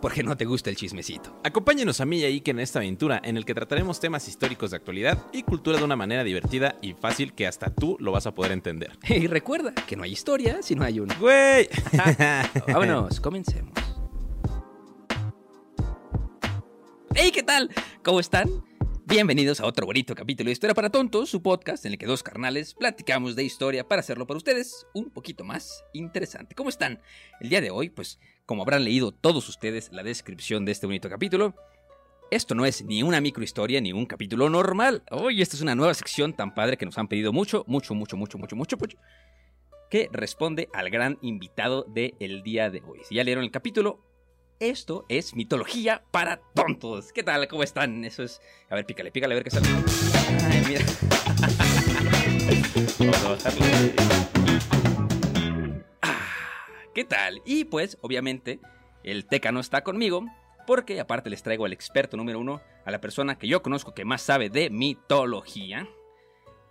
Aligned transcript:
porque 0.00 0.22
no 0.22 0.36
te 0.36 0.44
gusta 0.44 0.70
el 0.70 0.76
chismecito. 0.76 1.40
Acompáñenos 1.44 2.00
a 2.00 2.06
mí 2.06 2.20
y 2.20 2.24
a 2.24 2.28
Iker 2.28 2.54
en 2.54 2.60
esta 2.60 2.78
aventura 2.78 3.20
en 3.24 3.36
el 3.36 3.44
que 3.44 3.54
trataremos 3.54 4.00
temas 4.00 4.28
históricos 4.28 4.70
de 4.70 4.76
actualidad 4.76 5.18
y 5.32 5.42
cultura 5.42 5.78
de 5.78 5.84
una 5.84 5.96
manera 5.96 6.24
divertida 6.24 6.76
y 6.82 6.94
fácil 6.94 7.34
que 7.34 7.46
hasta 7.46 7.74
tú 7.74 7.96
lo 8.00 8.12
vas 8.12 8.26
a 8.26 8.34
poder 8.34 8.52
entender. 8.52 8.98
Y 9.08 9.26
recuerda 9.26 9.74
que 9.74 9.96
no 9.96 10.04
hay 10.04 10.12
historia 10.12 10.62
si 10.62 10.74
no 10.74 10.84
hay 10.84 11.00
una. 11.00 11.14
¡Güey! 11.18 11.68
Vámonos, 12.68 13.20
comencemos. 13.20 13.72
¡Hey, 17.14 17.32
qué 17.32 17.42
tal! 17.42 17.70
¿Cómo 18.04 18.20
están? 18.20 18.48
Bienvenidos 19.06 19.60
a 19.60 19.66
otro 19.66 19.86
bonito 19.86 20.14
capítulo 20.14 20.48
de 20.48 20.52
Historia 20.52 20.74
para 20.74 20.90
Tontos, 20.90 21.30
su 21.30 21.42
podcast 21.42 21.86
en 21.86 21.92
el 21.92 21.98
que 21.98 22.04
dos 22.04 22.22
carnales 22.22 22.74
platicamos 22.74 23.34
de 23.36 23.42
historia 23.42 23.88
para 23.88 24.00
hacerlo 24.00 24.26
para 24.26 24.36
ustedes 24.36 24.86
un 24.92 25.10
poquito 25.10 25.44
más 25.44 25.82
interesante. 25.94 26.54
¿Cómo 26.54 26.68
están? 26.68 27.00
El 27.40 27.48
día 27.48 27.62
de 27.62 27.70
hoy, 27.70 27.88
pues, 27.88 28.18
como 28.48 28.62
habrán 28.62 28.82
leído 28.82 29.12
todos 29.12 29.46
ustedes 29.50 29.90
la 29.92 30.02
descripción 30.02 30.64
de 30.64 30.72
este 30.72 30.86
bonito 30.86 31.10
capítulo, 31.10 31.54
esto 32.30 32.54
no 32.54 32.64
es 32.64 32.82
ni 32.82 33.02
una 33.02 33.20
microhistoria 33.20 33.78
ni 33.78 33.92
un 33.92 34.06
capítulo 34.06 34.48
normal. 34.48 35.02
Hoy 35.10 35.42
esta 35.42 35.54
es 35.54 35.60
una 35.60 35.74
nueva 35.74 35.92
sección 35.92 36.32
tan 36.32 36.54
padre 36.54 36.78
que 36.78 36.86
nos 36.86 36.96
han 36.96 37.08
pedido 37.08 37.30
mucho, 37.30 37.64
mucho, 37.66 37.94
mucho, 37.94 38.16
mucho, 38.16 38.38
mucho, 38.38 38.56
mucho, 38.56 38.78
mucho, 38.78 38.98
que 39.90 40.08
responde 40.12 40.70
al 40.72 40.88
gran 40.88 41.18
invitado 41.20 41.84
del 41.90 42.42
día 42.42 42.70
de 42.70 42.80
hoy. 42.80 43.00
Si 43.06 43.16
ya 43.16 43.22
leyeron 43.22 43.44
el 43.44 43.50
capítulo, 43.50 44.00
esto 44.60 45.04
es 45.10 45.36
mitología 45.36 46.02
para 46.10 46.40
tontos. 46.54 47.12
¿Qué 47.12 47.22
tal? 47.22 47.46
¿Cómo 47.48 47.62
están? 47.62 48.02
Eso 48.02 48.22
es. 48.22 48.40
A 48.70 48.76
ver, 48.76 48.86
pícale, 48.86 49.12
pícale, 49.12 49.34
a 49.34 49.36
ver 49.36 49.44
qué 49.44 49.50
sale. 49.50 49.68
Ay, 50.50 50.62
mira. 50.66 50.86
Vamos 52.98 53.24
a 53.24 53.28
bajarlo. 53.28 55.17
¿Qué 56.98 57.04
tal? 57.04 57.42
Y 57.44 57.66
pues, 57.66 57.96
obviamente, 58.00 58.58
el 59.04 59.24
Teca 59.24 59.52
no 59.52 59.60
está 59.60 59.84
conmigo. 59.84 60.26
Porque 60.66 60.98
aparte 60.98 61.30
les 61.30 61.44
traigo 61.44 61.64
al 61.64 61.72
experto 61.72 62.16
número 62.16 62.40
uno, 62.40 62.60
a 62.84 62.90
la 62.90 63.00
persona 63.00 63.38
que 63.38 63.46
yo 63.46 63.62
conozco 63.62 63.94
que 63.94 64.04
más 64.04 64.20
sabe 64.20 64.50
de 64.50 64.68
mitología, 64.68 65.88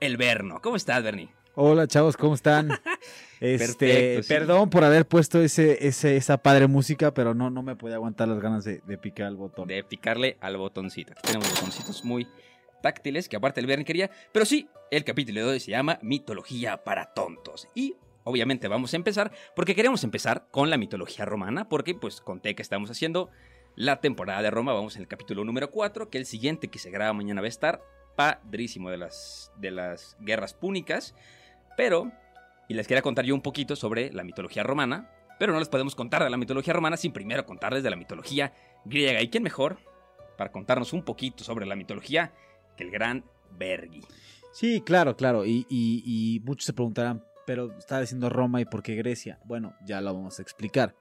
el 0.02 0.18
Berno. 0.18 0.60
¿Cómo 0.62 0.76
estás, 0.76 1.02
Bernie? 1.02 1.30
Hola 1.56 1.88
chavos, 1.88 2.18
¿cómo 2.18 2.36
están? 2.36 2.68
Este, 3.40 3.88
Perfecto, 3.88 4.24
sí. 4.24 4.28
perdón 4.28 4.70
por 4.70 4.84
haber 4.84 5.08
puesto 5.08 5.42
ese, 5.42 5.88
ese, 5.88 6.18
esa 6.18 6.40
padre 6.40 6.68
música, 6.68 7.14
pero 7.14 7.34
no, 7.34 7.50
no 7.50 7.64
me 7.64 7.78
podía 7.78 7.96
aguantar 7.96 8.28
las 8.28 8.40
ganas 8.42 8.66
de, 8.66 8.82
de 8.86 8.98
picar 8.98 9.28
el 9.28 9.38
botón. 9.38 9.66
de 9.66 9.82
picarle 9.86 10.38
al 10.42 10.58
botoncito. 10.58 11.14
Aquí 11.14 11.22
tenemos 11.24 11.50
botoncitos 11.54 12.04
muy 12.04 12.28
táctiles 12.82 13.30
que 13.30 13.38
aparte 13.38 13.62
el 13.62 13.68
Bernie 13.68 13.86
quería. 13.86 14.12
Pero 14.34 14.46
sí, 14.46 14.68
el 14.92 15.06
capítulo 15.06 15.40
de 15.40 15.48
hoy 15.54 15.60
se 15.62 15.72
llama 15.72 16.00
Mitología 16.02 16.84
para 16.84 17.14
tontos. 17.14 17.70
Y 17.76 17.96
obviamente 18.28 18.68
vamos 18.68 18.94
a 18.94 18.98
empezar 18.98 19.32
porque 19.56 19.74
queremos 19.74 20.04
empezar 20.04 20.48
con 20.52 20.70
la 20.70 20.78
mitología 20.78 21.24
romana 21.26 21.70
porque 21.70 21.96
pues 21.96 22.20
conté 22.20 22.56
que 22.56 22.62
estamos 22.62 22.92
haciendo 22.92 23.30
la 23.76 24.02
temporada 24.02 24.42
de 24.42 24.52
Roma. 24.52 24.74
Vamos 24.74 24.96
en 24.96 25.04
el 25.04 25.08
capítulo 25.08 25.46
número 25.46 25.72
4, 25.72 26.10
que 26.10 26.18
el 26.18 26.26
siguiente 26.26 26.68
que 26.68 26.80
se 26.80 26.90
graba 26.90 27.14
mañana 27.14 27.42
va 27.42 27.46
a 27.46 27.50
estar 27.50 27.82
padrísimo 28.16 28.90
de 28.90 28.98
las, 28.98 29.52
de 29.58 29.72
las 29.72 30.18
guerras 30.20 30.54
púnicas. 30.54 31.16
Pero, 31.78 32.12
y 32.68 32.74
les 32.74 32.88
quería 32.88 33.04
contar 33.04 33.24
yo 33.24 33.36
un 33.36 33.42
poquito 33.42 33.76
sobre 33.76 34.12
la 34.12 34.24
mitología 34.24 34.64
romana, 34.64 35.12
pero 35.40 35.54
no 35.54 35.60
les 35.60 35.70
podemos 35.70 35.96
contar 35.96 36.24
de 36.24 36.30
la 36.30 36.38
mitología 36.38 36.74
romana 36.74 36.98
sin 36.98 37.14
primero 37.14 37.46
contarles 37.46 37.84
de 37.84 37.92
la 37.92 37.96
mitología 37.96 38.52
griega. 38.84 39.22
¿Y 39.22 39.30
quién 39.30 39.44
mejor 39.44 39.78
para 40.38 40.52
contarnos 40.52 40.92
un 40.92 41.04
poquito 41.04 41.44
sobre 41.44 41.68
la 41.68 41.76
mitología 41.76 42.34
que 42.76 42.84
el 42.84 42.92
gran 42.92 43.24
Vergi? 43.52 44.02
Sí, 44.52 44.82
claro, 44.82 45.16
claro. 45.16 45.46
Y 45.46 46.42
muchos 46.44 46.66
se 46.66 46.74
preguntarán, 46.74 47.24
pero 47.48 47.76
está 47.80 48.00
diciendo 48.02 48.30
Roma 48.30 48.62
y 48.62 48.66
por 48.66 48.84
qué 48.84 48.94
Grecia. 48.96 49.40
Bueno, 49.46 49.74
ya 49.86 50.02
lo 50.02 50.14
vamos 50.14 50.38
a 50.38 50.42
explicar. 50.44 50.94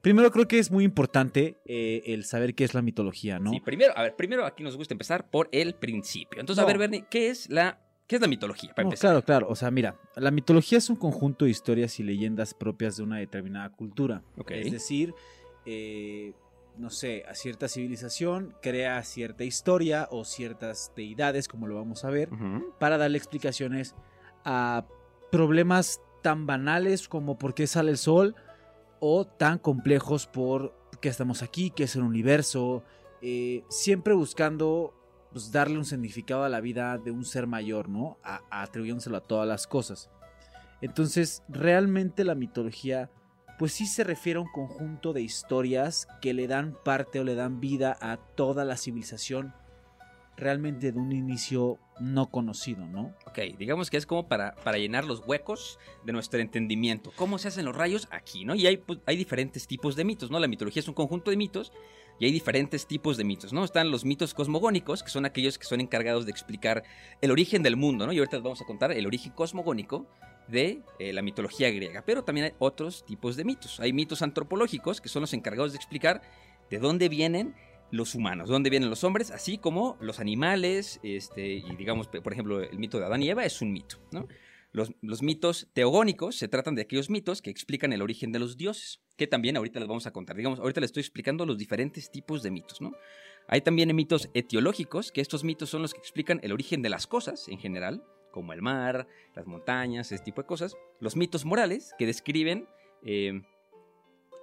Primero 0.00 0.30
creo 0.30 0.48
que 0.48 0.58
es 0.58 0.70
muy 0.70 0.84
importante 0.84 1.58
eh, 1.66 2.02
el 2.06 2.24
saber 2.24 2.54
qué 2.54 2.64
es 2.64 2.72
la 2.72 2.80
mitología, 2.80 3.38
¿no? 3.38 3.50
Sí, 3.50 3.60
primero, 3.60 3.92
a 3.96 4.02
ver, 4.04 4.16
primero 4.16 4.46
aquí 4.46 4.62
nos 4.62 4.76
gusta 4.76 4.94
empezar 4.94 5.28
por 5.28 5.48
el 5.52 5.74
principio. 5.74 6.40
Entonces, 6.40 6.62
a 6.62 6.66
ver, 6.66 6.78
Bernie, 6.78 7.04
¿qué 7.10 7.28
es 7.28 7.50
la, 7.50 7.78
qué 8.06 8.16
es 8.16 8.22
la 8.22 8.28
mitología? 8.28 8.70
Para 8.74 8.84
No, 8.84 8.90
empezar. 8.90 9.10
claro, 9.10 9.24
claro. 9.24 9.46
O 9.50 9.56
sea, 9.56 9.70
mira, 9.70 9.96
la 10.16 10.30
mitología 10.30 10.78
es 10.78 10.88
un 10.88 10.96
conjunto 10.96 11.44
de 11.44 11.50
historias 11.50 12.00
y 12.00 12.04
leyendas 12.04 12.54
propias 12.54 12.96
de 12.96 13.02
una 13.02 13.18
determinada 13.18 13.68
cultura. 13.70 14.22
Ok. 14.38 14.52
Es 14.52 14.72
decir, 14.72 15.14
eh, 15.66 16.32
no 16.78 16.90
sé, 16.90 17.24
a 17.28 17.34
cierta 17.34 17.68
civilización 17.68 18.54
crea 18.62 19.02
cierta 19.02 19.44
historia 19.44 20.08
o 20.10 20.24
ciertas 20.24 20.92
deidades, 20.96 21.48
como 21.48 21.66
lo 21.66 21.74
vamos 21.74 22.04
a 22.04 22.10
ver, 22.10 22.30
para 22.78 22.96
darle 22.98 23.18
explicaciones 23.18 23.94
a 24.44 24.86
problemas 25.30 26.00
tan 26.22 26.46
banales 26.46 27.08
como 27.08 27.38
por 27.38 27.54
qué 27.54 27.66
sale 27.66 27.90
el 27.90 27.98
sol 27.98 28.34
o 29.00 29.24
tan 29.26 29.58
complejos 29.58 30.26
por 30.26 30.74
qué 31.00 31.08
estamos 31.08 31.42
aquí, 31.42 31.70
qué 31.70 31.84
es 31.84 31.94
el 31.96 32.02
universo, 32.02 32.82
eh, 33.22 33.64
siempre 33.68 34.14
buscando 34.14 34.94
pues, 35.32 35.52
darle 35.52 35.78
un 35.78 35.84
significado 35.84 36.44
a 36.44 36.48
la 36.48 36.60
vida 36.60 36.98
de 36.98 37.10
un 37.10 37.24
ser 37.24 37.46
mayor, 37.46 37.88
¿no? 37.88 38.18
A- 38.24 38.42
atribuyéndoselo 38.50 39.16
a 39.18 39.20
todas 39.20 39.46
las 39.46 39.66
cosas. 39.66 40.10
Entonces, 40.80 41.42
realmente 41.48 42.24
la 42.24 42.34
mitología, 42.34 43.10
pues 43.58 43.72
sí 43.72 43.86
se 43.86 44.04
refiere 44.04 44.38
a 44.38 44.42
un 44.42 44.52
conjunto 44.52 45.12
de 45.12 45.22
historias 45.22 46.08
que 46.20 46.32
le 46.32 46.46
dan 46.46 46.76
parte 46.84 47.20
o 47.20 47.24
le 47.24 47.34
dan 47.34 47.60
vida 47.60 47.96
a 48.00 48.16
toda 48.16 48.64
la 48.64 48.76
civilización 48.76 49.52
realmente 50.38 50.92
de 50.92 50.98
un 50.98 51.12
inicio 51.12 51.78
no 52.00 52.30
conocido, 52.30 52.86
¿no? 52.86 53.14
Ok, 53.26 53.38
digamos 53.58 53.90
que 53.90 53.96
es 53.96 54.06
como 54.06 54.28
para, 54.28 54.54
para 54.56 54.78
llenar 54.78 55.04
los 55.04 55.22
huecos 55.26 55.78
de 56.04 56.12
nuestro 56.12 56.40
entendimiento. 56.40 57.12
¿Cómo 57.16 57.38
se 57.38 57.48
hacen 57.48 57.64
los 57.64 57.76
rayos? 57.76 58.08
Aquí, 58.10 58.44
¿no? 58.44 58.54
Y 58.54 58.66
hay, 58.66 58.76
pues, 58.76 59.00
hay 59.06 59.16
diferentes 59.16 59.66
tipos 59.66 59.96
de 59.96 60.04
mitos, 60.04 60.30
¿no? 60.30 60.38
La 60.38 60.46
mitología 60.46 60.80
es 60.80 60.88
un 60.88 60.94
conjunto 60.94 61.30
de 61.30 61.36
mitos 61.36 61.72
y 62.20 62.26
hay 62.26 62.32
diferentes 62.32 62.86
tipos 62.86 63.16
de 63.16 63.24
mitos, 63.24 63.52
¿no? 63.52 63.64
Están 63.64 63.90
los 63.90 64.04
mitos 64.04 64.32
cosmogónicos, 64.32 65.02
que 65.02 65.10
son 65.10 65.24
aquellos 65.24 65.58
que 65.58 65.64
son 65.64 65.80
encargados 65.80 66.24
de 66.24 66.30
explicar 66.30 66.84
el 67.20 67.30
origen 67.32 67.62
del 67.62 67.76
mundo, 67.76 68.06
¿no? 68.06 68.12
Y 68.12 68.18
ahorita 68.18 68.36
les 68.36 68.44
vamos 68.44 68.60
a 68.60 68.64
contar 68.64 68.92
el 68.92 69.06
origen 69.06 69.32
cosmogónico 69.32 70.06
de 70.46 70.82
eh, 70.98 71.12
la 71.12 71.22
mitología 71.22 71.70
griega. 71.70 72.02
Pero 72.06 72.22
también 72.22 72.46
hay 72.46 72.52
otros 72.58 73.04
tipos 73.04 73.36
de 73.36 73.44
mitos. 73.44 73.80
Hay 73.80 73.92
mitos 73.92 74.22
antropológicos, 74.22 75.00
que 75.00 75.08
son 75.08 75.22
los 75.22 75.34
encargados 75.34 75.72
de 75.72 75.78
explicar 75.78 76.22
de 76.70 76.78
dónde 76.78 77.08
vienen 77.08 77.54
los 77.90 78.14
humanos, 78.14 78.48
de 78.48 78.52
dónde 78.52 78.70
vienen 78.70 78.90
los 78.90 79.04
hombres, 79.04 79.30
así 79.30 79.58
como 79.58 79.96
los 80.00 80.20
animales, 80.20 81.00
este, 81.02 81.54
y 81.54 81.76
digamos, 81.76 82.08
por 82.08 82.32
ejemplo, 82.32 82.60
el 82.62 82.78
mito 82.78 82.98
de 82.98 83.06
Adán 83.06 83.22
y 83.22 83.30
Eva 83.30 83.44
es 83.44 83.62
un 83.62 83.72
mito, 83.72 83.98
¿no? 84.12 84.28
Los, 84.70 84.92
los 85.00 85.22
mitos 85.22 85.68
teogónicos 85.72 86.36
se 86.36 86.46
tratan 86.46 86.74
de 86.74 86.82
aquellos 86.82 87.08
mitos 87.08 87.40
que 87.40 87.48
explican 87.48 87.92
el 87.94 88.02
origen 88.02 88.32
de 88.32 88.38
los 88.38 88.58
dioses, 88.58 89.00
que 89.16 89.26
también 89.26 89.56
ahorita 89.56 89.80
les 89.80 89.88
vamos 89.88 90.06
a 90.06 90.12
contar. 90.12 90.36
Digamos, 90.36 90.58
ahorita 90.60 90.82
les 90.82 90.88
estoy 90.88 91.00
explicando 91.00 91.46
los 91.46 91.56
diferentes 91.56 92.10
tipos 92.10 92.42
de 92.42 92.50
mitos, 92.50 92.82
¿no? 92.82 92.92
Hay 93.48 93.62
también 93.62 93.94
mitos 93.96 94.28
etiológicos, 94.34 95.10
que 95.10 95.22
estos 95.22 95.42
mitos 95.42 95.70
son 95.70 95.80
los 95.80 95.94
que 95.94 96.00
explican 96.00 96.38
el 96.42 96.52
origen 96.52 96.82
de 96.82 96.90
las 96.90 97.06
cosas 97.06 97.48
en 97.48 97.58
general, 97.58 98.04
como 98.30 98.52
el 98.52 98.60
mar, 98.60 99.08
las 99.34 99.46
montañas, 99.46 100.12
ese 100.12 100.22
tipo 100.22 100.42
de 100.42 100.46
cosas. 100.46 100.76
Los 101.00 101.16
mitos 101.16 101.46
morales, 101.46 101.94
que 101.98 102.04
describen 102.04 102.68
eh, 103.02 103.40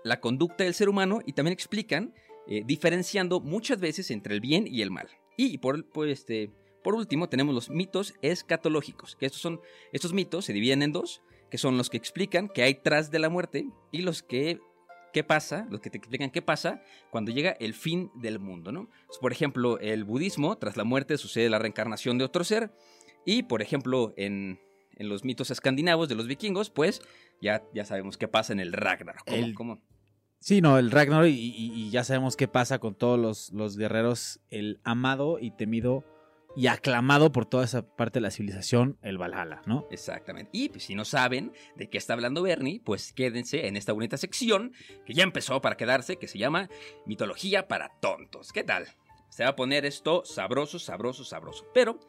la 0.03 0.19
conducta 0.19 0.63
del 0.63 0.74
ser 0.74 0.89
humano 0.89 1.21
y 1.24 1.33
también 1.33 1.53
explican, 1.53 2.15
eh, 2.47 2.63
diferenciando 2.65 3.39
muchas 3.39 3.80
veces 3.80 4.12
entre 4.12 4.33
el 4.36 4.42
bien 4.42 4.65
y 4.68 4.81
el 4.81 4.92
mal. 4.92 5.07
Y 5.38 5.57
por, 5.57 5.86
por 5.89 6.07
este, 6.07 6.51
Por 6.83 6.94
último, 6.95 7.27
tenemos 7.30 7.53
los 7.56 7.69
mitos 7.69 8.13
escatológicos, 8.21 9.15
que 9.15 9.25
estos 9.25 9.42
son 9.42 9.59
estos 9.92 10.13
mitos 10.13 10.45
se 10.45 10.53
dividen 10.53 10.83
en 10.83 10.92
dos, 10.92 11.21
que 11.50 11.57
son 11.57 11.77
los 11.77 11.89
que 11.89 11.97
explican 11.97 12.47
qué 12.50 12.63
hay 12.63 12.75
tras 12.75 13.09
de 13.12 13.19
la 13.19 13.30
muerte 13.30 13.65
y 13.92 14.01
los 14.03 14.21
que 14.21 14.59
qué 15.13 15.24
pasa, 15.24 15.65
los 15.71 15.80
que 15.80 15.89
te 15.89 15.97
explican 15.97 16.30
qué 16.30 16.42
pasa 16.42 16.81
cuando 17.09 17.31
llega 17.31 17.51
el 17.62 17.74
fin 17.74 18.12
del 18.15 18.38
mundo, 18.38 18.71
¿no? 18.74 18.89
Por 19.21 19.31
ejemplo, 19.31 19.80
el 19.80 20.03
budismo, 20.03 20.57
tras 20.57 20.75
la 20.75 20.83
muerte 20.83 21.18
sucede 21.18 21.50
la 21.50 21.57
reencarnación 21.57 22.18
de 22.18 22.25
otro 22.25 22.44
ser 22.44 22.71
y, 23.25 23.44
por 23.44 23.62
ejemplo, 23.62 24.13
en, 24.18 24.59
en 24.98 25.07
los 25.09 25.24
mitos 25.24 25.51
escandinavos 25.51 26.09
de 26.09 26.15
los 26.15 26.27
vikingos, 26.27 26.69
pues 26.69 27.01
ya, 27.41 27.63
ya 27.74 27.86
sabemos 27.86 28.18
qué 28.18 28.27
pasa 28.27 28.51
en 28.51 28.59
el 28.59 28.74
Ragnar. 28.74 29.15
¿Cómo, 29.25 29.38
El- 29.38 29.53
cómo? 29.56 29.81
Sí, 30.45 30.62
no, 30.62 30.77
el 30.77 30.92
Ragnarok 30.92 31.25
y, 31.25 31.31
y- 31.31 31.71
y 31.74 31.89
ya 31.89 32.03
sabemos 32.03 32.36
qué 32.36 32.47
pasa 32.47 32.77
con 32.77 32.94
todos 32.94 33.19
los, 33.19 33.51
los 33.51 33.77
guerreros, 33.77 34.42
el 34.51 34.80
amado 34.83 35.39
y 35.39 35.50
temido 35.50 36.03
y 36.56 36.68
aclamado 36.68 37.31
por 37.31 37.47
toda 37.47 37.63
esa 37.65 37.81
parte 37.95 38.19
de 38.19 38.21
la 38.21 38.30
civilización, 38.30 39.00
el 39.01 39.18
Valhalla, 39.18 39.63
¿no? 39.65 39.88
Exactamente. 39.89 40.51
Y 40.53 40.69
pues, 40.69 40.83
si 40.83 40.94
no 40.94 41.03
saben 41.03 41.51
de 41.75 41.89
qué 41.89 41.97
está 41.97 42.13
hablando 42.13 42.44
Bernie, 42.44 42.80
pues 42.86 43.12
quédense 43.12 43.65
en 43.65 43.75
esta 43.75 43.92
bonita 43.92 44.18
sección 44.18 44.71
que 45.07 45.15
ya 45.15 45.24
empezó 45.24 45.59
para 45.62 45.77
quedarse, 45.77 46.18
que 46.18 46.27
se 46.27 46.38
llama 46.38 46.69
Mitología 47.07 47.68
para 47.68 47.89
Tontos. 48.00 48.53
¿Qué 48.53 48.63
tal? 48.63 48.86
Se 49.30 49.41
va 49.44 49.50
a 49.50 49.56
poner 49.56 49.83
esto 49.83 50.24
sabroso, 50.25 50.77
sabroso, 50.77 51.24
sabroso. 51.24 51.65
Pero, 51.74 52.00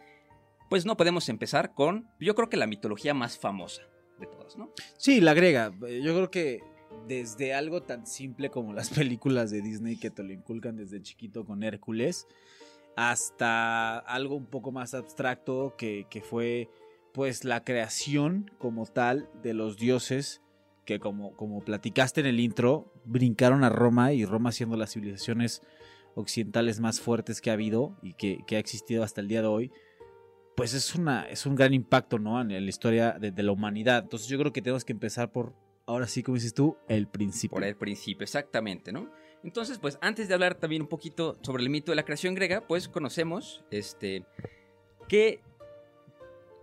pues 0.68 0.84
no 0.84 0.98
podemos 0.98 1.30
empezar 1.30 1.72
con, 1.72 2.06
yo 2.20 2.34
creo 2.34 2.50
que 2.50 2.58
la 2.58 2.66
mitología 2.66 3.14
más 3.14 3.38
famosa 3.38 3.80
de 4.20 4.26
todas, 4.26 4.58
¿no? 4.58 4.70
Sí, 4.98 5.22
la 5.22 5.32
griega. 5.32 5.72
Yo 5.80 6.12
creo 6.14 6.30
que 6.30 6.60
desde 7.06 7.54
algo 7.54 7.82
tan 7.82 8.06
simple 8.06 8.50
como 8.50 8.72
las 8.72 8.90
películas 8.98 9.50
de 9.50 9.62
Disney 9.62 9.96
que 9.96 10.10
te 10.10 10.22
lo 10.22 10.32
inculcan 10.32 10.76
desde 10.76 11.02
chiquito 11.02 11.44
con 11.44 11.62
Hércules, 11.62 12.26
hasta 12.96 13.98
algo 13.98 14.36
un 14.36 14.46
poco 14.46 14.72
más 14.72 14.94
abstracto 14.94 15.74
que, 15.76 16.06
que 16.08 16.22
fue 16.22 16.70
pues 17.12 17.44
la 17.44 17.64
creación 17.64 18.50
como 18.58 18.86
tal 18.86 19.28
de 19.42 19.54
los 19.54 19.76
dioses 19.76 20.42
que 20.86 21.00
como, 21.00 21.36
como 21.36 21.60
platicaste 21.60 22.20
en 22.20 22.26
el 22.26 22.40
intro, 22.40 22.92
brincaron 23.04 23.64
a 23.64 23.68
Roma 23.68 24.12
y 24.12 24.24
Roma 24.24 24.52
siendo 24.52 24.76
las 24.76 24.92
civilizaciones 24.92 25.62
occidentales 26.14 26.80
más 26.80 27.00
fuertes 27.00 27.40
que 27.40 27.50
ha 27.50 27.54
habido 27.54 27.98
y 28.02 28.14
que, 28.14 28.38
que 28.46 28.56
ha 28.56 28.58
existido 28.58 29.02
hasta 29.02 29.20
el 29.20 29.28
día 29.28 29.42
de 29.42 29.48
hoy, 29.48 29.72
pues 30.56 30.72
es, 30.72 30.94
una, 30.94 31.28
es 31.28 31.44
un 31.44 31.56
gran 31.56 31.74
impacto 31.74 32.18
¿no? 32.18 32.40
en 32.40 32.48
la 32.48 32.58
historia 32.60 33.18
de, 33.20 33.32
de 33.32 33.42
la 33.42 33.52
humanidad. 33.52 34.04
Entonces 34.04 34.28
yo 34.28 34.38
creo 34.38 34.52
que 34.52 34.62
tenemos 34.62 34.84
que 34.84 34.92
empezar 34.92 35.32
por, 35.32 35.54
ahora 35.86 36.06
sí, 36.06 36.22
como 36.22 36.34
dices 36.34 36.54
tú, 36.54 36.76
el 36.88 37.08
principio. 37.08 37.54
Por 37.54 37.64
el 37.64 37.76
principio, 37.76 38.24
exactamente, 38.24 38.92
¿no? 38.92 39.10
Entonces, 39.42 39.78
pues 39.78 39.98
antes 40.00 40.28
de 40.28 40.34
hablar 40.34 40.56
también 40.56 40.82
un 40.82 40.88
poquito 40.88 41.38
sobre 41.42 41.62
el 41.62 41.70
mito 41.70 41.92
de 41.92 41.96
la 41.96 42.04
creación 42.04 42.34
griega, 42.34 42.66
pues 42.66 42.88
conocemos 42.88 43.64
este 43.70 44.24
qué, 45.08 45.40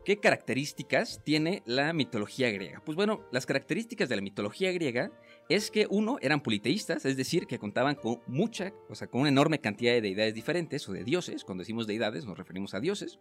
qué 0.03 0.17
características 0.19 1.21
tiene 1.23 1.63
la 1.65 1.93
mitología 1.93 2.51
griega. 2.51 2.81
Pues 2.85 2.97
bueno, 2.97 3.25
las 3.31 3.45
características 3.45 4.09
de 4.09 4.17
la 4.17 4.21
mitología 4.21 4.71
griega 4.73 5.11
es 5.47 5.71
que 5.71 5.87
uno 5.89 6.17
eran 6.21 6.41
politeístas, 6.41 7.05
es 7.05 7.15
decir, 7.15 7.47
que 7.47 7.59
contaban 7.59 7.95
con 7.95 8.21
mucha, 8.27 8.73
o 8.89 8.95
sea, 8.95 9.07
con 9.07 9.21
una 9.21 9.29
enorme 9.29 9.59
cantidad 9.59 9.93
de 9.93 10.01
deidades 10.01 10.33
diferentes 10.33 10.87
o 10.89 10.93
de 10.93 11.05
dioses. 11.05 11.45
Cuando 11.45 11.61
decimos 11.61 11.87
deidades 11.87 12.25
nos 12.25 12.37
referimos 12.37 12.73
a 12.73 12.81
dioses. 12.81 13.19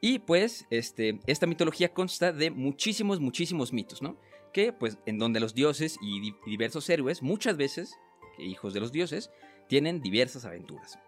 Y 0.00 0.20
pues 0.20 0.66
este, 0.70 1.20
esta 1.26 1.46
mitología 1.46 1.92
consta 1.92 2.32
de 2.32 2.50
muchísimos, 2.50 3.18
muchísimos 3.18 3.72
mitos, 3.72 4.00
¿no? 4.02 4.16
Que 4.52 4.72
pues 4.72 4.98
en 5.06 5.18
donde 5.18 5.40
los 5.40 5.54
dioses 5.54 5.98
y 6.00 6.20
di- 6.20 6.36
diversos 6.46 6.88
héroes, 6.88 7.22
muchas 7.22 7.56
veces, 7.56 7.96
hijos 8.38 8.72
de 8.74 8.80
los 8.80 8.92
dioses, 8.92 9.30
tienen 9.68 10.00
diversas 10.00 10.44
aventuras. 10.44 10.98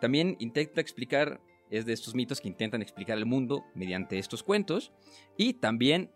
También 0.00 0.36
intenta 0.38 0.80
explicar, 0.80 1.40
es 1.70 1.86
de 1.86 1.92
estos 1.92 2.14
mitos 2.14 2.40
que 2.40 2.48
intentan 2.48 2.82
explicar 2.82 3.18
el 3.18 3.26
mundo 3.26 3.64
mediante 3.74 4.18
estos 4.18 4.42
cuentos, 4.42 4.92
y 5.36 5.54
también 5.54 6.12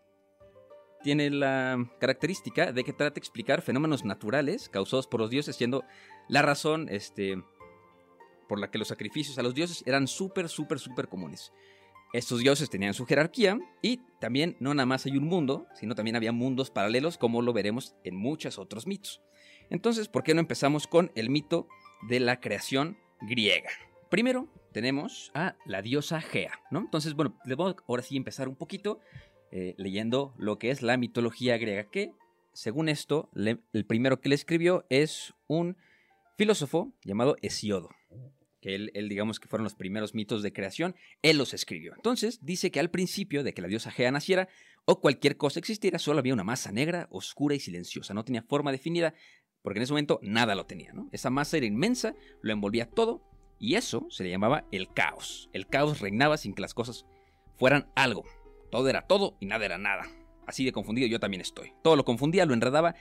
tiene 1.03 1.31
la 1.31 1.89
característica 2.01 2.73
de 2.73 2.83
que 2.83 2.93
trata 2.93 3.15
de 3.15 3.21
explicar 3.21 3.63
fenómenos 3.63 4.05
naturales 4.05 4.69
causados 4.69 5.07
por 5.07 5.21
los 5.21 5.31
dioses, 5.31 5.55
siendo 5.57 5.85
la 6.29 6.43
razón 6.43 6.89
este, 6.91 7.37
por 8.49 8.59
la 8.59 8.71
que 8.71 8.79
los 8.79 8.89
sacrificios 8.89 9.39
a 9.39 9.43
los 9.43 9.55
dioses 9.55 9.85
eran 9.87 10.09
súper, 10.09 10.49
súper, 10.49 10.79
súper 10.79 11.09
comunes. 11.09 11.53
Estos 12.17 12.41
dioses 12.41 12.71
tenían 12.71 12.95
su 12.95 13.05
jerarquía 13.05 13.59
y 13.83 14.01
también 14.23 14.57
no 14.59 14.73
nada 14.73 14.87
más 14.87 15.05
hay 15.05 15.19
un 15.19 15.25
mundo, 15.25 15.67
sino 15.75 15.95
también 15.95 16.17
había 16.17 16.33
mundos 16.33 16.71
paralelos 16.71 17.19
como 17.19 17.43
lo 17.43 17.53
veremos 17.53 17.95
en 18.05 18.17
muchos 18.17 18.59
otros 18.59 18.87
mitos. 18.87 19.21
Entonces, 19.69 20.09
¿por 20.09 20.23
qué 20.23 20.33
no 20.33 20.41
empezamos 20.41 20.87
con 20.87 21.13
el 21.15 21.29
mito 21.29 21.69
de 22.09 22.21
la 22.21 22.41
creación 22.41 22.97
griega? 23.21 23.69
Primero 24.09 24.49
tenemos 24.73 25.31
a 25.35 25.57
la 25.67 25.83
diosa 25.83 26.23
Gea, 26.23 26.59
¿no? 26.71 26.79
Entonces, 26.79 27.13
bueno, 27.13 27.39
les 27.45 27.59
voy 27.59 27.75
ahora 27.87 28.03
sí 28.03 28.17
empezar 28.17 28.49
un 28.49 28.57
poquito 28.57 28.99
eh, 29.51 29.75
leyendo 29.77 30.33
lo 30.39 30.59
que 30.59 30.71
es 30.71 30.81
la 30.81 30.97
mitología 30.97 31.59
griega, 31.59 31.91
que 31.91 32.12
según 32.55 32.89
esto, 32.89 33.29
el 33.35 33.85
primero 33.85 34.23
que 34.23 34.31
le 34.31 34.37
escribió 34.37 34.87
es 34.89 35.35
un 35.49 35.77
filósofo 36.39 36.95
llamado 37.05 37.37
Hesiodo, 37.43 37.91
él, 38.75 38.91
él 38.95 39.09
digamos 39.09 39.41
que 39.41 39.49
fueron 39.49 39.65
los 39.65 39.75
primeros 39.75 40.15
mitos 40.15 40.43
de 40.43 40.53
creación, 40.53 40.97
él 41.23 41.39
los 41.39 41.55
escribió. 41.55 41.95
Entonces, 41.95 42.39
dice 42.43 42.71
que 42.71 42.81
al 42.81 42.91
principio 42.91 43.43
de 43.43 43.55
que 43.55 43.63
la 43.63 43.69
diosa 43.69 43.91
Gea 43.91 44.11
naciera, 44.11 44.49
o 44.85 45.01
cualquier 45.01 45.37
cosa 45.37 45.59
existiera, 45.59 45.99
solo 45.99 46.19
había 46.19 46.35
una 46.35 46.45
masa 46.45 46.73
negra, 46.73 47.09
oscura 47.11 47.55
y 47.55 47.61
silenciosa, 47.61 48.15
no 48.15 48.25
tenía 48.25 48.43
forma 48.43 48.73
definida, 48.73 49.15
porque 49.63 49.79
en 49.79 49.83
ese 49.83 49.93
momento 49.93 50.21
nada 50.23 50.55
lo 50.55 50.67
tenía. 50.67 50.93
Esa 51.13 51.31
masa 51.31 51.57
era 51.57 51.67
inmensa, 51.67 52.15
lo 52.41 52.53
envolvía 52.53 52.89
todo, 52.89 53.23
y 53.59 53.75
eso 53.75 54.07
se 54.11 54.23
le 54.23 54.31
llamaba 54.31 54.67
el 54.71 54.93
caos. 54.93 55.49
El 55.53 55.67
caos 55.67 56.01
reinaba 56.01 56.37
sin 56.37 56.55
que 56.55 56.62
las 56.62 56.75
cosas 56.75 57.07
fueran 57.57 57.91
algo. 57.95 58.25
Todo 58.71 58.89
era 58.89 59.03
todo 59.03 59.37
y 59.41 59.47
nada 59.47 59.65
era 59.65 59.79
nada. 59.79 60.05
Así 60.47 60.65
de 60.65 60.73
confundido 60.73 61.09
yo 61.09 61.19
también 61.19 61.41
estoy. 61.41 61.73
Todo 61.83 61.97
lo 61.97 62.05
confundía, 62.05 62.47
lo 62.47 62.55
enredaba, 62.55 62.95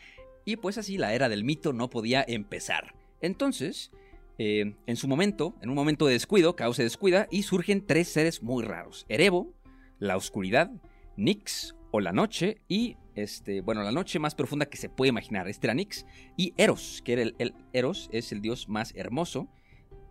y 0.46 0.58
pues 0.58 0.78
así 0.78 0.98
la 0.98 1.14
era 1.14 1.30
del 1.30 1.44
mito 1.44 1.74
no 1.74 1.90
podía 1.90 2.24
empezar. 2.28 2.96
Entonces, 3.22 3.92
eh, 4.38 4.76
en 4.86 4.96
su 4.96 5.08
momento, 5.08 5.56
en 5.62 5.70
un 5.70 5.76
momento 5.76 6.06
de 6.06 6.14
descuido, 6.14 6.56
Caos 6.56 6.76
se 6.78 6.84
descuida 6.84 7.28
y 7.32 7.44
surgen 7.44 7.86
tres 7.86 8.08
seres 8.10 8.44
muy 8.44 8.64
raros. 8.64 9.06
Erebo, 9.10 9.54
la 10.00 10.18
oscuridad, 10.18 10.72
Nix 11.18 11.76
o 11.92 12.00
la 12.02 12.12
noche 12.12 12.62
y, 12.68 12.98
este, 13.16 13.62
bueno, 13.62 13.82
la 13.84 13.92
noche 13.92 14.20
más 14.20 14.36
profunda 14.36 14.66
que 14.66 14.78
se 14.78 14.90
puede 14.90 15.10
imaginar. 15.10 15.48
Este 15.48 15.68
era 15.68 15.74
Nix 15.74 16.06
y 16.36 16.54
Eros, 16.58 17.02
que 17.06 17.14
era 17.14 17.22
el, 17.22 17.36
el- 17.40 17.54
Eros 17.74 18.10
es 18.12 18.32
el 18.34 18.42
dios 18.42 18.68
más 18.68 18.94
hermoso 18.96 19.48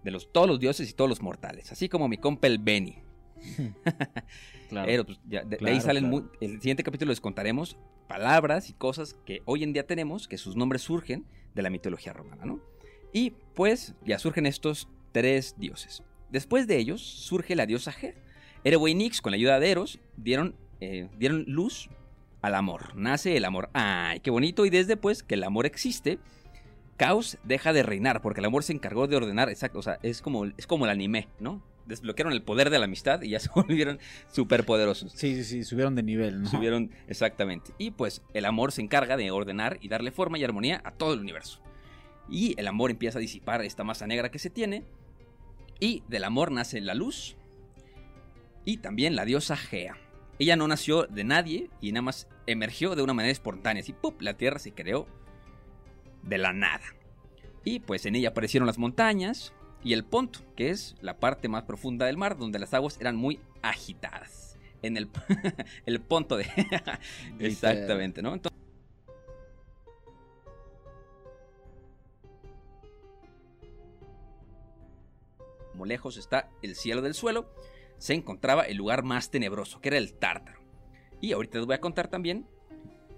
de 0.03 0.11
los, 0.11 0.33
todos 0.33 0.47
los 0.49 0.59
dioses 0.61 0.89
y 0.91 0.95
todos 0.95 1.09
los 1.11 1.21
mortales. 1.23 1.71
Así 1.73 1.89
como 1.89 2.09
mi 2.09 2.17
compa 2.19 2.47
el 2.47 2.59
Beni. 2.59 2.99
Claro. 4.69 4.91
Eros, 4.91 5.07
pues, 5.07 5.21
ya, 5.29 5.45
de, 5.45 5.59
ahí 5.69 5.81
salen 5.81 6.05
claro. 6.09 6.23
muy- 6.23 6.31
el 6.41 6.61
siguiente 6.61 6.83
capítulo 6.83 7.11
les 7.11 7.21
contaremos 7.21 7.77
palabras 8.09 8.71
y 8.71 8.73
cosas 8.73 9.15
que 9.27 9.41
hoy 9.45 9.63
en 9.63 9.73
día 9.73 9.87
tenemos, 9.87 10.27
que 10.27 10.39
sus 10.39 10.57
nombres 10.57 10.83
surgen 10.83 11.27
de 11.55 11.63
la 11.63 11.71
mitología 11.71 12.13
romana, 12.13 12.45
¿no? 12.45 12.61
Y 13.15 13.31
pues 13.55 13.95
ya 14.05 14.19
surgen 14.19 14.45
estos 14.45 14.89
tres 15.13 15.55
dioses. 15.57 16.03
Después 16.31 16.67
de 16.67 16.77
ellos 16.79 17.01
surge 17.01 17.55
la 17.55 17.65
diosa 17.65 17.93
Gea. 17.93 18.15
Erebo 18.65 18.89
y 18.89 18.95
Nix, 18.95 19.21
con 19.21 19.31
la 19.31 19.37
ayuda 19.37 19.61
de 19.61 19.71
Eros, 19.71 20.01
dieron, 20.17 20.57
eh, 20.81 21.09
dieron 21.17 21.45
luz 21.47 21.89
al 22.43 22.57
amor. 22.57 22.97
Nace 22.97 23.37
el 23.37 23.45
amor. 23.45 23.71
¡Ay, 23.73 24.19
qué 24.19 24.31
bonito! 24.31 24.67
Y 24.67 24.71
desde 24.71 24.97
pues 24.97 25.23
que 25.23 25.35
el 25.35 25.45
amor 25.45 25.65
existe, 25.65 26.19
Caos 26.97 27.39
deja 27.45 27.73
de 27.73 27.85
reinar, 27.85 28.21
porque 28.21 28.41
el 28.41 28.47
amor 28.47 28.65
se 28.65 28.73
encargó 28.73 29.07
de 29.07 29.17
ordenar, 29.17 29.49
exacto, 29.49 29.79
o 29.79 29.83
sea, 29.83 29.99
es 30.03 30.21
como, 30.21 30.47
es 30.47 30.67
como 30.67 30.85
el 30.85 30.91
anime, 30.91 31.29
¿no? 31.39 31.63
Desbloquearon 31.87 32.33
el 32.33 32.43
poder 32.43 32.71
de 32.71 32.79
la 32.79 32.87
amistad 32.87 33.23
y 33.23 33.31
ya 33.31 33.41
se 33.41 33.51
volvieron 33.55 34.01
superpoderosos. 34.33 35.13
Sí, 35.13 35.37
sí, 35.37 35.45
sí, 35.45 35.63
subieron 35.63 35.95
de 35.95 36.03
nivel, 36.03 36.43
¿no? 36.43 36.49
Subieron 36.49 36.91
exactamente. 37.07 37.73
Y 37.79 37.93
pues 37.93 38.23
el 38.33 38.45
amor 38.45 38.73
se 38.73 38.83
encarga 38.83 39.17
de 39.17 39.31
ordenar 39.31 39.79
y 39.81 39.89
darle 39.89 40.11
forma 40.11 40.37
y 40.39 40.45
armonía 40.45 40.83
a 40.85 40.91
todo 40.91 41.15
el 41.15 41.21
universo. 41.21 41.61
Y 42.29 42.59
el 42.59 42.67
amor 42.67 42.91
empieza 42.91 43.19
a 43.19 43.21
disipar 43.21 43.63
esta 43.63 43.85
masa 43.85 44.07
negra 44.07 44.31
que 44.31 44.39
se 44.39 44.51
tiene. 44.51 44.85
Y 45.81 46.03
del 46.09 46.25
amor 46.25 46.51
nace 46.53 46.81
la 46.81 46.95
luz. 46.95 47.37
Y 48.65 48.79
también 48.79 49.17
la 49.17 49.25
diosa 49.25 49.57
Gea. 49.57 49.97
Ella 50.39 50.57
no 50.57 50.67
nació 50.67 51.05
de 51.05 51.25
nadie 51.25 51.71
y 51.81 51.93
nada 51.93 52.03
más 52.03 52.29
emergió 52.47 52.97
de 52.97 53.03
una 53.03 53.15
manera 53.15 53.33
espontánea. 53.33 53.83
Así, 53.83 53.93
¡pup! 53.93 54.21
La 54.21 54.37
tierra 54.37 54.59
se 54.59 54.73
creó 54.73 55.07
de 56.23 56.39
la 56.39 56.53
nada. 56.53 56.85
Y 57.65 57.81
pues 57.81 58.05
en 58.07 58.17
ella 58.17 58.31
aparecieron 58.31 58.67
las 58.67 58.79
montañas 58.79 59.53
y 59.83 59.93
el 59.93 60.05
Ponto, 60.05 60.41
que 60.57 60.71
es 60.71 60.97
la 61.01 61.19
parte 61.19 61.49
más 61.49 61.65
profunda 61.65 62.07
del 62.07 62.17
mar, 62.17 62.37
donde 62.37 62.59
las 62.59 62.75
aguas 62.75 62.99
eran 63.01 63.17
muy 63.17 63.39
agitadas. 63.63 64.59
En 64.83 64.97
el, 64.97 65.09
el 65.87 66.01
Ponto 66.01 66.37
de... 66.37 66.47
Exactamente, 67.39 68.23
¿no? 68.23 68.35
Entonces, 68.35 68.54
como 75.75 75.87
lejos 75.87 76.17
está 76.17 76.49
el 76.63 76.77
cielo 76.77 77.03
del 77.03 77.15
suelo, 77.15 77.51
se 77.99 78.15
encontraba 78.15 78.63
el 78.63 78.77
lugar 78.77 79.03
más 79.03 79.33
tenebroso, 79.33 79.81
que 79.81 79.89
era 79.89 79.99
el 79.99 80.15
Tártaro. 80.15 80.61
Y 81.21 81.33
ahorita 81.33 81.59
les 81.59 81.67
voy 81.67 81.75
a 81.75 81.81
contar 81.81 82.07
también 82.07 82.47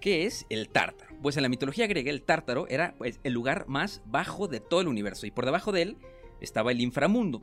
qué 0.00 0.25
es 0.25 0.46
el 0.48 0.70
Tártaro. 0.70 1.14
Pues 1.20 1.36
en 1.36 1.42
la 1.42 1.50
mitología 1.50 1.86
griega 1.86 2.10
el 2.10 2.22
Tártaro 2.22 2.66
era 2.68 2.94
pues, 2.96 3.20
el 3.25 3.34
lugar 3.34 3.68
más 3.68 4.00
bajo 4.06 4.48
de 4.48 4.60
todo 4.60 4.80
el 4.80 4.88
universo 4.88 5.26
y 5.26 5.30
por 5.30 5.44
debajo 5.44 5.70
de 5.70 5.82
él 5.82 5.96
estaba 6.40 6.72
el 6.72 6.80
inframundo. 6.80 7.42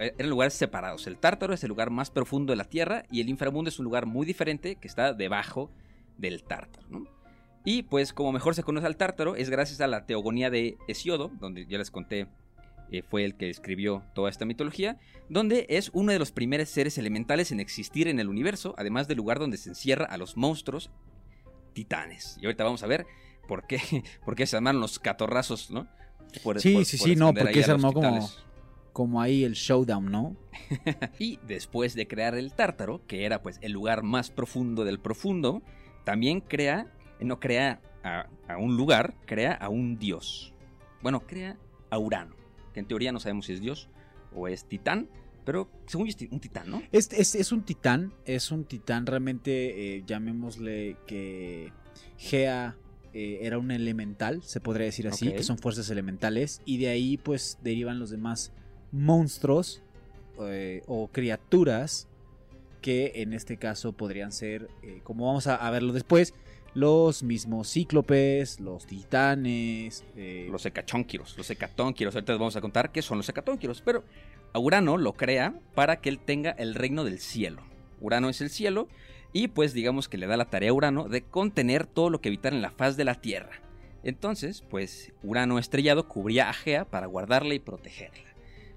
eh, 0.00 0.14
eran 0.18 0.30
lugares 0.30 0.54
separados. 0.54 1.06
El 1.06 1.18
Tártaro 1.18 1.54
es 1.54 1.62
el 1.62 1.68
lugar 1.68 1.90
más 1.90 2.10
profundo 2.10 2.52
de 2.52 2.56
la 2.56 2.64
Tierra 2.64 3.04
y 3.08 3.20
el 3.20 3.28
inframundo 3.28 3.68
es 3.68 3.78
un 3.78 3.84
lugar 3.84 4.06
muy 4.06 4.26
diferente 4.26 4.74
que 4.74 4.88
está 4.88 5.12
debajo 5.12 5.70
del 6.18 6.42
Tártaro. 6.42 7.04
Y 7.64 7.84
pues 7.84 8.12
como 8.12 8.32
mejor 8.32 8.56
se 8.56 8.64
conoce 8.64 8.86
al 8.86 8.96
Tártaro 8.96 9.36
es 9.36 9.48
gracias 9.48 9.80
a 9.80 9.86
la 9.86 10.06
teogonía 10.06 10.50
de 10.50 10.76
Hesiodo, 10.88 11.30
donde 11.38 11.66
ya 11.66 11.78
les 11.78 11.92
conté 11.92 12.26
eh, 12.90 13.02
fue 13.02 13.24
el 13.24 13.36
que 13.36 13.48
escribió 13.50 14.02
toda 14.14 14.30
esta 14.30 14.44
mitología, 14.44 14.98
donde 15.28 15.66
es 15.68 15.90
uno 15.92 16.12
de 16.12 16.18
los 16.18 16.32
primeros 16.32 16.68
seres 16.68 16.98
elementales 16.98 17.52
en 17.52 17.60
existir 17.60 18.08
en 18.08 18.18
el 18.20 18.28
universo, 18.28 18.74
además 18.78 19.06
del 19.08 19.18
lugar 19.18 19.38
donde 19.38 19.56
se 19.56 19.68
encierra 19.70 20.06
a 20.06 20.16
los 20.16 20.36
monstruos 20.36 20.90
titanes. 21.72 22.36
Y 22.40 22.46
ahorita 22.46 22.64
vamos 22.64 22.82
a 22.82 22.86
ver 22.86 23.06
por 23.46 23.66
qué, 23.66 23.78
por 24.24 24.34
qué 24.34 24.46
se 24.46 24.56
llamaron 24.56 24.80
los 24.80 24.98
catorrazos, 24.98 25.70
¿no? 25.70 25.86
Por- 26.42 26.60
Sí, 26.60 26.74
por- 26.74 26.84
sí, 26.84 26.98
por 26.98 27.08
sí, 27.08 27.16
no, 27.16 27.32
porque 27.34 27.62
se 27.62 27.70
armó 27.70 27.92
como-. 27.92 28.28
Como 28.92 29.22
ahí 29.22 29.44
el 29.44 29.52
showdown, 29.52 30.06
¿no? 30.10 30.36
Y 31.18 31.38
después 31.46 31.94
de 31.94 32.08
crear 32.08 32.34
el 32.34 32.52
Tártaro, 32.52 33.06
que 33.06 33.24
era 33.24 33.40
pues 33.40 33.58
el 33.62 33.72
lugar 33.72 34.02
más 34.02 34.30
profundo 34.30 34.84
del 34.84 34.98
profundo, 34.98 35.62
también 36.04 36.40
crea, 36.40 36.92
no 37.20 37.38
crea 37.38 37.80
a, 38.02 38.26
a 38.48 38.56
un 38.58 38.76
lugar, 38.76 39.14
crea 39.26 39.52
a 39.52 39.68
un 39.68 39.96
dios. 39.98 40.54
Bueno, 41.02 41.20
crea 41.20 41.56
a 41.88 41.98
Urano, 41.98 42.34
que 42.80 42.84
en 42.84 42.88
teoría 42.88 43.12
no 43.12 43.20
sabemos 43.20 43.46
si 43.46 43.52
es 43.52 43.60
dios 43.60 43.88
o 44.34 44.48
es 44.48 44.64
titán, 44.64 45.08
pero 45.44 45.68
según 45.86 46.06
yo 46.06 46.14
es 46.18 46.32
un 46.32 46.40
titán, 46.40 46.70
¿no? 46.70 46.82
Es, 46.92 47.12
es- 47.12 47.34
es 47.34 47.52
un 47.52 47.62
titán, 47.62 48.12
es 48.24 48.50
un 48.50 48.64
titán 48.64 49.06
realmente, 49.06 49.96
eh, 49.96 50.02
llamémosle 50.06 50.96
que 51.06 51.72
Gea 52.18 52.76
eh, 53.12 53.40
era 53.42 53.58
un 53.58 53.70
elemental, 53.70 54.42
se 54.42 54.60
podría 54.60 54.86
decir 54.86 55.08
así, 55.08 55.26
que 55.36 55.42
son 55.42 55.58
fuerzas 55.58 55.90
elementales, 55.90 56.62
y 56.64 56.78
de 56.78 56.88
ahí 56.88 57.16
pues 57.16 57.58
derivan 57.62 57.98
los 57.98 58.10
demás 58.10 58.52
monstruos 58.92 59.82
eh, 60.42 60.82
o 60.86 61.08
criaturas 61.08 62.06
que 62.80 63.12
en 63.16 63.32
este 63.34 63.56
caso 63.56 63.92
podrían 63.92 64.32
ser, 64.32 64.68
como 65.02 65.26
vamos 65.26 65.46
a, 65.48 65.56
a 65.56 65.70
verlo 65.70 65.92
después, 65.92 66.34
los 66.74 67.22
mismos 67.22 67.72
cíclopes, 67.72 68.60
los 68.60 68.86
titanes, 68.86 70.04
eh, 70.16 70.48
Los 70.50 70.64
hecatónquiros, 70.66 71.36
los 71.36 71.50
hecatónquiros, 71.50 72.14
ahorita 72.14 72.32
les 72.32 72.38
vamos 72.38 72.56
a 72.56 72.60
contar 72.60 72.92
qué 72.92 73.02
son 73.02 73.18
los 73.18 73.28
hecatónquiros, 73.28 73.82
pero 73.82 74.04
a 74.52 74.58
Urano 74.58 74.96
lo 74.96 75.12
crea 75.14 75.54
para 75.74 76.00
que 76.00 76.08
él 76.08 76.18
tenga 76.18 76.50
el 76.52 76.74
reino 76.74 77.04
del 77.04 77.18
cielo. 77.18 77.62
Urano 78.00 78.28
es 78.28 78.40
el 78.40 78.50
cielo 78.50 78.88
y 79.32 79.48
pues 79.48 79.72
digamos 79.72 80.08
que 80.08 80.18
le 80.18 80.26
da 80.26 80.36
la 80.36 80.50
tarea 80.50 80.70
a 80.70 80.74
Urano 80.74 81.08
de 81.08 81.22
contener 81.22 81.86
todo 81.86 82.10
lo 82.10 82.20
que 82.20 82.28
habitar 82.28 82.52
en 82.52 82.62
la 82.62 82.70
faz 82.70 82.96
de 82.96 83.04
la 83.04 83.16
Tierra. 83.16 83.60
Entonces, 84.02 84.64
pues 84.68 85.12
Urano 85.22 85.58
estrellado 85.58 86.08
cubría 86.08 86.48
a 86.48 86.52
Gea 86.52 86.84
para 86.84 87.06
guardarla 87.06 87.54
y 87.54 87.58
protegerla, 87.58 88.30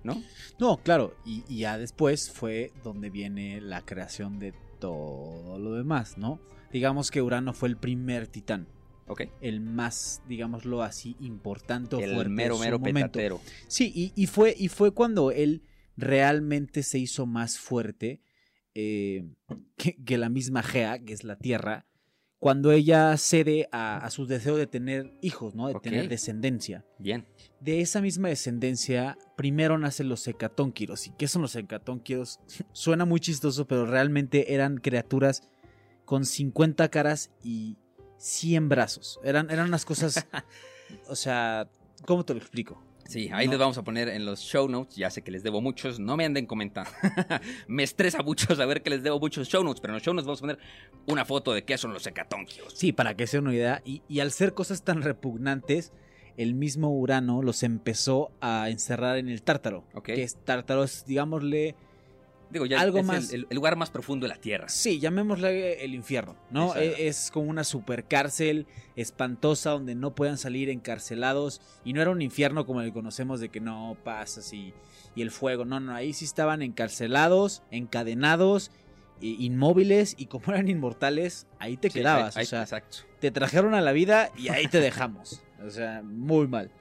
¿no? 0.04 0.22
No, 0.60 0.78
claro, 0.78 1.16
y, 1.26 1.44
y 1.48 1.60
ya 1.60 1.78
después 1.78 2.30
fue 2.30 2.72
donde 2.84 3.10
viene 3.10 3.62
la 3.62 3.82
creación 3.84 4.40
de 4.40 4.54
todo 4.80 5.58
lo 5.60 5.74
demás, 5.76 6.18
¿no? 6.18 6.40
Digamos 6.74 7.12
que 7.12 7.22
Urano 7.22 7.54
fue 7.54 7.70
el 7.70 7.78
primer 7.78 8.28
titán, 8.28 8.68
Ok. 9.08 9.22
el 9.42 9.62
más, 9.62 10.22
digámoslo 10.28 10.82
así, 10.84 11.16
importante 11.22 11.96
o 11.96 12.00
El 12.00 12.14
fuerte 12.16 12.30
mero 12.32 12.58
mero 12.58 12.80
momento. 12.80 13.00
petatero. 13.12 13.42
Sí, 13.68 13.92
y, 13.96 14.12
y 14.22 14.26
fue, 14.28 14.54
y 14.58 14.68
fue 14.68 14.92
cuando 14.92 15.32
él 15.32 15.62
realmente 15.96 16.84
se 16.84 17.00
hizo 17.00 17.26
más 17.26 17.60
fuerte 17.60 18.22
eh, 18.76 19.26
que, 19.78 19.96
que 20.04 20.18
la 20.18 20.30
misma 20.30 20.64
Gea, 20.64 21.00
que 21.00 21.14
es 21.14 21.24
la 21.24 21.38
Tierra, 21.38 21.86
cuando 22.40 22.72
ella 22.74 23.16
cede 23.18 23.70
a, 23.72 23.98
a 24.04 24.10
su 24.10 24.26
deseo 24.26 24.58
de 24.58 24.68
tener 24.68 25.14
hijos, 25.22 25.56
¿no? 25.56 25.68
De 25.70 25.76
tener 25.76 26.10
descendencia. 26.10 26.84
Bien. 27.00 27.26
De 27.62 27.80
esa 27.80 28.02
misma 28.02 28.28
descendencia, 28.28 29.18
primero 29.38 29.78
nacen 29.78 30.10
los 30.10 30.28
hecatónquiros. 30.28 31.08
¿Y 31.08 31.12
qué 31.18 31.30
son 31.30 31.42
los 31.44 31.56
hecatónquiros? 31.56 32.42
Suena 32.74 33.06
muy 33.06 33.22
chistoso, 33.22 33.66
pero 33.66 33.86
realmente 33.86 34.54
eran 34.54 34.76
criaturas 34.78 35.48
con 36.06 36.26
50 36.26 36.90
caras 36.90 37.32
y 37.44 37.78
100 38.18 38.70
brazos. 38.70 39.20
Eran, 39.24 39.50
eran 39.52 39.68
unas 39.68 39.86
cosas. 39.86 40.28
o 41.08 41.16
sea, 41.16 41.70
¿cómo 42.06 42.24
te 42.26 42.34
lo 42.34 42.40
explico? 42.40 42.82
Sí, 43.06 43.30
ahí 43.34 43.48
No. 43.48 43.52
les 43.52 43.60
vamos 43.60 43.78
a 43.78 43.84
poner 43.84 44.08
en 44.08 44.26
los 44.26 44.40
show 44.40 44.70
notes. 44.70 44.96
Ya 44.96 45.10
sé 45.10 45.22
que 45.24 45.32
les 45.32 45.44
debo 45.44 45.60
muchos, 45.62 46.00
no 46.00 46.16
me 46.16 46.24
anden 46.26 46.46
comentando. 46.46 46.90
me 47.68 47.84
estresa 47.84 48.24
mucho 48.24 48.56
saber 48.56 48.82
que 48.82 48.90
les 48.90 49.04
debo 49.04 49.20
muchos 49.20 49.50
show 49.50 49.62
notes, 49.64 49.82
pero 49.82 49.92
en 49.92 49.96
los 49.96 50.04
show 50.04 50.14
notes 50.14 50.26
vamos 50.26 50.40
a 50.40 50.42
poner 50.42 50.60
una 51.08 51.26
foto 51.26 51.52
de 51.54 51.64
qué 51.66 51.78
son 51.78 51.92
los 51.94 52.08
hecatónquiros. 52.08 52.74
Sí, 52.74 52.94
para 52.94 53.16
que 53.16 53.28
sea 53.28 53.42
una 53.42 53.54
idea. 53.54 53.82
Y, 53.84 54.02
y 54.08 54.22
al 54.22 54.32
ser 54.32 54.54
cosas 54.54 54.84
tan 54.84 55.02
repugnantes, 55.02 55.92
el 56.38 56.54
mismo 56.56 56.98
Urano 56.98 57.42
los 57.44 57.62
empezó 57.64 58.32
a 58.40 58.70
encerrar 58.70 59.18
en 59.18 59.28
el 59.28 59.44
Tártaro. 59.44 59.84
Ok. 59.94 60.06
Que 60.06 60.24
es 60.24 60.38
Tártaro, 60.38 60.84
es, 60.86 61.06
digámosle. 61.06 61.76
Digo, 62.54 62.66
ya 62.66 62.80
Algo 62.80 63.00
es 63.00 63.06
más. 63.06 63.34
El, 63.34 63.48
el 63.50 63.56
lugar 63.56 63.76
más 63.76 63.90
profundo 63.90 64.26
de 64.26 64.30
la 64.34 64.40
Tierra. 64.40 64.70
Sí, 64.70 65.00
llamémosle 65.00 65.84
el 65.84 65.94
infierno, 65.94 66.36
¿no? 66.52 66.76
E- 66.76 67.08
Es 67.08 67.30
como 67.32 67.50
una 67.50 67.64
super 67.66 68.06
cárcel 68.06 68.68
espantosa 68.96 69.72
donde 69.72 69.96
no 69.96 70.14
puedan 70.16 70.38
salir 70.38 70.70
encarcelados. 70.70 71.60
Y 71.84 71.94
no 71.94 72.02
era 72.02 72.12
un 72.12 72.22
infierno 72.22 72.66
como 72.66 72.82
el 72.82 72.88
que 72.88 72.94
conocemos 72.94 73.40
de 73.42 73.50
que 73.50 73.60
no 73.60 73.98
pasas 74.04 74.54
y, 74.54 74.74
y 75.16 75.22
el 75.24 75.32
fuego. 75.32 75.66
No, 75.66 75.80
no, 75.80 75.94
ahí 75.94 76.14
sí 76.14 76.24
estaban 76.26 76.62
encarcelados, 76.62 77.64
encadenados, 77.72 78.72
inmóviles. 79.22 80.16
Y 80.18 80.28
como 80.28 80.46
eran 80.54 80.68
inmortales, 80.70 81.48
ahí 81.60 81.78
te 81.78 81.90
Sí, 81.90 82.00
quedabas. 82.00 82.38
ahí- 82.38 82.42
ahí- 82.42 82.46
o 82.46 82.50
sea, 82.50 82.62
exacto. 82.62 83.00
te 83.20 83.32
trajeron 83.32 83.74
a 83.74 83.82
la 83.82 83.92
vida 83.92 84.32
y 84.38 84.50
ahí 84.50 84.68
te 84.68 84.80
dejamos. 84.80 85.42
O 85.66 85.70
sea, 85.70 86.02
muy 86.04 86.48
mal. 86.48 86.72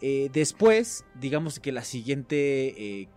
Eh, 0.00 0.28
después, 0.32 1.04
digamos 1.18 1.60
que 1.60 1.72
la 1.72 1.82
siguiente 1.82 2.74
eh, 3.00 3.08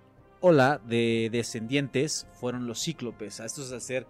ola 0.42 0.82
de 0.88 1.30
descendientes 1.32 2.28
fueron 2.34 2.68
los 2.68 2.82
cíclopes. 2.84 3.40
A 3.40 3.46
estos 3.46 3.72
a 3.72 3.80
ser 3.80 4.08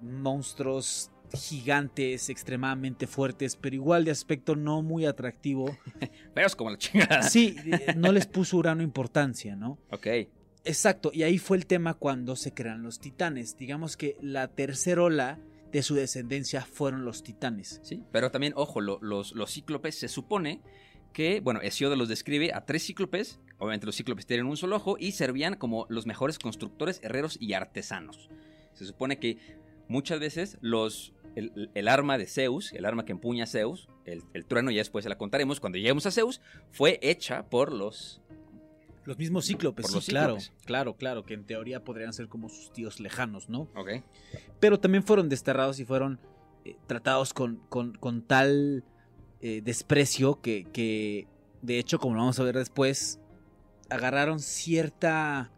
monstruos 0.00 1.10
gigantes, 1.32 2.28
extremadamente 2.28 3.06
fuertes, 3.06 3.56
pero 3.56 3.74
igual 3.74 4.04
de 4.04 4.10
aspecto 4.12 4.54
no 4.54 4.82
muy 4.82 5.06
atractivo. 5.06 5.76
Pero 6.34 6.46
es 6.46 6.54
como 6.54 6.70
la 6.70 6.78
chingada. 6.78 7.22
Sí, 7.22 7.56
eh, 7.66 7.94
no 7.96 8.12
les 8.12 8.26
puso 8.28 8.56
Urano 8.58 8.82
importancia, 8.82 9.56
¿no? 9.56 9.78
Ok. 9.90 10.06
Exacto, 10.64 11.10
y 11.12 11.24
ahí 11.24 11.38
fue 11.38 11.56
el 11.56 11.66
tema 11.66 11.94
cuando 11.94 12.36
se 12.36 12.52
crean 12.54 12.82
los 12.82 13.00
titanes. 13.00 13.56
Digamos 13.56 13.96
que 13.96 14.16
la 14.20 14.48
tercera 14.48 15.02
ola 15.02 15.38
de 15.72 15.82
su 15.82 15.94
descendencia 15.96 16.62
fueron 16.62 17.04
los 17.04 17.22
titanes. 17.24 17.80
Sí, 17.82 18.02
pero 18.12 18.30
también, 18.30 18.52
ojo, 18.56 18.80
lo- 18.80 18.98
los, 19.02 19.32
los 19.32 19.50
cíclopes 19.52 19.98
se 19.98 20.08
supone 20.08 20.60
que, 21.12 21.40
bueno, 21.40 21.60
Hesiodo 21.60 21.96
los 21.96 22.08
describe 22.08 22.52
a 22.54 22.64
tres 22.64 22.84
cíclopes. 22.86 23.40
Obviamente 23.58 23.86
los 23.86 23.96
cíclopes 23.96 24.26
tienen 24.26 24.46
un 24.46 24.56
solo 24.56 24.76
ojo 24.76 24.96
y 24.98 25.12
servían 25.12 25.54
como 25.56 25.86
los 25.88 26.06
mejores 26.06 26.38
constructores, 26.38 27.00
herreros 27.02 27.38
y 27.40 27.54
artesanos. 27.54 28.28
Se 28.74 28.84
supone 28.84 29.18
que 29.18 29.38
muchas 29.88 30.20
veces 30.20 30.58
los, 30.60 31.14
el, 31.36 31.70
el 31.74 31.88
arma 31.88 32.18
de 32.18 32.26
Zeus, 32.26 32.72
el 32.72 32.84
arma 32.84 33.04
que 33.06 33.12
empuña 33.12 33.46
Zeus, 33.46 33.88
el, 34.04 34.22
el 34.34 34.44
trueno, 34.44 34.70
ya 34.70 34.78
después 34.78 35.04
se 35.04 35.08
la 35.08 35.16
contaremos 35.16 35.58
cuando 35.60 35.78
lleguemos 35.78 36.04
a 36.06 36.10
Zeus, 36.10 36.40
fue 36.70 36.98
hecha 37.02 37.48
por 37.48 37.72
los... 37.72 38.20
Los 39.04 39.18
mismos 39.18 39.46
cíclopes, 39.46 39.86
sí, 39.86 40.10
claro, 40.10 40.36
claro, 40.64 40.96
claro, 40.96 41.24
que 41.24 41.34
en 41.34 41.44
teoría 41.44 41.84
podrían 41.84 42.12
ser 42.12 42.26
como 42.26 42.48
sus 42.48 42.72
tíos 42.72 42.98
lejanos, 42.98 43.48
¿no? 43.48 43.68
Ok. 43.76 44.02
Pero 44.58 44.80
también 44.80 45.04
fueron 45.04 45.28
desterrados 45.28 45.78
y 45.78 45.84
fueron 45.84 46.18
eh, 46.64 46.76
tratados 46.88 47.32
con, 47.32 47.58
con- 47.68 47.94
con 47.94 48.22
tal 48.22 48.82
eh, 49.40 49.60
desprecio 49.64 50.40
que, 50.40 50.64
que, 50.72 51.28
de 51.62 51.78
hecho, 51.78 52.00
como 52.00 52.16
lo 52.16 52.22
vamos 52.22 52.40
a 52.40 52.42
ver 52.42 52.56
después, 52.58 53.20
agarraron 53.90 54.40
cierta 54.40 55.50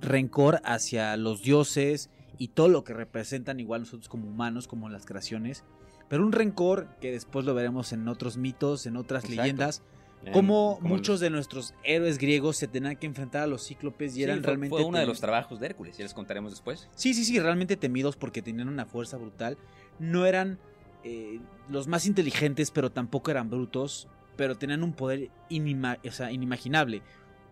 rencor 0.00 0.60
hacia 0.64 1.16
los 1.16 1.42
dioses 1.42 2.10
y 2.38 2.48
todo 2.48 2.68
lo 2.68 2.84
que 2.84 2.92
representan 2.94 3.60
igual 3.60 3.82
nosotros 3.82 4.08
como 4.08 4.28
humanos, 4.28 4.66
como 4.68 4.88
las 4.88 5.06
creaciones. 5.06 5.64
Pero 6.08 6.24
un 6.24 6.32
rencor 6.32 6.88
que 7.00 7.12
después 7.12 7.46
lo 7.46 7.54
veremos 7.54 7.92
en 7.92 8.06
otros 8.08 8.36
mitos, 8.36 8.86
en 8.86 8.96
otras 8.96 9.24
Exacto. 9.24 9.42
leyendas, 9.42 9.82
En- 10.24 10.32
como 10.32 10.78
muchos 10.80 11.20
de 11.20 11.30
nuestros 11.30 11.74
héroes 11.82 12.18
griegos 12.18 12.56
se 12.56 12.66
tenían 12.66 12.96
que 12.96 13.06
enfrentar 13.06 13.42
a 13.42 13.46
los 13.46 13.66
cíclopes 13.66 14.12
y 14.12 14.16
Sí, 14.16 14.22
eran 14.24 14.38
fue- 14.38 14.46
realmente... 14.46 14.70
Fue 14.76 14.84
uno 14.84 14.98
de 14.98 15.06
los 15.06 15.20
trabajos 15.20 15.60
de 15.60 15.66
Hércules, 15.66 15.96
ya 15.96 16.04
les 16.04 16.14
contaremos 16.14 16.50
después. 16.52 16.88
Sí, 16.94 17.14
sí, 17.14 17.24
sí, 17.24 17.38
realmente 17.40 17.76
temidos 17.76 18.16
porque 18.16 18.42
tenían 18.42 18.68
una 18.68 18.84
fuerza 18.86 19.16
brutal. 19.16 19.56
No 19.98 20.26
eran 20.26 20.58
eh, 21.04 21.40
los 21.68 21.86
más 21.86 22.06
inteligentes, 22.06 22.70
pero 22.70 22.90
tampoco 22.90 23.30
eran 23.30 23.50
brutos, 23.50 24.08
pero 24.36 24.56
tenían 24.56 24.82
un 24.82 24.94
poder 24.94 25.30
inima- 25.50 25.98
o 26.06 26.10
sea, 26.10 26.32
inimaginable. 26.32 27.02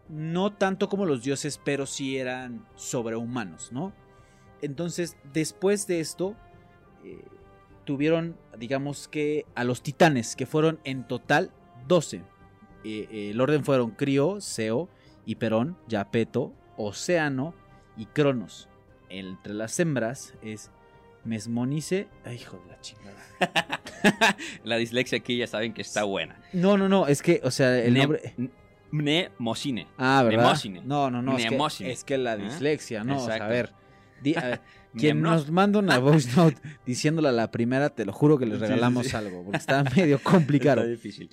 No 0.09 0.53
tanto 0.53 0.89
como 0.89 1.07
los 1.07 1.23
dioses, 1.23 1.61
pero 1.63 1.87
sí 1.87 2.19
eran 2.19 2.67
sobrehumanos, 2.75 3.73
¿no? 3.73 3.93
Entonces, 4.61 5.17
después 5.33 5.87
de 5.87 6.01
esto, 6.01 6.37
eh, 7.05 7.23
tuvieron, 7.85 8.37
digamos 8.59 9.09
que, 9.09 9.47
a 9.55 9.65
los 9.65 9.83
titanes, 9.83 10.37
que 10.37 10.47
fueron 10.47 10.81
en 10.85 11.07
total 11.07 11.51
12. 11.89 12.19
Eh, 12.19 12.23
eh, 12.85 13.31
el 13.31 13.41
orden 13.41 13.65
fueron 13.65 13.91
Crio, 13.91 14.41
Seo, 14.41 14.89
Hiperón, 15.27 15.77
Yapeto, 15.89 16.53
Océano 16.77 17.55
y 17.97 18.07
Cronos. 18.07 18.69
Entre 19.09 19.53
las 19.53 19.79
hembras 19.79 20.35
es 20.43 20.71
Mesmonice. 21.25 22.09
Ay, 22.25 22.37
hijo 22.37 22.59
de 22.59 22.71
la 22.71 22.81
chingada. 22.81 23.81
La 24.65 24.77
dislexia 24.77 25.19
aquí 25.19 25.37
ya 25.37 25.47
saben 25.47 25.75
que 25.75 25.83
está 25.83 26.05
buena. 26.05 26.41
No, 26.53 26.77
no, 26.79 26.89
no, 26.89 27.07
es 27.07 27.23
que, 27.23 27.41
o 27.45 27.51
sea, 27.51 27.79
el 27.79 27.95
nombre. 27.95 28.35
Mnemosine. 28.93 29.89
Ah, 29.99 30.23
¿verdad? 30.23 30.43
Mnemosine. 30.45 30.83
No, 30.85 31.11
no, 31.11 31.23
no. 31.23 31.37
Es 31.37 31.45
que, 31.45 31.49
Mnemosine. 31.51 31.91
es 31.91 32.05
que 32.05 32.19
la 32.19 32.33
¿Ah? 32.33 32.37
dislexia, 32.37 33.05
¿no? 33.05 33.17
O 33.23 33.27
sea, 33.27 33.37
a 33.45 33.49
ver. 33.49 33.73
di- 34.23 34.37
a 34.37 34.43
ver, 34.43 34.61
quien 34.97 35.21
nos 35.23 35.51
manda 35.51 35.79
una 35.81 35.99
voice 35.99 36.31
note 36.37 36.61
diciéndola 36.87 37.31
a 37.31 37.33
la 37.33 37.51
primera, 37.51 37.91
te 37.91 38.05
lo 38.05 38.13
juro 38.13 38.39
que 38.39 38.47
les 38.47 38.59
Sí, 38.59 38.61
sí, 38.65 38.67
regalamos 38.71 39.07
sí. 39.09 39.17
algo, 39.17 39.43
porque 39.45 39.59
está 39.59 39.83
medio 39.83 40.19
complicado. 40.23 40.83
Está 40.83 40.91
difícil. 40.91 41.31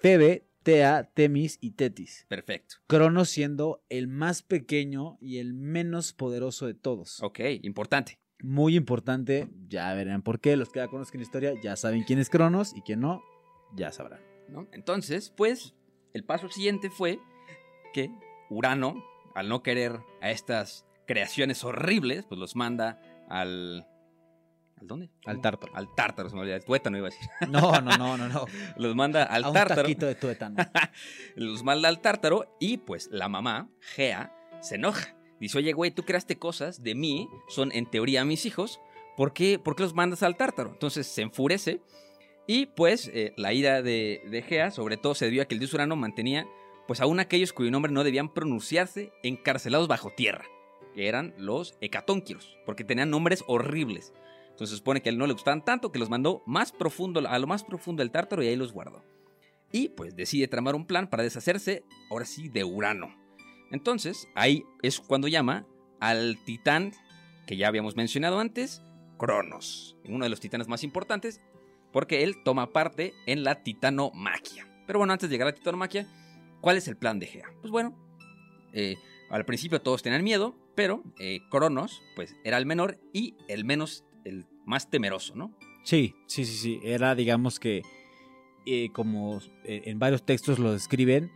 Febe, 0.00 0.46
Tea, 0.64 1.10
Temis 1.14 1.58
y 1.60 1.72
Tetis. 1.72 2.24
Perfecto. 2.28 2.76
Cronos 2.86 3.28
siendo 3.28 3.84
el 3.88 4.08
más 4.08 4.42
pequeño 4.42 5.18
y 5.20 5.38
el 5.38 5.54
menos 5.54 6.12
poderoso 6.12 6.66
de 6.66 6.74
todos. 6.74 7.22
Ok, 7.22 7.40
importante. 7.62 8.18
Muy 8.44 8.74
importante, 8.74 9.48
ya 9.68 9.92
verán 9.94 10.22
por 10.22 10.40
qué. 10.40 10.56
Los 10.56 10.70
que 10.70 10.80
ya 10.80 10.88
conozcan 10.88 11.20
la 11.20 11.24
historia 11.24 11.52
ya 11.62 11.76
saben 11.76 12.02
quién 12.02 12.18
es 12.18 12.28
Cronos 12.28 12.72
y 12.76 12.80
quién 12.82 12.98
no, 13.00 13.22
ya 13.76 13.92
sabrán. 13.92 14.20
¿no? 14.48 14.66
Entonces, 14.72 15.32
pues, 15.36 15.74
el 16.14 16.24
paso 16.24 16.48
siguiente 16.48 16.90
fue 16.90 17.20
que 17.92 18.10
Urano, 18.50 19.02
al 19.34 19.48
no 19.48 19.62
querer 19.62 20.00
a 20.20 20.30
estas 20.30 20.86
creaciones 21.06 21.64
horribles, 21.64 22.24
pues 22.26 22.38
los 22.38 22.56
manda 22.56 23.00
al... 23.28 23.86
¿Al 24.80 24.88
dónde? 24.88 25.10
Al 25.26 25.40
tártaro. 25.40 25.72
Al 25.76 25.94
tártaro, 25.94 26.28
se 26.28 26.34
me 26.34 26.40
olvidó. 26.40 26.56
El 26.56 26.64
tuétano 26.64 26.98
iba 26.98 27.06
a 27.06 27.10
decir. 27.10 27.28
No, 27.48 27.80
no, 27.80 27.96
no, 27.96 28.16
no, 28.16 28.28
no. 28.28 28.46
Los 28.76 28.96
manda 28.96 29.22
al 29.22 29.44
a 29.44 29.48
un 29.48 29.54
tártaro. 29.54 29.82
taquito 29.82 30.06
de 30.06 30.16
tuétano. 30.16 30.56
los 31.36 31.62
manda 31.62 31.88
al 31.88 32.00
tártaro 32.00 32.56
y 32.58 32.78
pues 32.78 33.08
la 33.12 33.28
mamá, 33.28 33.68
Gea, 33.80 34.34
se 34.60 34.74
enoja. 34.74 35.14
Dice, 35.38 35.58
oye, 35.58 35.72
güey, 35.72 35.92
tú 35.92 36.04
creaste 36.04 36.36
cosas 36.36 36.82
de 36.82 36.96
mí, 36.96 37.28
son 37.48 37.70
en 37.72 37.88
teoría 37.88 38.24
mis 38.24 38.44
hijos, 38.44 38.80
¿por 39.16 39.32
qué, 39.32 39.58
por 39.58 39.76
qué 39.76 39.84
los 39.84 39.94
mandas 39.94 40.24
al 40.24 40.36
tártaro? 40.36 40.70
Entonces 40.70 41.06
se 41.06 41.22
enfurece 41.22 41.80
y 42.46 42.66
pues 42.66 43.10
eh, 43.12 43.32
la 43.36 43.52
ira 43.52 43.82
de, 43.82 44.22
de 44.30 44.42
Gea 44.42 44.70
sobre 44.70 44.96
todo 44.96 45.14
se 45.14 45.26
debió 45.26 45.42
a 45.42 45.44
que 45.46 45.54
el 45.54 45.60
dios 45.60 45.72
Urano 45.74 45.96
mantenía 45.96 46.46
pues 46.86 47.00
aún 47.00 47.20
aquellos 47.20 47.52
cuyo 47.52 47.70
nombre 47.70 47.92
no 47.92 48.04
debían 48.04 48.32
pronunciarse 48.32 49.12
encarcelados 49.22 49.88
bajo 49.88 50.10
tierra, 50.10 50.44
que 50.94 51.08
eran 51.08 51.34
los 51.38 51.76
hecatónquiros, 51.80 52.58
porque 52.66 52.84
tenían 52.84 53.10
nombres 53.10 53.44
horribles. 53.46 54.12
Entonces 54.50 54.70
se 54.70 54.76
supone 54.76 55.00
que 55.00 55.08
a 55.08 55.12
él 55.12 55.18
no 55.18 55.26
le 55.26 55.32
gustaban 55.32 55.64
tanto 55.64 55.92
que 55.92 55.98
los 55.98 56.10
mandó 56.10 56.42
más 56.46 56.72
profundo, 56.72 57.26
a 57.26 57.38
lo 57.38 57.46
más 57.46 57.64
profundo 57.64 58.02
del 58.02 58.10
tártaro 58.10 58.42
y 58.42 58.48
ahí 58.48 58.56
los 58.56 58.72
guardó. 58.72 59.02
Y 59.70 59.88
pues 59.90 60.14
decide 60.14 60.48
tramar 60.48 60.74
un 60.74 60.86
plan 60.86 61.08
para 61.08 61.22
deshacerse, 61.22 61.84
ahora 62.10 62.26
sí, 62.26 62.48
de 62.48 62.62
Urano. 62.62 63.14
Entonces, 63.70 64.28
ahí 64.34 64.64
es 64.82 65.00
cuando 65.00 65.28
llama 65.28 65.66
al 65.98 66.36
titán 66.44 66.92
que 67.46 67.56
ya 67.56 67.68
habíamos 67.68 67.96
mencionado 67.96 68.38
antes, 68.38 68.82
Cronos, 69.18 69.96
uno 70.04 70.24
de 70.24 70.28
los 70.28 70.40
titanes 70.40 70.68
más 70.68 70.84
importantes, 70.84 71.40
porque 71.92 72.22
él 72.22 72.42
toma 72.44 72.72
parte 72.72 73.14
en 73.26 73.44
la 73.44 73.62
titanomaquia. 73.62 74.66
Pero 74.86 74.98
bueno, 74.98 75.12
antes 75.12 75.28
de 75.28 75.34
llegar 75.34 75.48
a 75.48 75.50
la 75.50 75.56
titanomaquia, 75.56 76.06
¿cuál 76.60 76.76
es 76.76 76.88
el 76.88 76.96
plan 76.96 77.18
de 77.18 77.26
Gea? 77.26 77.52
Pues 77.60 77.70
bueno, 77.70 77.94
eh, 78.72 78.96
al 79.30 79.44
principio 79.44 79.80
todos 79.80 80.02
tenían 80.02 80.24
miedo, 80.24 80.56
pero 80.74 81.02
eh, 81.18 81.40
Cronos, 81.50 82.02
pues 82.16 82.36
era 82.44 82.58
el 82.58 82.66
menor 82.66 82.98
y 83.12 83.36
el 83.48 83.64
menos, 83.64 84.04
el 84.24 84.46
más 84.64 84.90
temeroso, 84.90 85.34
¿no? 85.36 85.56
Sí, 85.84 86.14
sí, 86.26 86.44
sí, 86.44 86.54
sí. 86.54 86.80
Era, 86.82 87.14
digamos 87.14 87.58
que, 87.60 87.82
eh, 88.66 88.90
como 88.92 89.40
en 89.64 89.98
varios 89.98 90.24
textos 90.24 90.58
lo 90.58 90.72
describen, 90.72 91.30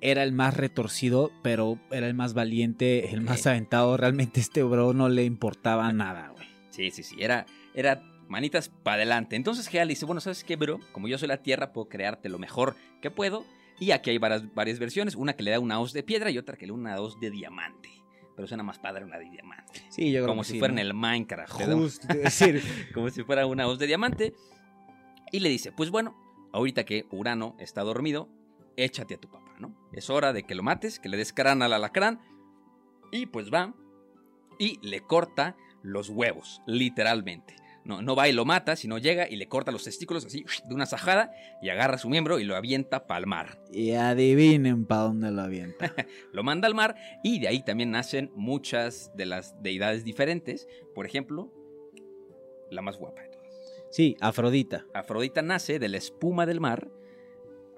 era 0.00 0.22
el 0.22 0.32
más 0.32 0.56
retorcido, 0.56 1.32
pero 1.42 1.78
era 1.90 2.06
el 2.06 2.14
más 2.14 2.34
valiente, 2.34 3.12
el 3.12 3.20
más 3.20 3.46
aventado. 3.46 3.96
Realmente 3.96 4.40
este 4.40 4.62
bro 4.62 4.92
no 4.92 5.08
le 5.08 5.24
importaba 5.24 5.92
nada, 5.92 6.28
güey. 6.28 6.46
Sí, 6.70 6.90
sí, 6.90 7.02
sí, 7.02 7.16
era, 7.18 7.46
era 7.74 8.02
manitas 8.28 8.68
para 8.68 8.96
adelante. 8.96 9.36
Entonces 9.36 9.68
Gea 9.68 9.84
le 9.84 9.90
dice, 9.90 10.04
bueno, 10.04 10.20
¿sabes 10.20 10.44
qué, 10.44 10.56
bro? 10.56 10.80
Como 10.92 11.08
yo 11.08 11.18
soy 11.18 11.28
la 11.28 11.42
Tierra, 11.42 11.72
puedo 11.72 11.88
crearte 11.88 12.28
lo 12.28 12.38
mejor 12.38 12.76
que 13.00 13.10
puedo. 13.10 13.44
Y 13.80 13.92
aquí 13.92 14.10
hay 14.10 14.18
varias, 14.18 14.52
varias 14.54 14.78
versiones, 14.78 15.14
una 15.14 15.34
que 15.34 15.42
le 15.42 15.52
da 15.52 15.60
una 15.60 15.80
hoz 15.80 15.92
de 15.92 16.02
piedra 16.02 16.30
y 16.30 16.38
otra 16.38 16.56
que 16.56 16.66
le 16.66 16.72
da 16.72 16.78
una 16.78 17.00
hoz 17.00 17.18
de 17.20 17.30
diamante. 17.30 17.90
Pero 18.34 18.46
suena 18.46 18.62
más 18.62 18.78
padre 18.78 19.04
una 19.04 19.18
de 19.18 19.30
diamante. 19.30 19.82
Sí, 19.88 20.12
yo 20.12 20.20
creo 20.20 20.28
Como 20.28 20.42
que 20.42 20.46
si 20.46 20.52
sí, 20.54 20.58
fuera 20.58 20.74
¿no? 20.74 20.80
en 20.80 20.86
el 20.86 20.94
Minecraft. 20.94 21.52
Justo, 21.62 22.06
decir. 22.08 22.62
como 22.94 23.10
si 23.10 23.24
fuera 23.24 23.46
una 23.46 23.66
hoz 23.66 23.78
de 23.78 23.86
diamante. 23.86 24.34
Y 25.32 25.40
le 25.40 25.48
dice, 25.48 25.72
pues 25.72 25.90
bueno, 25.90 26.16
ahorita 26.52 26.84
que 26.84 27.06
Urano 27.10 27.56
está 27.58 27.82
dormido, 27.82 28.28
échate 28.76 29.14
a 29.14 29.18
tu 29.18 29.28
papá, 29.28 29.54
¿no? 29.58 29.76
Es 29.92 30.08
hora 30.10 30.32
de 30.32 30.44
que 30.44 30.54
lo 30.54 30.62
mates, 30.62 30.98
que 31.00 31.08
le 31.08 31.16
des 31.16 31.32
crán 31.32 31.62
al 31.62 31.72
alacrán. 31.72 32.20
Y 33.10 33.26
pues 33.26 33.52
va 33.52 33.74
y 34.58 34.78
le 34.86 35.00
corta 35.00 35.56
los 35.82 36.08
huevos, 36.08 36.62
literalmente. 36.66 37.56
No, 37.88 38.02
no 38.02 38.14
va 38.14 38.28
y 38.28 38.32
lo 38.34 38.44
mata, 38.44 38.76
sino 38.76 38.98
llega 38.98 39.26
y 39.28 39.36
le 39.36 39.48
corta 39.48 39.72
los 39.72 39.82
testículos 39.82 40.26
así 40.26 40.44
de 40.68 40.74
una 40.74 40.84
sajada 40.84 41.32
y 41.62 41.70
agarra 41.70 41.96
su 41.96 42.10
miembro 42.10 42.38
y 42.38 42.44
lo 42.44 42.54
avienta 42.54 43.06
para 43.06 43.18
el 43.20 43.26
mar. 43.26 43.58
Y 43.72 43.92
adivinen 43.92 44.84
para 44.84 45.00
dónde 45.04 45.30
lo 45.30 45.40
avienta. 45.40 45.94
Lo 46.32 46.42
manda 46.44 46.68
al 46.68 46.74
mar 46.74 46.96
y 47.24 47.40
de 47.40 47.48
ahí 47.48 47.62
también 47.64 47.90
nacen 47.90 48.30
muchas 48.34 49.10
de 49.16 49.24
las 49.24 49.60
deidades 49.62 50.04
diferentes. 50.04 50.68
Por 50.94 51.06
ejemplo, 51.06 51.50
la 52.70 52.82
más 52.82 52.98
guapa 52.98 53.22
de 53.22 53.28
todas. 53.30 53.48
Sí, 53.90 54.16
Afrodita. 54.20 54.84
Afrodita 54.92 55.40
nace 55.40 55.78
de 55.78 55.88
la 55.88 55.96
espuma 55.96 56.44
del 56.44 56.60
mar. 56.60 56.90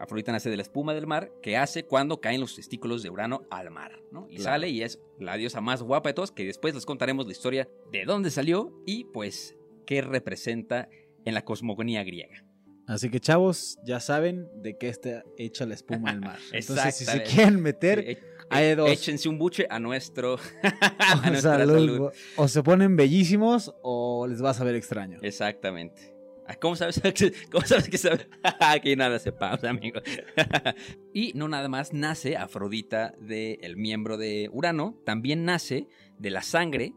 Afrodita 0.01 0.33
nace 0.33 0.51
de 0.51 0.57
la 0.57 0.62
espuma 0.62 0.92
del 0.92 1.07
mar 1.07 1.31
que 1.40 1.57
hace 1.57 1.85
cuando 1.85 2.20
caen 2.20 2.40
los 2.40 2.57
testículos 2.57 3.05
de 3.05 3.11
Urano 3.11 3.42
al 3.51 3.70
mar, 3.70 4.01
¿no? 4.11 4.27
Y 4.29 4.37
Claro. 4.37 4.51
sale 4.51 4.68
y 4.70 4.83
es 4.83 4.99
la 5.20 5.37
diosa 5.37 5.61
más 5.61 5.83
guapa 5.85 6.09
de 6.09 6.14
todas, 6.14 6.33
que 6.33 6.44
después 6.44 6.75
les 6.75 6.85
contaremos 6.87 7.27
la 7.27 7.33
historia 7.33 7.68
de 7.92 8.05
dónde 8.07 8.31
salió 8.33 8.73
y 8.87 9.05
pues 9.05 9.57
qué 9.90 10.03
representa 10.03 10.88
en 11.24 11.35
la 11.35 11.44
cosmogonía 11.44 12.05
griega. 12.05 12.44
Así 12.87 13.11
que 13.11 13.18
chavos, 13.18 13.76
ya 13.85 13.98
saben 13.98 14.46
de 14.62 14.79
qué 14.79 14.88
está 14.88 15.24
hecha 15.37 15.66
la 15.66 15.74
espuma 15.74 16.12
del 16.12 16.20
mar. 16.20 16.38
Entonces, 16.53 16.94
si 16.94 17.05
se 17.05 17.24
quieren 17.24 17.61
meter, 17.61 17.98
Sí, 18.05 18.11
e- 18.12 18.18
hay 18.50 18.76
dos. 18.76 18.88
Échense 18.88 19.29
un 19.29 19.37
buche 19.37 19.66
a 19.68 19.81
nuestro 19.81 20.38
a 21.00 21.14
o, 21.26 21.29
nuestra 21.29 21.59
salud, 21.59 21.74
salud. 21.74 22.11
o 22.37 22.46
se 22.46 22.62
ponen 22.62 22.94
bellísimos 22.94 23.74
o 23.83 24.29
les 24.29 24.40
vas 24.40 24.61
a 24.61 24.64
ver 24.64 24.76
extraño. 24.76 25.18
Exactamente. 25.22 26.14
Ah, 26.46 26.55
¿Cómo 26.55 26.76
sabes, 26.76 27.00
¿Cómo 27.50 27.66
sabes 27.66 27.88
que 27.88 27.98
sabe? 27.98 28.29
nada 28.96 29.18
sepamos, 29.18 29.64
amigo. 29.64 30.00
y 31.12 31.33
no 31.35 31.48
nada 31.48 31.68
más 31.68 31.92
nace 31.92 32.37
Afrodita 32.37 33.12
del 33.20 33.76
miembro 33.76 34.16
de 34.18 34.48
Urano, 34.53 35.00
también 35.05 35.44
nace 35.44 35.88
de 36.18 36.31
la 36.31 36.42
sangre, 36.42 36.92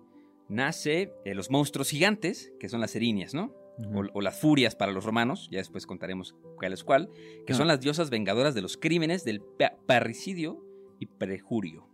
nace 0.49 1.12
de 1.25 1.36
los 1.36 1.49
monstruos 1.49 1.89
gigantes, 1.89 2.51
que 2.60 2.69
son 2.69 2.82
las 2.82 2.95
erinias, 2.95 3.34
¿no? 3.34 3.53
O, 3.93 4.03
o 4.13 4.21
las 4.21 4.39
furias 4.39 4.75
para 4.75 4.91
los 4.91 5.03
romanos, 5.03 5.47
ya 5.51 5.58
después 5.58 5.88
contaremos 5.88 6.36
cuál 6.58 6.73
es 6.73 6.84
cuál, 6.84 7.10
que 7.47 7.53
Ah. 7.53 7.56
son 7.56 7.67
las 7.67 7.79
diosas 7.82 8.10
vengadoras 8.12 8.53
de 8.53 8.62
los 8.62 8.77
crímenes 8.77 9.23
del 9.25 9.41
pa- 9.41 9.75
parricidio 9.88 10.63
y 10.99 11.08
prejurio. 11.08 11.88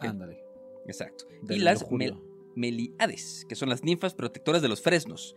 Ándale. 0.00 0.38
exacto. 0.86 1.24
del 1.42 1.58
y 1.58 1.60
las 1.60 1.90
mel- 1.90 2.18
Meliades, 2.54 3.46
que 3.48 3.54
son 3.54 3.68
las 3.68 3.84
ninfas 3.84 4.14
protectoras 4.14 4.62
de 4.62 4.68
los 4.68 4.80
fresnos. 4.82 5.34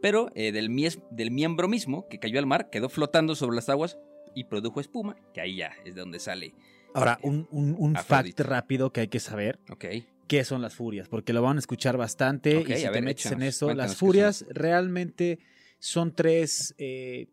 Pero 0.00 0.30
eh, 0.34 0.52
del, 0.52 0.70
mies- 0.70 1.02
del 1.10 1.30
miembro 1.30 1.68
mismo 1.68 2.06
que 2.08 2.18
cayó 2.18 2.38
al 2.38 2.46
mar 2.46 2.70
quedó 2.70 2.88
flotando 2.88 3.34
sobre 3.34 3.56
las 3.56 3.68
aguas 3.68 3.98
y 4.34 4.44
produjo 4.44 4.80
espuma, 4.80 5.16
que 5.34 5.40
ahí 5.40 5.56
ya 5.56 5.72
es 5.84 5.94
de 5.94 6.00
donde 6.00 6.18
sale. 6.20 6.54
Ahora, 6.94 7.18
un, 7.22 7.46
un, 7.50 7.74
un 7.78 7.94
fact 7.96 8.38
rápido 8.40 8.92
que 8.92 9.00
hay 9.02 9.08
que 9.08 9.20
saber. 9.20 9.58
Ok. 9.70 9.84
¿Qué 10.30 10.44
son 10.44 10.62
las 10.62 10.76
furias? 10.76 11.08
Porque 11.08 11.32
lo 11.32 11.42
van 11.42 11.56
a 11.56 11.58
escuchar 11.58 11.96
bastante 11.96 12.52
y 12.60 12.64
si 12.76 12.82
te 12.84 12.90
ver, 12.90 13.02
metes 13.02 13.26
en 13.32 13.42
eso, 13.42 13.74
las 13.74 13.96
furias 13.96 14.46
realmente 14.48 15.40
son 15.80 16.14
tres 16.14 16.72
eh, 16.78 17.30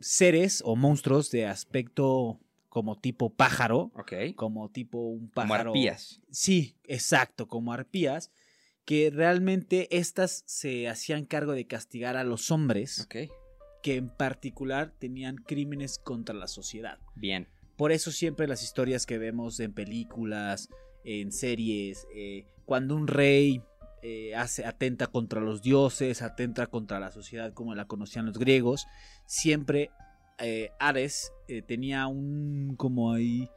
seres 0.00 0.62
o 0.64 0.74
monstruos 0.74 1.30
de 1.30 1.44
aspecto 1.44 2.40
como 2.70 2.98
tipo 2.98 3.28
pájaro, 3.28 3.92
Ok. 3.94 4.34
como 4.34 4.70
tipo 4.70 4.96
un 4.98 5.28
Como 5.28 5.48
pájaro. 5.48 5.70
arpías. 5.72 6.22
Sí, 6.30 6.74
exacto, 6.84 7.48
como 7.48 7.74
arpías, 7.74 8.30
que 8.86 9.10
realmente 9.10 9.86
estas 9.94 10.42
se 10.46 10.88
hacían 10.88 11.26
cargo 11.26 11.52
de 11.52 11.66
castigar 11.66 12.16
a 12.16 12.24
los 12.24 12.50
hombres 12.50 13.00
Ok. 13.02 13.30
que 13.82 13.96
en 13.96 14.08
particular 14.08 14.94
tenían 14.98 15.36
crímenes 15.36 15.98
contra 15.98 16.34
la 16.34 16.48
sociedad. 16.48 16.98
Bien. 17.14 17.46
Por 17.76 17.92
eso 17.92 18.10
siempre 18.10 18.48
las 18.48 18.62
historias 18.62 19.04
que 19.04 19.18
vemos 19.18 19.60
en 19.60 19.74
películas, 19.74 20.70
en 21.04 21.32
series, 21.32 22.06
eh, 22.14 22.46
cuando 22.64 22.94
un 22.94 23.06
rey 23.06 23.62
eh, 24.02 24.34
hace, 24.34 24.64
atenta 24.64 25.06
contra 25.06 25.40
los 25.40 25.62
dioses, 25.62 26.22
atenta 26.22 26.66
contra 26.66 27.00
la 27.00 27.10
sociedad 27.10 27.52
como 27.52 27.74
la 27.74 27.86
conocían 27.86 28.26
los 28.26 28.38
griegos, 28.38 28.86
siempre 29.26 29.90
eh, 30.38 30.70
Ares 30.78 31.32
tenía 31.66 32.06
un 32.06 32.74
como 32.76 33.12
ahí 33.12 33.48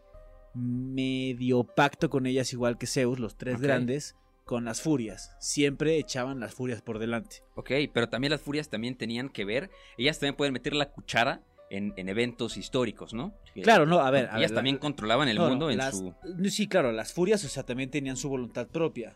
medio 0.53 1.63
pacto 1.63 2.09
con 2.09 2.25
ellas 2.25 2.53
igual 2.53 2.77
que 2.77 2.87
Zeus, 2.87 3.19
los 3.19 3.37
tres 3.37 3.59
grandes, 3.59 4.15
con 4.45 4.65
las 4.65 4.81
furias. 4.81 5.35
Siempre 5.39 5.97
echaban 5.97 6.39
las 6.39 6.53
furias 6.53 6.81
por 6.81 6.99
delante. 6.99 7.43
Ok, 7.55 7.71
pero 7.93 8.09
también 8.09 8.31
las 8.31 8.41
furias 8.41 8.69
también 8.69 8.97
tenían 8.97 9.29
que 9.29 9.45
ver, 9.45 9.69
ellas 9.97 10.19
también 10.19 10.35
pueden 10.35 10.53
meter 10.53 10.73
la 10.73 10.91
cuchara 10.91 11.43
en, 11.71 11.93
en 11.97 12.09
eventos 12.09 12.57
históricos, 12.57 13.13
¿no? 13.13 13.33
Claro, 13.63 13.85
no, 13.87 13.99
a 13.99 14.11
ver. 14.11 14.25
a 14.25 14.37
ellas 14.37 14.51
ver, 14.51 14.55
también 14.55 14.75
la- 14.75 14.81
controlaban 14.81 15.27
el 15.29 15.37
No, 15.37 15.43
no, 15.45 15.49
mundo 15.49 15.71
en 15.71 15.77
las- 15.77 15.97
su... 15.97 16.13
Sí, 16.49 16.67
claro, 16.67 16.91
las 16.91 17.13
furias, 17.13 17.43
o 17.45 17.49
sea, 17.49 17.63
también 17.63 17.89
tenían 17.89 18.17
su 18.17 18.29
voluntad 18.29 18.67
propia. 18.67 19.15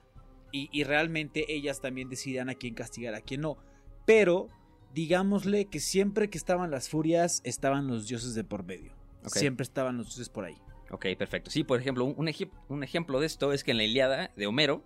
Y, 0.51 0.69
y 0.71 0.83
realmente 0.85 1.45
ellas 1.53 1.81
también 1.81 2.09
decidían 2.09 2.49
a 2.49 2.55
quién 2.55 2.73
castigar, 2.73 3.13
a 3.13 3.21
quién 3.21 3.41
no. 3.41 3.57
Pero, 4.05 4.47
digámosle 4.93 5.65
que 5.65 5.79
siempre 5.79 6.29
que 6.29 6.37
estaban 6.37 6.71
las 6.71 6.89
furias, 6.89 7.41
estaban 7.43 7.87
los 7.87 8.07
dioses 8.07 8.33
de 8.35 8.43
por 8.43 8.63
medio. 8.63 8.93
Siempre 9.27 9.63
estaban 9.63 9.97
los 9.97 10.07
dioses 10.07 10.29
por 10.29 10.45
ahí. 10.45 10.55
Ok, 10.91 11.07
perfecto. 11.17 11.49
Sí, 11.51 11.63
por 11.63 11.79
ejemplo, 11.79 12.05
un, 12.05 12.13
un 12.17 12.27
ej- 12.27 12.49
un 12.69 12.83
ejemplo 12.83 13.19
de 13.19 13.25
esto 13.25 13.51
es 13.51 13.63
que 13.63 13.71
en 13.71 13.77
la 13.77 13.83
Ilíada 13.83 14.31
de 14.37 14.47
Homero, 14.47 14.83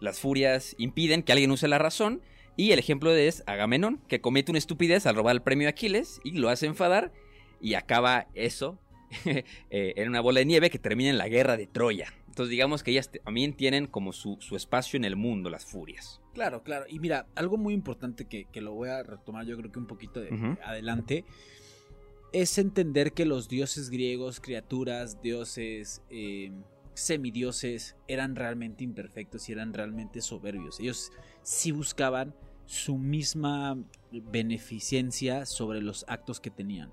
las 0.00 0.20
furias 0.20 0.76
impiden 0.78 1.22
que 1.22 1.32
alguien 1.32 1.50
use 1.50 1.66
la 1.68 1.78
razón. 1.78 2.20
Y 2.58 2.72
el 2.72 2.80
ejemplo 2.80 3.14
es 3.14 3.44
Agamenón, 3.46 4.00
que 4.08 4.20
comete 4.20 4.50
una 4.50 4.58
estupidez 4.58 5.06
al 5.06 5.14
robar 5.14 5.36
el 5.36 5.42
premio 5.42 5.68
a 5.68 5.70
Aquiles 5.70 6.20
y 6.24 6.32
lo 6.32 6.48
hace 6.48 6.66
enfadar. 6.66 7.12
Y 7.60 7.74
acaba 7.74 8.26
eso 8.34 8.80
eh, 9.24 9.44
en 9.70 10.08
una 10.08 10.20
bola 10.20 10.40
de 10.40 10.46
nieve 10.46 10.68
que 10.68 10.80
termina 10.80 11.08
en 11.08 11.18
la 11.18 11.28
guerra 11.28 11.56
de 11.56 11.68
Troya. 11.68 12.12
Entonces, 12.26 12.50
digamos 12.50 12.82
que 12.82 12.90
ellas 12.90 13.12
también 13.24 13.54
tienen 13.54 13.86
como 13.86 14.12
su, 14.12 14.38
su 14.40 14.56
espacio 14.56 14.96
en 14.96 15.04
el 15.04 15.14
mundo, 15.14 15.50
las 15.50 15.66
furias. 15.66 16.20
Claro, 16.34 16.64
claro. 16.64 16.86
Y 16.88 16.98
mira, 16.98 17.28
algo 17.36 17.58
muy 17.58 17.74
importante 17.74 18.24
que, 18.24 18.46
que 18.46 18.60
lo 18.60 18.74
voy 18.74 18.88
a 18.88 19.04
retomar 19.04 19.46
yo 19.46 19.56
creo 19.56 19.70
que 19.70 19.78
un 19.78 19.86
poquito 19.86 20.20
de 20.20 20.56
adelante, 20.64 21.24
es 22.32 22.58
entender 22.58 23.12
que 23.12 23.24
los 23.24 23.48
dioses 23.48 23.88
griegos, 23.88 24.40
criaturas, 24.40 25.22
dioses, 25.22 26.02
eh, 26.10 26.50
semidioses, 26.94 27.94
eran 28.08 28.34
realmente 28.34 28.82
imperfectos 28.82 29.48
y 29.48 29.52
eran 29.52 29.72
realmente 29.72 30.20
soberbios. 30.22 30.80
Ellos 30.80 31.12
sí 31.42 31.70
buscaban 31.70 32.34
su 32.68 32.98
misma 32.98 33.78
beneficencia 34.12 35.46
sobre 35.46 35.80
los 35.80 36.04
actos 36.06 36.38
que 36.38 36.50
tenían. 36.50 36.92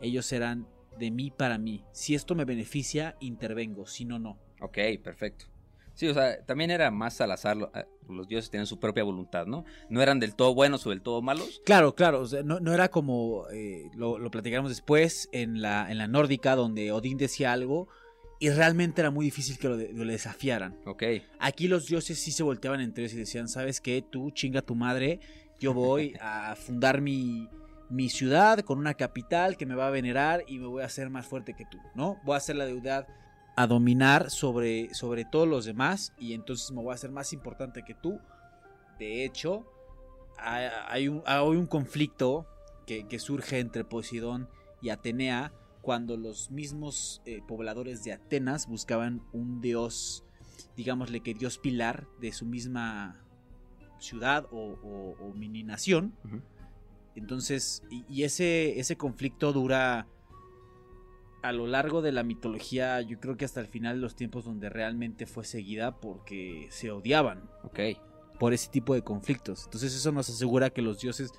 Ellos 0.00 0.30
eran 0.30 0.68
de 0.98 1.10
mí 1.10 1.30
para 1.30 1.56
mí. 1.56 1.84
Si 1.92 2.14
esto 2.14 2.34
me 2.34 2.44
beneficia, 2.44 3.16
intervengo, 3.18 3.86
si 3.86 4.04
no, 4.04 4.18
no. 4.18 4.38
Ok, 4.60 4.76
perfecto. 5.02 5.46
Sí, 5.94 6.06
o 6.06 6.12
sea, 6.14 6.44
también 6.44 6.70
era 6.70 6.90
más 6.90 7.18
al 7.22 7.32
azar. 7.32 7.56
ah, 7.72 7.86
Los 8.10 8.28
dioses 8.28 8.50
tenían 8.50 8.66
su 8.66 8.78
propia 8.78 9.02
voluntad, 9.02 9.46
¿no? 9.46 9.64
No 9.88 10.02
eran 10.02 10.20
del 10.20 10.34
todo 10.34 10.54
buenos 10.54 10.86
o 10.86 10.90
del 10.90 11.00
todo 11.00 11.22
malos. 11.22 11.62
Claro, 11.64 11.94
claro, 11.94 12.20
o 12.20 12.26
sea, 12.26 12.42
no, 12.42 12.60
no 12.60 12.74
era 12.74 12.88
como 12.90 13.48
eh, 13.48 13.90
lo, 13.94 14.18
lo 14.18 14.30
platicaremos 14.30 14.70
después 14.70 15.30
en 15.32 15.62
la, 15.62 15.90
en 15.90 15.96
la 15.96 16.08
nórdica 16.08 16.56
donde 16.56 16.92
Odín 16.92 17.16
decía 17.16 17.52
algo 17.54 17.88
y 18.40 18.50
realmente 18.50 19.00
era 19.02 19.10
muy 19.12 19.26
difícil 19.26 19.56
que 19.58 19.68
lo, 19.68 19.76
de- 19.76 19.92
lo 19.92 20.04
desafiaran. 20.04 20.76
Ok. 20.86 21.04
Aquí 21.38 21.68
los 21.68 21.86
dioses 21.86 22.18
sí 22.18 22.32
se 22.32 22.42
volteaban 22.42 22.80
entre 22.80 23.04
ellos 23.04 23.14
y 23.14 23.18
decían, 23.18 23.48
¿sabes 23.48 23.80
qué? 23.80 24.02
Tú 24.02 24.30
chinga 24.32 24.62
tu 24.62 24.74
madre, 24.74 25.20
yo 25.60 25.72
voy 25.74 26.14
a 26.20 26.56
fundar 26.56 27.00
mi, 27.00 27.48
mi 27.90 28.08
ciudad 28.08 28.60
con 28.60 28.78
una 28.78 28.94
capital 28.94 29.56
que 29.56 29.66
me 29.66 29.74
va 29.76 29.86
a 29.86 29.90
venerar 29.90 30.42
y 30.48 30.58
me 30.58 30.66
voy 30.66 30.82
a 30.82 30.86
hacer 30.86 31.10
más 31.10 31.26
fuerte 31.26 31.54
que 31.54 31.66
tú, 31.66 31.78
¿no? 31.94 32.18
Voy 32.24 32.34
a 32.34 32.38
hacer 32.38 32.56
la 32.56 32.64
deudad 32.66 33.06
a 33.56 33.66
dominar 33.66 34.30
sobre, 34.30 34.94
sobre 34.94 35.24
todos 35.26 35.46
los 35.46 35.66
demás 35.66 36.12
y 36.18 36.32
entonces 36.32 36.70
me 36.72 36.80
voy 36.82 36.92
a 36.92 36.94
hacer 36.94 37.10
más 37.10 37.32
importante 37.34 37.82
que 37.84 37.94
tú. 37.94 38.18
De 38.98 39.24
hecho, 39.24 39.66
hay, 40.38 40.66
hay 40.88 41.08
un, 41.08 41.22
hay 41.26 41.42
un 41.44 41.66
conflicto 41.66 42.46
que, 42.86 43.06
que 43.06 43.18
surge 43.18 43.58
entre 43.58 43.84
Poseidón 43.84 44.48
y 44.80 44.88
Atenea 44.88 45.52
cuando 45.82 46.16
los 46.16 46.50
mismos 46.50 47.22
eh, 47.24 47.40
pobladores 47.46 48.04
de 48.04 48.12
Atenas 48.12 48.66
buscaban 48.68 49.22
un 49.32 49.60
dios, 49.60 50.24
digámosle 50.76 51.20
que 51.20 51.34
dios 51.34 51.58
pilar 51.58 52.06
de 52.20 52.32
su 52.32 52.44
misma 52.46 53.24
ciudad 53.98 54.46
o, 54.50 54.76
o- 54.82 55.16
o 55.24 55.34
mini 55.34 55.62
nación. 55.62 56.14
Entonces, 57.14 57.82
y, 57.90 58.04
y 58.08 58.24
ese, 58.24 58.78
ese 58.78 58.96
conflicto 58.96 59.52
dura 59.52 60.06
a 61.42 61.52
lo 61.52 61.66
largo 61.66 62.02
de 62.02 62.12
la 62.12 62.22
mitología, 62.22 63.00
yo 63.00 63.18
creo 63.18 63.36
que 63.36 63.44
hasta 63.46 63.60
el 63.60 63.66
final 63.66 63.96
de 63.96 64.02
los 64.02 64.14
tiempos 64.14 64.44
donde 64.44 64.68
realmente 64.68 65.26
fue 65.26 65.44
seguida 65.44 65.98
porque 65.98 66.66
se 66.70 66.90
odiaban 66.90 67.48
Ok. 67.64 67.80
por 68.38 68.52
ese 68.52 68.68
tipo 68.70 68.94
de 68.94 69.02
conflictos. 69.02 69.64
Entonces 69.64 69.94
eso 69.94 70.12
nos 70.12 70.28
asegura 70.28 70.68
que 70.70 70.82
los 70.82 71.00
dioses 71.00 71.32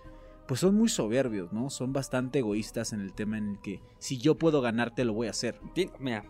pues 0.47 0.59
son 0.59 0.75
muy 0.75 0.89
soberbios, 0.89 1.51
¿no? 1.53 1.69
Son 1.69 1.93
bastante 1.93 2.39
egoístas 2.39 2.93
en 2.93 3.01
el 3.01 3.13
tema 3.13 3.37
en 3.37 3.51
el 3.51 3.59
que 3.61 3.81
si 3.99 4.17
yo 4.17 4.35
puedo 4.37 4.61
ganarte 4.61 5.05
lo 5.05 5.13
voy 5.13 5.27
a 5.27 5.31
hacer. 5.31 5.59
Mira, 5.99 6.23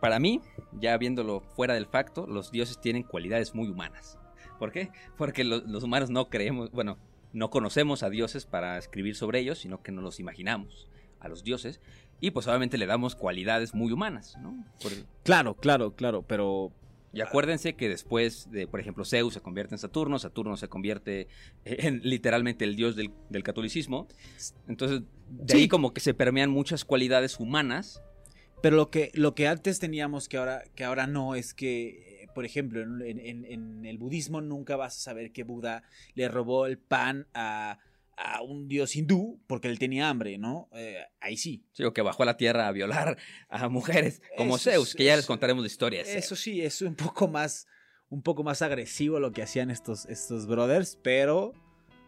para 0.00 0.18
mí, 0.18 0.40
ya 0.72 0.96
viéndolo 0.98 1.40
fuera 1.40 1.74
del 1.74 1.86
facto, 1.86 2.26
los 2.26 2.50
dioses 2.50 2.80
tienen 2.80 3.02
cualidades 3.02 3.54
muy 3.54 3.68
humanas. 3.68 4.18
¿Por 4.58 4.72
qué? 4.72 4.90
Porque 5.16 5.44
lo- 5.44 5.60
los 5.60 5.84
humanos 5.84 6.10
no 6.10 6.28
creemos, 6.28 6.70
bueno, 6.72 6.98
no 7.32 7.50
conocemos 7.50 8.02
a 8.02 8.10
dioses 8.10 8.46
para 8.46 8.78
escribir 8.78 9.14
sobre 9.14 9.38
ellos, 9.40 9.58
sino 9.58 9.82
que 9.82 9.92
nos 9.92 10.02
los 10.02 10.18
imaginamos 10.20 10.88
a 11.20 11.28
los 11.28 11.44
dioses. 11.44 11.80
Y 12.20 12.32
pues 12.32 12.48
obviamente 12.48 12.78
le 12.78 12.86
damos 12.86 13.14
cualidades 13.14 13.74
muy 13.74 13.92
humanas, 13.92 14.36
¿no? 14.40 14.64
Por- 14.82 14.92
Claro, 15.22 15.54
claro, 15.54 15.92
claro, 15.94 16.22
pero 16.22 16.72
y 17.12 17.20
acuérdense 17.22 17.74
que 17.74 17.88
después 17.88 18.50
de, 18.50 18.66
por 18.66 18.80
ejemplo, 18.80 19.04
Zeus 19.04 19.34
se 19.34 19.40
convierte 19.40 19.74
en 19.74 19.78
Saturno, 19.78 20.18
Saturno 20.18 20.56
se 20.56 20.68
convierte 20.68 21.28
en 21.64 22.00
literalmente 22.02 22.64
el 22.64 22.76
dios 22.76 22.96
del, 22.96 23.10
del 23.30 23.42
catolicismo. 23.42 24.06
Entonces, 24.68 25.02
de 25.30 25.52
Sí. 25.54 25.58
ahí 25.62 25.68
como 25.68 25.92
que 25.94 26.00
se 26.00 26.14
permean 26.14 26.50
muchas 26.50 26.84
cualidades 26.84 27.38
humanas. 27.40 28.02
pero 28.62 28.76
lo 28.76 28.90
que 28.90 29.10
lo 29.14 29.34
que 29.34 29.46
antes 29.46 29.78
teníamos 29.78 30.28
que 30.28 30.36
ahora 30.36 30.64
que 30.74 30.82
ahora 30.84 31.06
no 31.06 31.34
es 31.36 31.54
que 31.54 32.22
eh, 32.24 32.28
por 32.34 32.44
ejemplo, 32.44 32.80
en, 32.82 33.18
en- 33.20 33.44
en 33.44 33.84
el 33.86 33.98
budismo 33.98 34.40
nunca 34.40 34.76
vas 34.76 34.96
a 34.96 35.00
saber 35.00 35.32
que 35.32 35.44
Buda 35.44 35.82
le 36.14 36.28
robó 36.28 36.66
el 36.66 36.76
pan 36.78 37.26
a, 37.34 37.78
a 38.18 38.42
un 38.42 38.68
dios 38.68 38.96
hindú 38.96 39.40
porque 39.46 39.68
él 39.68 39.78
tenía 39.78 40.08
hambre, 40.08 40.38
¿no? 40.38 40.68
Eh, 40.72 40.98
ahí 41.20 41.36
sí. 41.36 41.64
Sí, 41.72 41.84
o 41.84 41.92
que 41.92 42.02
bajó 42.02 42.24
a 42.24 42.26
la 42.26 42.36
tierra 42.36 42.66
a 42.68 42.72
violar 42.72 43.16
a 43.48 43.68
mujeres 43.68 44.20
como 44.36 44.56
Eso 44.56 44.70
Zeus, 44.70 44.94
que 44.94 45.04
ya 45.04 45.16
les 45.16 45.26
contaremos 45.26 45.62
la 45.62 45.68
historia. 45.68 46.02
de 46.02 46.18
Eso 46.18 46.34
sí, 46.36 46.60
es 46.60 46.82
un 46.82 46.94
poco 46.94 47.28
más, 47.28 47.66
un 48.08 48.22
poco 48.22 48.42
más 48.42 48.62
agresivo 48.62 49.20
lo 49.20 49.32
que 49.32 49.42
hacían 49.42 49.70
estos, 49.70 50.06
estos 50.06 50.46
brothers, 50.46 50.98
pero 51.02 51.52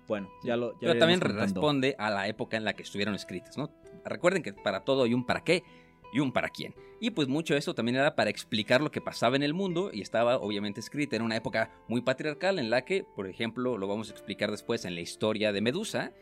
bueno, 0.09 0.29
ya 0.43 0.57
lo. 0.57 0.73
Ya 0.73 0.79
Pero 0.81 0.95
lo 0.95 0.99
también 0.99 1.21
contando. 1.21 1.43
responde 1.43 1.95
a 1.99 2.11
la 2.11 2.27
época 2.27 2.57
en 2.57 2.65
la 2.65 2.75
que 2.75 2.83
estuvieron 2.83 3.15
escritas, 3.15 3.57
¿no? 3.57 3.71
Recuerden 4.05 4.43
que 4.43 4.53
para 4.53 4.81
todo 4.85 5.05
hay 5.05 5.15
un 5.15 5.25
para 5.25 5.45
qué 5.45 5.63
y 6.13 6.21
un 6.21 6.33
para 6.33 6.49
quién. 6.49 6.75
Y 7.01 7.11
pues 7.11 7.29
mucho 7.29 7.55
de 7.55 7.59
esto 7.59 7.75
también 7.75 7.97
era 7.97 8.15
para 8.15 8.31
explicar 8.31 8.81
lo 8.81 8.91
que 8.91 9.01
pasaba 9.01 9.37
en 9.37 9.43
el 9.43 9.55
mundo 9.55 9.91
y 9.93 10.03
estaba 10.03 10.37
obviamente 10.37 10.81
escrita 10.81 11.17
en 11.17 11.23
una 11.23 11.37
época 11.37 11.71
muy 11.89 12.03
patriarcal 12.03 12.59
en 12.59 12.69
la 12.69 12.85
que, 12.85 13.05
por 13.05 13.27
ejemplo, 13.27 13.79
lo 13.79 13.89
vamos 13.89 14.11
a 14.11 14.13
explicar 14.13 14.51
después 14.51 14.85
en 14.85 14.95
la 14.95 15.01
historia 15.01 15.53
de 15.53 15.63
Medusa, 15.63 16.13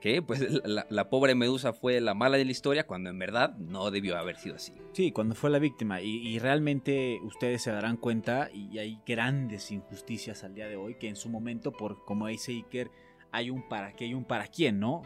que 0.00 0.22
pues 0.22 0.40
la, 0.64 0.86
la 0.88 1.10
pobre 1.10 1.34
Medusa 1.34 1.72
fue 1.72 2.00
la 2.00 2.14
mala 2.14 2.36
de 2.36 2.44
la 2.44 2.52
historia 2.52 2.86
cuando 2.86 3.10
en 3.10 3.18
verdad 3.18 3.56
no 3.58 3.90
debió 3.90 4.16
haber 4.16 4.36
sido 4.36 4.56
así. 4.56 4.72
Sí, 4.92 5.10
cuando 5.10 5.34
fue 5.34 5.50
la 5.50 5.58
víctima. 5.58 6.00
Y, 6.00 6.28
y 6.28 6.38
realmente 6.38 7.18
ustedes 7.24 7.62
se 7.62 7.72
darán 7.72 7.96
cuenta, 7.96 8.48
y 8.52 8.78
hay 8.78 9.00
grandes 9.06 9.70
injusticias 9.72 10.44
al 10.44 10.54
día 10.54 10.68
de 10.68 10.76
hoy, 10.76 10.94
que 10.94 11.08
en 11.08 11.16
su 11.16 11.28
momento, 11.28 11.72
por 11.72 12.04
como 12.04 12.28
dice 12.28 12.52
Iker, 12.52 12.90
hay 13.32 13.50
un 13.50 13.68
para 13.68 13.92
qué 13.92 14.06
y 14.06 14.14
un 14.14 14.24
para 14.24 14.46
quién, 14.46 14.78
¿no? 14.78 15.02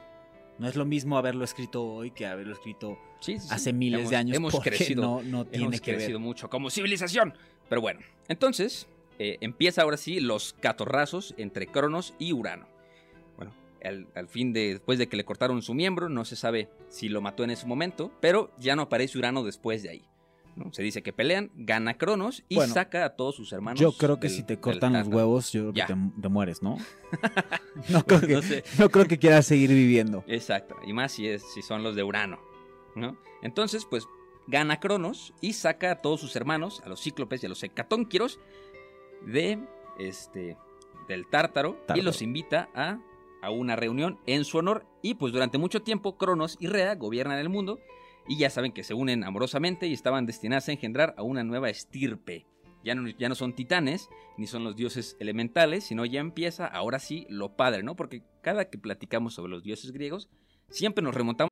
No 0.59 0.68
es 0.68 0.76
lo 0.76 0.85
mismo 0.85 1.16
haberlo 1.16 1.44
escrito 1.44 1.83
hoy 1.83 2.11
que 2.11 2.26
haberlo 2.26 2.52
escrito 2.52 2.98
Sí, 3.23 3.39
sí, 3.39 3.49
sí. 3.49 3.55
hace 3.55 3.73
miles 3.73 4.01
Hemos- 4.01 4.11
de 4.11 4.17
años. 4.17 4.37
Hemos 4.37 4.61
crecido 4.61 5.03
no, 5.03 5.23
no 5.23 5.45
tiene 5.47 5.67
Hemos 5.67 5.81
que 5.81 5.93
crecido 5.95 6.19
ver. 6.19 6.27
mucho 6.27 6.51
como 6.51 6.69
civilización. 6.71 7.35
Pero 7.69 7.81
bueno, 7.81 8.01
entonces 8.29 8.87
eh, 9.19 9.39
empieza 9.41 9.83
ahora 9.83 9.97
sí 9.97 10.21
los 10.21 10.55
catorrazos 10.61 11.35
entre 11.39 11.67
Cronos 11.67 12.15
y 12.19 12.33
Urano. 12.33 12.67
Bueno, 13.37 13.53
al, 13.85 14.09
al 14.15 14.29
fin 14.29 14.53
de, 14.53 14.71
después 14.73 14.99
de 14.99 15.09
que 15.09 15.17
le 15.17 15.25
cortaron 15.25 15.63
su 15.63 15.73
miembro, 15.75 16.09
no 16.09 16.25
se 16.25 16.37
sabe 16.37 16.69
si 16.89 17.09
lo 17.09 17.21
mató 17.21 17.45
en 17.45 17.51
ese 17.51 17.67
momento, 17.67 18.13
pero 18.21 18.51
ya 18.59 18.75
no 18.77 18.83
aparece 18.83 19.17
Urano 19.19 19.43
después 19.45 19.83
de 19.83 19.91
ahí. 19.91 20.03
¿no? 20.55 20.71
Se 20.71 20.83
dice 20.83 21.03
que 21.03 21.15
pelean, 21.15 21.51
gana 21.55 21.95
Cronos 21.95 22.43
y 22.51 22.57
Bueno, 22.57 22.75
saca 22.75 23.07
a 23.07 23.11
todos 23.17 23.37
sus 23.37 23.53
hermanos. 23.55 23.81
Yo 23.81 23.93
creo 23.93 24.21
que 24.21 24.29
del- 24.29 24.37
si 24.37 24.43
te 24.43 24.59
cortan 24.59 24.93
los 24.93 25.09
huevos, 25.09 25.51
yo 25.51 25.63
creo 25.63 25.73
Ya. 25.73 25.87
que 25.87 25.95
te, 25.95 26.01
te 26.21 26.29
mueres, 26.29 26.63
¿no? 26.63 26.77
no, 27.89 28.05
creo 28.05 28.21
que, 28.21 28.35
No 28.35 28.43
sé. 28.43 28.63
no 28.79 28.91
creo 28.91 29.07
que 29.07 29.19
quieras 29.19 29.47
seguir 29.47 29.71
viviendo. 29.71 30.25
Exacto, 30.27 30.77
y 30.87 30.93
más 30.93 31.13
si, 31.13 31.27
es, 31.27 31.43
si 31.55 31.63
son 31.63 31.83
los 31.83 31.97
de 31.97 32.03
Urano. 32.03 32.39
¿No? 32.94 33.16
Entonces, 33.42 33.85
pues 33.85 34.07
gana 34.46 34.81
Cronos 34.81 35.35
y 35.40 35.52
saca 35.55 35.90
a 35.90 36.02
todos 36.02 36.20
sus 36.20 36.37
hermanos, 36.37 36.83
a 36.85 36.88
los 36.88 37.02
cíclopes 37.02 37.42
y 37.42 37.46
a 37.46 37.48
los 37.48 37.62
hecatónquiros, 37.62 38.38
de 39.26 39.59
este 39.98 40.57
del 41.09 41.26
Tártaro, 41.28 41.76
y 41.94 42.00
los 42.00 42.22
invita 42.22 42.68
a, 42.74 42.98
a 43.40 43.50
una 43.50 43.76
reunión 43.76 44.18
en 44.26 44.44
su 44.44 44.59
honor. 44.59 44.87
Y 45.02 45.14
pues 45.14 45.33
durante 45.33 45.59
mucho 45.59 45.83
tiempo 45.83 46.16
Cronos 46.16 46.57
y 46.61 46.68
Rea 46.68 46.94
gobiernan 46.94 47.38
el 47.38 47.48
mundo 47.48 47.81
y 48.28 48.38
ya 48.38 48.50
saben 48.50 48.72
que 48.72 48.85
se 48.85 48.94
unen 48.94 49.24
amorosamente 49.24 49.87
y 49.87 49.92
estaban 49.92 50.26
destinadas 50.26 50.68
a 50.68 50.72
engendrar 50.72 51.14
a 51.16 51.22
una 51.22 51.44
nueva 51.44 51.70
estirpe. 51.70 52.46
Ya 52.85 52.94
no, 52.94 53.09
ya 53.09 53.28
no 53.28 53.35
son 53.35 53.55
titanes, 53.55 54.09
ni 54.37 54.46
son 54.46 54.64
los 54.64 54.74
dioses 54.74 55.16
elementales, 55.20 55.85
sino 55.85 56.05
ya 56.05 56.20
empieza 56.20 56.66
ahora 56.66 56.98
sí 56.98 57.26
lo 57.28 57.57
padre, 57.57 57.83
¿no? 57.83 57.94
Porque 57.94 58.22
cada 58.42 58.70
que 58.70 58.78
platicamos 58.78 59.35
sobre 59.35 59.50
los 59.50 59.62
dioses 59.62 59.92
griegos, 59.92 60.28
siempre 60.68 61.05
nos 61.05 61.14
remontamos 61.14 61.52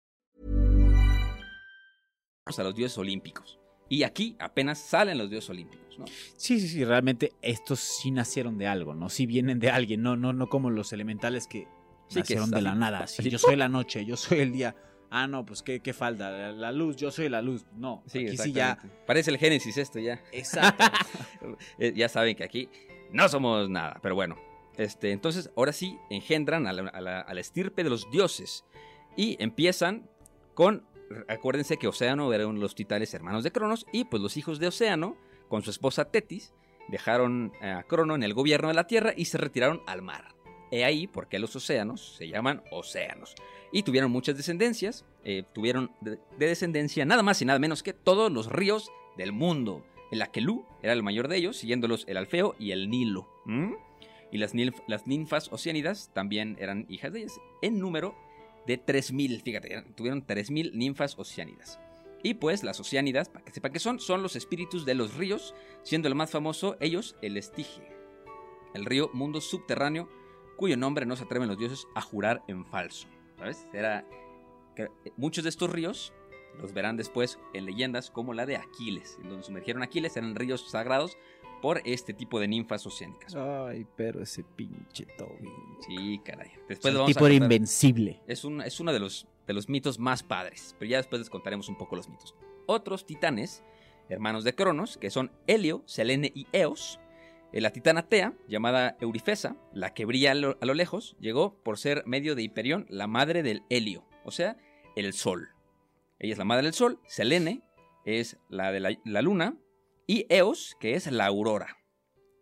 a 2.59 2.63
los 2.63 2.75
dioses 2.75 2.97
olímpicos. 2.97 3.59
Y 3.89 4.03
aquí 4.03 4.35
apenas 4.39 4.79
salen 4.79 5.17
los 5.17 5.29
dioses 5.29 5.49
olímpicos, 5.49 5.99
¿no? 5.99 6.05
Sí, 6.37 6.59
sí, 6.61 6.67
sí, 6.69 6.85
realmente 6.85 7.33
estos 7.41 7.79
sí 7.79 8.09
nacieron 8.11 8.57
de 8.57 8.67
algo, 8.67 8.93
¿no? 8.95 9.09
Sí 9.09 9.25
vienen 9.25 9.59
de 9.59 9.69
alguien, 9.69 10.01
no, 10.01 10.15
no, 10.15 10.31
no 10.33 10.47
como 10.47 10.69
los 10.69 10.93
elementales 10.93 11.47
que 11.47 11.67
Sí, 12.07 12.15
que 12.15 12.19
nacieron 12.21 12.51
de 12.51 12.61
la 12.61 12.75
nada. 12.75 13.07
Sí, 13.07 13.29
yo 13.29 13.37
soy 13.37 13.55
la 13.55 13.67
noche, 13.69 14.05
yo 14.05 14.15
soy 14.17 14.39
el 14.39 14.51
día. 14.53 14.75
Ah, 15.09 15.27
no, 15.27 15.45
pues 15.45 15.61
qué, 15.61 15.81
qué 15.81 15.91
falta, 15.93 16.29
la, 16.31 16.51
la 16.53 16.71
luz, 16.71 16.95
yo 16.95 17.11
soy 17.11 17.27
la 17.27 17.41
luz. 17.41 17.65
No, 17.75 18.01
Sí, 18.05 18.27
aquí 18.27 18.37
sí 18.37 18.53
ya. 18.53 18.77
Parece 19.05 19.29
el 19.31 19.37
Génesis 19.37 19.77
esto 19.77 19.99
ya. 19.99 20.21
Exacto. 20.31 20.83
Eh, 21.79 21.93
ya 21.95 22.07
saben 22.07 22.35
que 22.35 22.43
aquí 22.45 22.69
no 23.11 23.27
somos 23.27 23.69
nada, 23.69 23.99
pero 24.01 24.15
bueno. 24.15 24.37
Este, 24.77 25.11
entonces, 25.11 25.49
ahora 25.57 25.73
sí 25.73 25.97
engendran 26.09 26.65
a 26.65 26.71
la, 26.73 26.87
a 26.89 27.01
la- 27.01 27.19
a 27.21 27.33
la 27.33 27.41
estirpe 27.41 27.83
de 27.83 27.89
los 27.89 28.09
dioses. 28.09 28.63
Y 29.17 29.35
empiezan 29.43 30.09
con. 30.53 30.85
Acuérdense 31.27 31.77
que 31.77 31.87
Océano 31.87 32.31
eran 32.33 32.59
los 32.59 32.75
titanes 32.75 33.13
hermanos 33.13 33.43
de 33.43 33.51
Cronos. 33.51 33.85
Y 33.91 34.05
pues 34.05 34.21
los 34.21 34.37
hijos 34.37 34.59
de 34.59 34.67
Océano, 34.67 35.15
con 35.49 35.61
su 35.61 35.69
esposa 35.69 36.05
Tetis, 36.05 36.53
dejaron 36.89 37.53
a 37.61 37.83
Crono 37.83 38.15
en 38.15 38.23
el 38.23 38.33
gobierno 38.33 38.67
de 38.67 38.73
la 38.73 38.87
tierra 38.87 39.13
y 39.15 39.25
se 39.25 39.37
retiraron 39.37 39.81
al 39.87 40.01
mar. 40.01 40.35
He 40.71 40.85
ahí 40.85 41.07
por 41.07 41.27
qué 41.27 41.37
los 41.37 41.55
océanos 41.55 42.15
se 42.15 42.29
llaman 42.29 42.63
océanos. 42.71 43.35
Y 43.73 43.83
tuvieron 43.83 44.11
muchas 44.11 44.37
descendencias. 44.37 45.05
eh, 45.23 45.43
tuvieron 45.53 45.91
de, 46.01 46.17
de 46.37 46.45
descendencia 46.47 47.05
nada 47.05 47.23
más 47.23 47.41
y 47.41 47.45
nada 47.45 47.59
menos 47.59 47.83
que 47.83 47.93
todos 47.93 48.31
los 48.31 48.49
ríos 48.51 48.89
del 49.17 49.33
mundo. 49.33 49.83
El 50.11 50.21
Aquelú 50.21 50.65
era 50.81 50.93
el 50.93 51.03
mayor 51.03 51.27
de 51.27 51.37
ellos, 51.37 51.57
siguiéndolos 51.57 52.05
el 52.07 52.17
Alfeo 52.17 52.55
y 52.59 52.71
el 52.71 52.89
Nilo. 52.89 53.27
Y 54.31 54.37
las 54.37 55.07
ninfas 55.07 55.51
oceánidas 55.51 56.09
también 56.13 56.57
eran 56.59 56.85
hijas 56.89 57.11
de 57.11 57.19
ellas, 57.19 57.39
en 57.61 57.79
número 57.79 58.15
de 58.67 58.83
3.000. 58.83 59.41
Fíjate, 59.41 59.83
tuvieron 59.95 60.25
3.000 60.25 60.73
ninfas 60.73 61.17
oceánidas. 61.17 61.79
Y 62.23 62.35
pues 62.35 62.63
las 62.63 62.79
oceánidas, 62.79 63.29
para 63.29 63.43
que 63.43 63.51
sepan 63.51 63.73
qué 63.73 63.79
son, 63.79 63.99
son 63.99 64.21
los 64.21 64.35
espíritus 64.35 64.85
de 64.85 64.93
los 64.93 65.15
ríos, 65.15 65.55
siendo 65.83 66.07
el 66.07 66.15
más 66.15 66.29
famoso 66.29 66.77
ellos 66.79 67.15
el 67.21 67.35
Estige, 67.37 67.81
el 68.75 68.85
río 68.85 69.09
mundo 69.13 69.41
subterráneo, 69.41 70.07
cuyo 70.55 70.77
nombre 70.77 71.05
no 71.05 71.15
se 71.15 71.23
atreven 71.23 71.47
los 71.47 71.57
dioses 71.57 71.87
a 71.95 72.01
jurar 72.01 72.43
en 72.47 72.65
falso. 72.65 73.07
¿Sabes? 73.37 73.67
Era 73.73 74.07
muchos 75.17 75.43
de 75.43 75.49
estos 75.49 75.69
ríos 75.69 76.13
los 76.59 76.73
verán 76.73 76.97
después 76.97 77.39
en 77.53 77.65
leyendas 77.65 78.11
como 78.11 78.33
la 78.33 78.45
de 78.45 78.57
Aquiles, 78.57 79.17
en 79.21 79.29
donde 79.29 79.43
sumergieron 79.43 79.83
Aquiles, 79.83 80.15
eran 80.17 80.35
ríos 80.35 80.69
sagrados 80.69 81.17
por 81.61 81.81
este 81.85 82.13
tipo 82.13 82.39
de 82.39 82.47
ninfas 82.47 82.85
oceánicas. 82.85 83.35
Ay, 83.35 83.85
pero 83.95 84.21
ese 84.21 84.43
pinche 84.43 85.05
Toby. 85.17 85.49
Sí, 85.87 86.19
caray. 86.25 86.49
Después 86.67 86.93
tipo 87.05 87.19
contar. 87.19 87.31
invencible. 87.31 88.21
Es, 88.27 88.43
un- 88.43 88.61
es 88.61 88.79
uno 88.79 88.91
de 88.93 88.99
los, 88.99 89.27
de 89.47 89.53
los 89.53 89.69
mitos 89.69 89.99
más 89.99 90.23
padres, 90.23 90.75
pero 90.79 90.89
ya 90.91 90.97
después 90.97 91.19
les 91.19 91.29
contaremos 91.29 91.69
un 91.69 91.77
poco 91.77 91.95
los 91.95 92.09
mitos. 92.09 92.35
Otros 92.65 93.05
titanes, 93.05 93.63
hermanos 94.09 94.43
de 94.43 94.55
Cronos, 94.55 94.97
que 94.97 95.09
son 95.09 95.31
Helio, 95.47 95.83
Selene 95.85 96.31
y 96.33 96.47
Eos. 96.51 96.99
Eh, 97.53 97.59
La 97.61 97.71
titana 97.71 98.07
Tea, 98.07 98.33
llamada 98.47 98.95
Eurifesa, 99.01 99.57
la 99.73 99.93
que 99.93 100.05
brilla 100.05 100.31
a 100.31 100.35
lo, 100.35 100.57
a 100.61 100.65
lo 100.65 100.73
lejos, 100.73 101.15
llegó 101.19 101.53
por 101.63 101.77
ser 101.77 102.03
medio 102.05 102.33
de 102.35 102.43
Hiperión, 102.43 102.85
la 102.89 103.07
madre 103.07 103.43
del 103.43 103.63
Helio, 103.69 104.05
o 104.23 104.31
sea, 104.31 104.55
el 104.95 105.11
Sol. 105.13 105.49
Ella 106.17 106.31
es 106.33 106.37
la 106.37 106.45
madre 106.45 106.63
del 106.63 106.73
Sol, 106.73 106.99
Selene 107.07 107.61
es 108.05 108.37
la 108.49 108.71
de 108.71 108.79
la, 108.79 108.97
la 109.03 109.21
Luna, 109.21 109.57
y 110.11 110.25
Eos, 110.27 110.75
que 110.81 110.95
es 110.95 111.09
la 111.09 111.25
Aurora. 111.25 111.77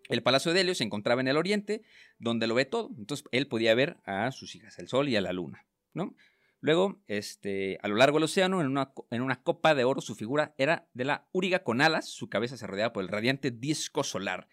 El 0.08 0.24
palacio 0.24 0.54
de 0.54 0.62
Helio 0.62 0.74
se 0.74 0.84
encontraba 0.84 1.22
en 1.22 1.28
el 1.28 1.38
oriente, 1.38 1.84
donde 2.18 2.48
lo 2.48 2.56
ve 2.56 2.66
todo. 2.66 2.90
Entonces 2.98 3.28
él 3.32 3.48
podía 3.48 3.76
ver 3.76 3.98
a 4.06 4.32
sus 4.32 4.56
hijas, 4.56 4.80
el 4.80 4.88
Sol 4.88 5.08
y 5.08 5.16
a 5.16 5.22
la 5.22 5.34
Luna. 5.34 5.68
¿no? 5.94 6.16
Luego, 6.62 7.00
este, 7.06 7.78
a 7.84 7.88
lo 7.88 7.96
largo 7.96 8.18
del 8.18 8.24
océano, 8.24 8.60
en 8.60 8.66
una, 8.66 8.92
en 9.12 9.22
una 9.22 9.44
copa 9.44 9.76
de 9.76 9.84
oro, 9.84 10.02
su 10.02 10.16
figura 10.16 10.56
era 10.58 10.90
de 10.96 11.06
la 11.06 11.28
Úriga 11.32 11.60
con 11.64 11.80
alas, 11.80 12.10
su 12.10 12.28
cabeza 12.28 12.58
se 12.58 12.66
rodeaba 12.66 12.92
por 12.92 13.04
el 13.04 13.10
radiante 13.10 13.52
disco 13.52 14.04
solar. 14.04 14.48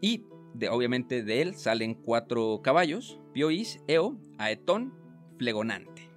Y 0.00 0.22
obviamente 0.70 1.24
de 1.24 1.42
él 1.42 1.56
salen 1.56 1.94
cuatro 1.94 2.60
caballos, 2.62 3.18
Piois, 3.32 3.80
Eo, 3.88 4.20
Aetón, 4.38 4.94
Flegonante. 5.36 6.08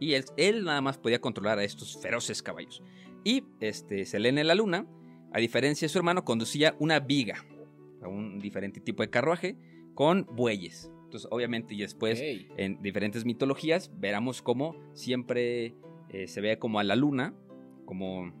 Y 0.00 0.14
él, 0.14 0.64
nada 0.64 0.80
más 0.80 0.96
podía 0.96 1.20
controlar 1.20 1.58
a 1.58 1.64
estos 1.64 2.00
feroces 2.00 2.42
caballos. 2.42 2.82
Y 3.24 3.44
este, 3.60 4.06
Selene 4.06 4.42
la 4.42 4.54
luna, 4.54 4.86
a 5.34 5.38
diferencia 5.38 5.86
de 5.86 5.88
su 5.90 5.98
hermano, 5.98 6.24
conducía 6.24 6.76
una 6.78 7.00
viga, 7.00 7.44
un 8.02 8.38
diferente 8.38 8.80
tipo 8.80 9.02
de 9.02 9.10
carruaje, 9.10 9.56
con 9.92 10.26
bueyes. 10.30 10.92
Entonces, 11.04 11.28
obviamente, 11.30 11.74
y 11.74 11.78
después 11.80 12.22
en 12.56 12.80
diferentes 12.80 13.24
mitologías 13.24 13.90
veremos 13.98 14.42
cómo 14.42 14.76
siempre 14.92 15.74
eh, 16.08 16.28
se 16.28 16.40
ve 16.40 16.58
como 16.58 16.78
a 16.78 16.84
la 16.84 16.94
luna 16.94 17.34
como, 17.84 18.32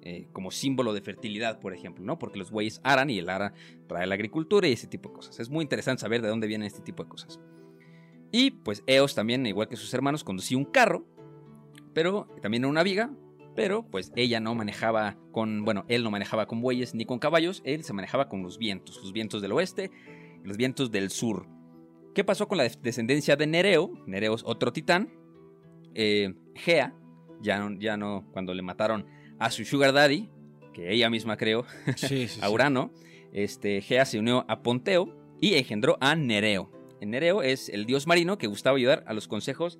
eh, 0.00 0.26
como 0.32 0.50
símbolo 0.50 0.94
de 0.94 1.02
fertilidad, 1.02 1.60
por 1.60 1.74
ejemplo, 1.74 2.02
¿no? 2.02 2.18
Porque 2.18 2.38
los 2.38 2.50
bueyes 2.50 2.80
aran 2.84 3.10
y 3.10 3.18
el 3.18 3.28
ara 3.28 3.52
trae 3.86 4.06
la 4.06 4.14
agricultura 4.14 4.66
y 4.66 4.72
ese 4.72 4.86
tipo 4.86 5.10
de 5.10 5.16
cosas. 5.16 5.38
Es 5.40 5.50
muy 5.50 5.62
interesante 5.62 6.00
saber 6.00 6.22
de 6.22 6.28
dónde 6.28 6.46
vienen 6.46 6.66
este 6.66 6.80
tipo 6.80 7.02
de 7.04 7.10
cosas. 7.10 7.38
Y 8.32 8.50
pues 8.50 8.82
Eos 8.86 9.14
también, 9.14 9.44
igual 9.44 9.68
que 9.68 9.76
sus 9.76 9.92
hermanos, 9.92 10.24
conducía 10.24 10.56
un 10.56 10.64
carro, 10.64 11.06
pero 11.92 12.28
también 12.40 12.64
una 12.64 12.82
viga, 12.82 13.12
pero 13.54 13.84
pues 13.90 14.12
ella 14.16 14.40
no 14.40 14.54
manejaba 14.54 15.16
con, 15.32 15.64
bueno, 15.64 15.84
él 15.88 16.02
no 16.02 16.10
manejaba 16.10 16.46
con 16.46 16.60
bueyes 16.60 16.94
ni 16.94 17.04
con 17.04 17.18
caballos, 17.18 17.62
él 17.64 17.84
se 17.84 17.92
manejaba 17.92 18.28
con 18.28 18.42
los 18.42 18.58
vientos, 18.58 18.98
los 19.02 19.12
vientos 19.12 19.40
del 19.42 19.52
oeste 19.52 19.90
y 20.44 20.46
los 20.48 20.56
vientos 20.56 20.90
del 20.90 21.10
sur. 21.10 21.46
¿Qué 22.14 22.24
pasó 22.24 22.46
con 22.48 22.58
la 22.58 22.64
des- 22.64 22.80
descendencia 22.82 23.36
de 23.36 23.46
Nereo? 23.46 23.92
Nereo 24.06 24.34
es 24.34 24.42
otro 24.44 24.72
titán. 24.72 25.12
Eh, 25.94 26.34
Gea, 26.54 26.94
ya 27.40 27.58
no, 27.58 27.78
ya 27.78 27.96
no, 27.96 28.28
cuando 28.32 28.54
le 28.54 28.62
mataron 28.62 29.06
a 29.38 29.50
su 29.50 29.64
sugar 29.64 29.92
daddy, 29.92 30.30
que 30.72 30.92
ella 30.92 31.10
misma 31.10 31.36
creó, 31.36 31.64
Sí, 31.96 32.28
sí, 32.28 32.40
a 32.42 32.50
Urano, 32.50 32.90
este, 33.32 33.80
Gea 33.80 34.04
se 34.04 34.18
unió 34.18 34.44
a 34.48 34.62
Ponteo 34.62 35.16
y 35.40 35.54
engendró 35.54 35.96
a 36.00 36.14
Nereo. 36.16 36.70
Nereo 37.00 37.42
es 37.42 37.68
el 37.68 37.84
dios 37.84 38.06
marino 38.06 38.38
que 38.38 38.46
gustaba 38.46 38.76
ayudar 38.78 39.04
a 39.06 39.12
los 39.12 39.28
consejos 39.28 39.78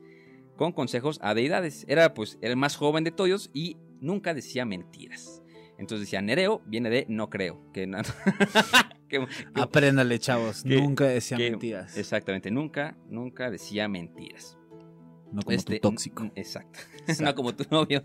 con 0.57 0.73
consejos 0.73 1.19
a 1.23 1.35
deidades. 1.35 1.85
Era 1.88 2.14
pues 2.14 2.38
el 2.40 2.57
más 2.57 2.77
joven 2.77 3.05
de 3.05 3.11
todos 3.11 3.51
y 3.53 3.77
nunca 4.01 4.35
decía 4.35 4.64
mentiras. 4.64 5.43
Entonces 5.79 6.07
decía, 6.07 6.23
Nereo 6.23 6.62
viene 6.67 6.88
de 6.90 7.05
no 7.09 7.31
creo. 7.31 7.61
Que, 7.73 7.90
que- 9.09 9.27
Apréndale, 9.55 10.19
chavos. 10.19 10.62
que- 10.62 10.77
Nunca 10.81 11.05
decía 11.05 11.37
mentiras. 11.38 11.97
Exactamente, 11.97 12.51
nunca, 12.51 12.97
nunca 13.09 13.51
decía 13.51 13.88
mentiras. 13.88 14.57
no 15.33 15.43
como 15.43 15.57
Este, 15.57 15.75
tu 15.81 15.88
tóxico. 15.90 16.31
Exacto. 16.37 16.79
no 17.21 17.35
como 17.35 17.55
tu 17.55 17.64
novio. 17.71 18.03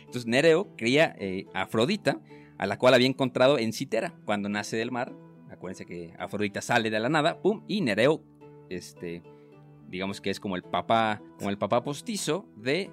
Entonces 0.00 0.26
Nereo 0.26 0.74
cría 0.76 1.14
eh, 1.18 1.46
a 1.54 1.62
Afrodita, 1.62 2.20
a 2.58 2.66
la 2.66 2.76
cual 2.78 2.94
había 2.94 3.06
encontrado 3.06 3.58
en 3.58 3.72
Citera, 3.72 4.14
cuando 4.24 4.48
nace 4.48 4.76
del 4.76 4.90
mar. 4.90 5.12
Acuérdense 5.50 5.86
que 5.86 6.12
Afrodita 6.18 6.60
sale 6.60 6.90
de 6.90 6.98
la 6.98 7.08
nada, 7.08 7.40
pum, 7.40 7.62
y 7.68 7.82
Nereo, 7.82 8.24
este, 8.68 9.22
digamos 9.92 10.22
que 10.22 10.30
es 10.30 10.40
como 10.40 10.56
el 10.56 10.62
papá, 10.62 11.22
como 11.36 11.50
el 11.50 11.58
papá 11.58 11.84
postizo 11.84 12.48
de 12.56 12.90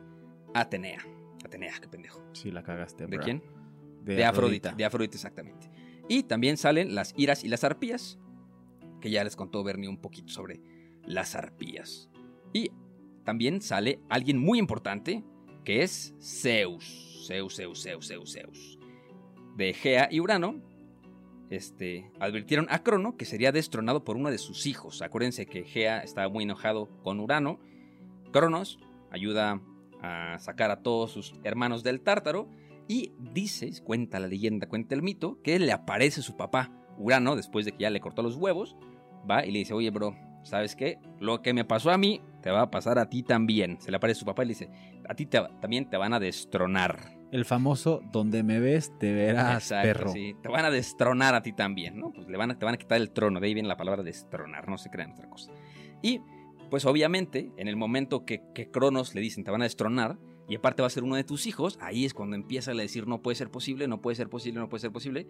Atenea. 0.53 0.99
Atenea, 1.45 1.73
qué 1.81 1.87
pendejo. 1.87 2.21
Sí, 2.33 2.51
la 2.51 2.61
cagaste, 2.61 3.07
¿De 3.07 3.15
bro. 3.15 3.23
quién? 3.23 3.43
De, 4.03 4.25
Afrodita. 4.25 4.73
De 4.73 4.83
Afrodita, 4.83 5.15
exactamente. 5.15 5.71
Y 6.09 6.23
también 6.23 6.57
salen 6.57 6.93
las 6.93 7.13
iras 7.15 7.45
y 7.45 7.47
las 7.47 7.63
arpías, 7.63 8.19
que 8.99 9.09
ya 9.09 9.23
les 9.23 9.37
contó 9.37 9.63
Bernie 9.63 9.87
un 9.87 10.01
poquito 10.01 10.33
sobre 10.33 10.59
las 11.05 11.35
arpías. 11.35 12.09
Y 12.51 12.71
también 13.23 13.61
sale 13.61 14.01
alguien 14.09 14.37
muy 14.37 14.59
importante, 14.59 15.23
que 15.63 15.83
es 15.83 16.13
Zeus. 16.19 17.23
Zeus, 17.25 17.55
Zeus, 17.55 17.81
Zeus, 17.81 18.07
Zeus, 18.09 18.33
Zeus. 18.33 18.77
De 19.55 19.71
Gea 19.73 20.09
y 20.11 20.19
Urano, 20.19 20.61
este, 21.49 22.11
advirtieron 22.19 22.67
a 22.69 22.83
Crono 22.83 23.17
que 23.17 23.25
sería 23.25 23.51
destronado 23.51 24.03
por 24.03 24.15
uno 24.17 24.29
de 24.31 24.37
sus 24.37 24.65
hijos. 24.65 25.01
Acuérdense 25.01 25.45
que 25.45 25.63
Gea 25.63 25.99
estaba 26.01 26.29
muy 26.29 26.43
enojado 26.43 26.89
con 27.03 27.19
Urano. 27.19 27.59
Cronos 28.31 28.79
ayuda 29.11 29.61
a 30.01 30.37
sacar 30.39 30.71
a 30.71 30.81
todos 30.81 31.11
sus 31.11 31.33
hermanos 31.43 31.83
del 31.83 32.01
Tártaro 32.01 32.47
y 32.87 33.11
dice, 33.19 33.71
cuenta 33.83 34.19
la 34.19 34.27
leyenda, 34.27 34.67
cuenta 34.67 34.95
el 34.95 35.01
mito, 35.01 35.39
que 35.43 35.59
le 35.59 35.71
aparece 35.71 36.21
su 36.21 36.37
papá, 36.37 36.71
Urano, 36.97 37.35
después 37.35 37.65
de 37.65 37.71
que 37.73 37.83
ya 37.83 37.89
le 37.89 37.99
cortó 38.01 38.21
los 38.23 38.35
huevos, 38.35 38.75
va 39.29 39.45
y 39.45 39.51
le 39.51 39.59
dice, 39.59 39.73
oye, 39.73 39.89
bro, 39.91 40.15
¿sabes 40.43 40.75
qué? 40.75 40.97
Lo 41.19 41.41
que 41.41 41.53
me 41.53 41.65
pasó 41.65 41.91
a 41.91 41.97
mí, 41.97 42.21
te 42.41 42.49
va 42.51 42.61
a 42.61 42.71
pasar 42.71 42.97
a 42.97 43.09
ti 43.09 43.21
también. 43.23 43.79
Se 43.81 43.91
le 43.91 43.97
aparece 43.97 44.19
su 44.21 44.25
papá 44.25 44.43
y 44.43 44.47
le 44.47 44.53
dice, 44.53 44.69
a 45.07 45.13
ti 45.13 45.25
te- 45.25 45.41
también 45.61 45.89
te 45.89 45.97
van 45.97 46.13
a 46.13 46.19
destronar. 46.19 47.18
El 47.31 47.45
famoso 47.45 48.01
donde 48.11 48.43
me 48.43 48.59
ves, 48.59 48.97
te 48.97 49.13
verás, 49.13 49.63
Exacto, 49.63 49.87
perro. 49.87 50.11
sí, 50.11 50.35
te 50.41 50.49
van 50.49 50.65
a 50.65 50.71
destronar 50.71 51.35
a 51.35 51.43
ti 51.43 51.53
también, 51.53 51.99
¿no? 51.99 52.11
Pues 52.11 52.27
le 52.27 52.37
van 52.37 52.51
a, 52.51 52.57
te 52.57 52.65
van 52.65 52.73
a 52.73 52.77
quitar 52.77 52.99
el 52.99 53.11
trono, 53.11 53.39
de 53.39 53.47
ahí 53.47 53.53
viene 53.53 53.69
la 53.69 53.77
palabra 53.77 54.01
destronar, 54.01 54.67
no 54.67 54.77
se 54.77 54.89
crean 54.89 55.11
otra 55.11 55.29
cosa. 55.29 55.51
Y, 56.01 56.21
pues 56.69 56.85
obviamente, 56.85 57.51
en 57.57 57.67
el 57.67 57.75
momento 57.75 58.25
que, 58.25 58.41
que 58.55 58.71
Cronos 58.71 59.13
le 59.13 59.21
dicen 59.21 59.43
te 59.43 59.51
van 59.51 59.61
a 59.61 59.65
destronar, 59.65 60.17
y 60.47 60.55
aparte 60.55 60.81
va 60.81 60.87
a 60.87 60.89
ser 60.89 61.03
uno 61.03 61.15
de 61.15 61.23
tus 61.23 61.45
hijos, 61.45 61.77
ahí 61.79 62.05
es 62.05 62.15
cuando 62.15 62.35
empieza 62.35 62.71
a 62.71 62.73
decir 62.73 63.07
no 63.07 63.21
puede 63.21 63.35
ser 63.35 63.51
posible, 63.51 63.87
no 63.87 64.01
puede 64.01 64.15
ser 64.15 64.29
posible, 64.29 64.59
no 64.59 64.67
puede 64.67 64.81
ser 64.81 64.91
posible. 64.91 65.27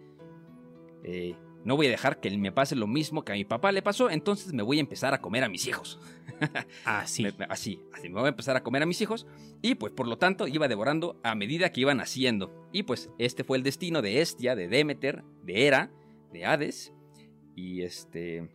Eh, 1.04 1.34
no 1.64 1.76
voy 1.76 1.86
a 1.86 1.90
dejar 1.90 2.20
que 2.20 2.30
me 2.38 2.52
pase 2.52 2.74
lo 2.76 2.86
mismo 2.86 3.24
que 3.24 3.32
a 3.32 3.34
mi 3.34 3.44
papá 3.44 3.72
le 3.72 3.82
pasó, 3.82 4.10
entonces 4.10 4.52
me 4.52 4.62
voy 4.62 4.78
a 4.78 4.80
empezar 4.80 5.12
a 5.14 5.20
comer 5.20 5.44
a 5.44 5.48
mis 5.48 5.66
hijos. 5.66 5.98
Así. 6.84 7.22
Me- 7.24 7.32
me- 7.32 7.46
así, 7.50 7.82
así 7.92 8.08
me 8.08 8.14
voy 8.18 8.26
a 8.26 8.28
empezar 8.30 8.56
a 8.56 8.62
comer 8.62 8.82
a 8.82 8.86
mis 8.86 9.00
hijos 9.02 9.26
y 9.60 9.74
pues 9.74 9.92
por 9.92 10.06
lo 10.08 10.16
tanto 10.16 10.46
iba 10.48 10.68
devorando 10.68 11.20
a 11.22 11.34
medida 11.34 11.70
que 11.70 11.82
iban 11.82 11.98
naciendo. 11.98 12.68
Y 12.72 12.84
pues 12.84 13.10
este 13.18 13.44
fue 13.44 13.58
el 13.58 13.62
destino 13.62 14.00
de 14.00 14.20
Estia, 14.22 14.56
de 14.56 14.68
Demeter, 14.68 15.22
de 15.44 15.66
Hera, 15.66 15.90
de 16.32 16.44
Hades 16.46 16.92
y 17.54 17.82
este... 17.82 18.48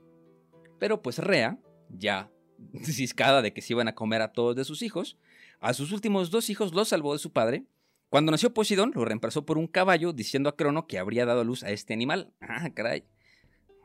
Pero 0.79 1.01
pues 1.01 1.19
Rea, 1.19 1.59
ya 1.89 2.31
ciscada 2.83 3.41
de 3.41 3.53
que 3.53 3.61
se 3.61 3.73
iban 3.73 3.87
a 3.87 3.95
comer 3.95 4.21
a 4.23 4.31
todos 4.31 4.55
de 4.55 4.65
sus 4.65 4.81
hijos, 4.81 5.17
a 5.59 5.73
sus 5.73 5.91
últimos 5.91 6.31
dos 6.31 6.49
hijos 6.49 6.73
los 6.73 6.89
salvó 6.89 7.13
de 7.13 7.19
su 7.19 7.31
padre. 7.31 7.65
Cuando 8.09 8.31
nació 8.31 8.53
Poseidón, 8.53 8.91
lo 8.95 9.03
reemplazó 9.05 9.45
por 9.45 9.57
un 9.57 9.67
caballo, 9.67 10.13
diciendo 10.13 10.49
a 10.49 10.55
Crono 10.55 10.87
que 10.87 10.99
habría 10.99 11.25
dado 11.25 11.43
luz 11.43 11.63
a 11.63 11.71
este 11.71 11.93
animal. 11.93 12.33
Ah, 12.39 12.69
caray. 12.73 13.03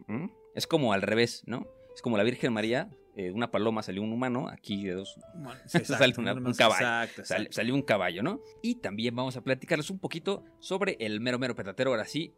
¿Mm? 0.07 0.27
Es 0.55 0.67
como 0.67 0.93
al 0.93 1.03
revés, 1.03 1.43
¿no? 1.47 1.67
Es 1.95 2.03
como 2.03 2.17
la 2.17 2.23
Virgen 2.23 2.53
María, 2.53 2.91
eh, 3.17 3.33
una 3.33 3.51
paloma 3.51 3.83
salió 3.83 4.03
un 4.03 4.13
humano, 4.13 4.49
aquí 4.49 4.85
de 4.85 4.93
dos 4.93 5.17
Sale 5.67 6.15
una- 6.19 6.35
un 6.35 6.55
caballo. 6.55 6.81
Exacto, 6.87 7.25
Sal- 7.25 7.43
exacto. 7.43 7.53
salió 7.53 7.75
un 7.75 7.83
caballo, 7.83 8.23
¿no? 8.23 8.41
Y 8.63 8.77
también 8.77 9.15
vamos 9.17 9.37
a 9.37 9.43
platicarles 9.43 9.91
un 9.91 9.99
poquito 9.99 10.45
sobre 10.61 10.97
el 11.01 11.21
mero 11.21 11.39
mero 11.39 11.55
petatero, 11.57 11.91
ahora 11.91 12.05
sí, 12.07 12.33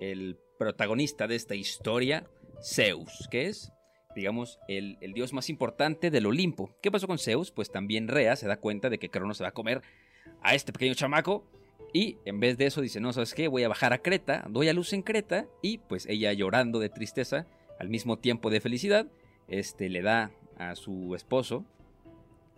el 0.00 0.38
protagonista 0.58 1.26
de 1.28 1.36
esta 1.36 1.54
historia, 1.54 2.28
Zeus, 2.62 3.28
que 3.30 3.46
es, 3.46 3.72
digamos, 4.16 4.58
el, 4.66 4.98
el 5.00 5.12
dios 5.12 5.32
más 5.32 5.48
importante 5.50 6.10
del 6.10 6.26
Olimpo. 6.26 6.76
¿Qué 6.82 6.90
pasó 6.90 7.06
con 7.06 7.18
Zeus? 7.18 7.52
Pues 7.52 7.70
también 7.70 8.08
Rea 8.08 8.34
se 8.36 8.48
da 8.48 8.58
cuenta 8.58 8.90
de 8.90 8.98
que 8.98 9.10
Cronos 9.10 9.36
se 9.38 9.44
va 9.44 9.50
a 9.50 9.54
comer 9.54 9.82
a 10.42 10.54
este 10.54 10.72
pequeño 10.72 10.94
chamaco. 10.94 11.44
Y 11.92 12.18
en 12.24 12.38
vez 12.40 12.58
de 12.58 12.66
eso 12.66 12.80
dice, 12.82 13.00
no, 13.00 13.12
¿sabes 13.12 13.32
qué? 13.34 13.48
Voy 13.48 13.62
a 13.64 13.68
bajar 13.68 13.92
a 13.94 13.98
Creta, 13.98 14.44
doy 14.50 14.68
a 14.68 14.72
luz 14.74 14.92
en 14.92 15.02
Creta. 15.02 15.46
Y 15.62 15.78
pues 15.78 16.04
ella 16.06 16.32
llorando 16.32 16.78
de 16.80 16.88
tristeza, 16.90 17.46
al 17.78 17.88
mismo 17.88 18.18
tiempo 18.18 18.50
de 18.50 18.60
felicidad, 18.60 19.06
este, 19.48 19.88
le 19.88 20.02
da 20.02 20.30
a 20.58 20.74
su 20.74 21.14
esposo, 21.14 21.64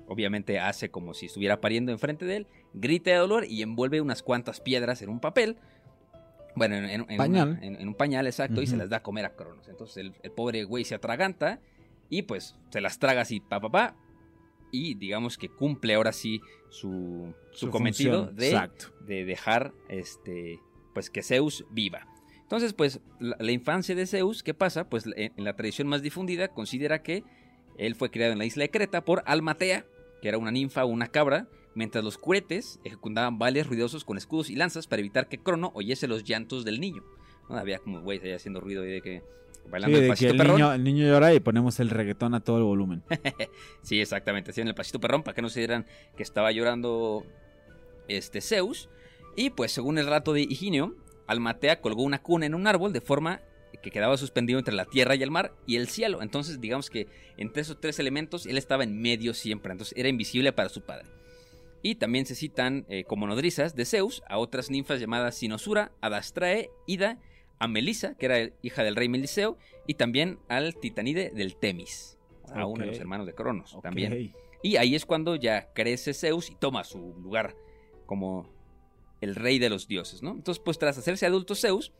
obviamente 0.09 0.59
hace 0.59 0.91
como 0.91 1.15
si 1.15 1.27
estuviera 1.27 1.61
pariendo 1.61 1.93
enfrente 1.93 2.25
de 2.25 2.37
él, 2.39 2.47
grita 2.75 3.11
de 3.11 3.17
dolor 3.19 3.45
y 3.45 3.63
envuelve 3.63 4.01
unas 4.01 4.23
cuantas 4.23 4.61
piedras 4.61 5.03
en 5.03 5.11
un 5.11 5.21
papel. 5.21 5.57
Bueno, 6.57 6.75
en, 6.77 6.85
en- 6.87 7.07
en 7.09 7.17
Pañal. 7.17 7.49
una- 7.51 7.65
en- 7.65 7.77
en 7.77 7.89
un 7.89 7.95
pañal, 7.95 8.27
exacto, 8.27 8.61
y 8.61 8.67
se 8.67 8.77
las 8.77 8.89
da 8.89 8.97
a 8.99 9.03
comer 9.03 9.25
a 9.25 9.37
Cronos. 9.37 9.69
Entonces 9.69 9.99
el, 9.99 10.15
el 10.23 10.33
pobre 10.33 10.65
güey 10.65 10.85
se 10.85 10.97
atraganta 10.97 11.61
y 12.09 12.23
pues 12.23 12.57
se 12.71 12.81
las 12.81 12.99
traga 12.99 13.21
así, 13.21 13.39
pa, 13.41 13.61
pa, 13.61 13.71
pa, 13.71 13.97
y 14.71 14.95
digamos 14.95 15.37
que 15.39 15.49
cumple 15.49 15.95
ahora 15.95 16.13
sí 16.13 16.41
su, 16.69 17.33
su, 17.53 17.67
Su 17.67 17.71
cometido 17.71 18.27
de, 18.27 18.71
de 19.07 19.25
dejar 19.25 19.73
este 19.89 20.61
pues 20.95 21.11
que 21.11 21.23
Zeus 21.23 21.65
viva. 21.71 22.07
Entonces, 22.43 22.73
pues 22.73 23.01
la, 23.21 23.37
la 23.39 23.53
infancia 23.53 23.95
de 23.95 24.07
Zeus, 24.07 24.43
¿qué 24.43 24.55
pasa? 24.55 24.89
Pues 24.89 25.07
en, 25.07 25.33
en 25.37 25.45
la 25.45 25.55
tradición 25.55 25.87
más 25.87 26.03
difundida 26.03 26.49
considera 26.49 27.03
que 27.03 27.23
él 27.79 27.95
fue 27.95 28.11
criado 28.11 28.33
en 28.33 28.39
la 28.39 28.45
isla 28.45 28.63
de 28.63 28.71
Creta 28.71 29.05
por 29.05 29.23
Almatea, 29.27 29.87
que 30.21 30.29
era 30.29 30.37
una 30.39 30.51
ninfa 30.51 30.85
o 30.85 30.89
una 30.89 31.07
cabra, 31.07 31.49
mientras 31.75 32.05
los 32.05 32.19
curetes 32.19 32.81
ejecutaban 32.85 33.39
bailes 33.39 33.69
ruidosos 33.69 34.05
con 34.05 34.19
escudos 34.19 34.51
y 34.51 34.57
lanzas 34.57 34.87
para 34.87 35.01
evitar 35.01 35.29
que 35.29 35.39
Crono 35.39 35.71
oyese 35.75 36.09
los 36.09 36.25
llantos 36.25 36.65
del 36.65 36.81
niño. 36.81 37.05
¿No? 37.49 37.57
Había 37.57 37.79
como 37.79 38.09
ahí 38.11 38.33
haciendo 38.33 38.61
ruido 38.61 38.85
y 38.85 38.91
de 38.91 39.01
que 39.01 39.23
Sí, 39.65 39.71
bailando 39.71 39.97
el 39.97 40.03
de 40.03 40.07
que 40.07 40.13
pasito 40.13 40.33
el 40.33 40.39
perrón. 40.39 40.57
niño, 40.57 40.73
el 40.73 40.85
niño 40.85 41.07
llora 41.07 41.35
y 41.35 41.41
ponemos 41.41 41.81
el 41.81 41.91
reggaetón 41.91 42.35
a 42.35 42.41
todo 42.41 42.59
el 42.59 42.65
volumen. 42.65 43.03
Sí, 43.83 44.01
exactamente. 44.01 44.51
Hacían 44.51 44.69
el 44.69 44.75
pasito 44.75 45.01
perrón 45.01 45.23
para 45.23 45.35
que 45.35 45.43
no 45.43 45.49
se 45.49 45.61
dieran 45.61 45.87
que 46.17 46.23
estaba 46.23 46.53
llorando 46.53 47.25
este 48.09 48.41
Zeus. 48.41 48.89
Y 49.37 49.51
pues 49.51 49.73
según 49.73 49.99
el 49.99 50.07
rato 50.07 50.33
de 50.33 50.43
Higinio, 50.43 50.95
Almatea 51.27 51.81
colgó 51.81 52.03
una 52.03 52.21
cuna 52.21 52.47
en 52.47 52.55
un 52.55 52.67
árbol 52.67 52.93
de 52.93 53.01
forma 53.01 53.41
que 53.83 53.91
quedaba 53.91 54.17
suspendido 54.17 54.59
entre 54.59 54.75
la 54.75 54.85
tierra 54.85 55.15
y 55.15 55.23
el 55.23 55.31
mar 55.31 55.55
y 55.67 55.77
el 55.77 55.89
cielo. 55.89 56.23
Entonces 56.23 56.61
digamos 56.61 56.91
que 56.91 57.07
entre 57.37 57.63
esos 57.63 57.81
tres 57.81 57.99
elementos 57.99 58.47
él 58.47 58.59
estaba 58.59 58.85
en 58.85 59.01
medio 59.01 59.33
siempre. 59.35 59.73
Entonces 59.73 59.97
era 59.97 60.09
invisible 60.09 60.53
para 60.53 60.69
su 60.69 60.83
padre. 60.83 61.07
Y 61.83 61.95
también 61.95 62.27
se 62.27 62.35
citan 62.35 62.85
eh, 62.89 63.05
como 63.05 63.27
nodrizas 63.27 63.75
de 63.75 63.87
Zeus 63.87 64.23
a 64.29 64.37
otras 64.37 64.71
ninfas 64.71 65.01
llamadas 65.01 65.37
Sinosura, 65.37 65.93
Adastrae, 66.03 66.69
Ida, 66.87 67.19
a 67.61 67.69
Melisa, 67.69 68.15
que 68.17 68.27
era 68.27 68.51
hija 68.63 68.83
del 68.83 68.97
rey 68.97 69.09
Meliseo, 69.09 69.57
y 69.87 69.95
también 69.95 70.39
al 70.49 70.75
Titanide 70.75 71.31
del 71.31 71.55
Temis, 71.57 72.19
a 72.53 72.67
uno 72.67 72.81
de 72.81 72.87
los 72.87 72.99
hermanos 72.99 73.27
de 73.27 73.35
Cronos 73.35 73.79
también. 73.83 74.13
Y 74.63 74.77
ahí 74.77 74.95
es 74.95 75.07
cuando 75.07 75.37
ya 75.37 75.73
crece 75.73 76.13
Zeus 76.15 76.51
y 76.51 76.55
toma 76.57 76.85
su 76.85 77.15
lugar 77.23 77.55
como 78.07 78.51
el 79.21 79.35
rey 79.37 79.59
de 79.59 79.71
los 79.71 79.87
dioses, 79.89 80.23
¿no? 80.23 80.33
Entonces, 80.33 80.61
pues 80.65 80.79
tras 80.79 80.99
hacerse 80.99 81.27
adulto 81.27 81.55
Zeus, 81.55 81.93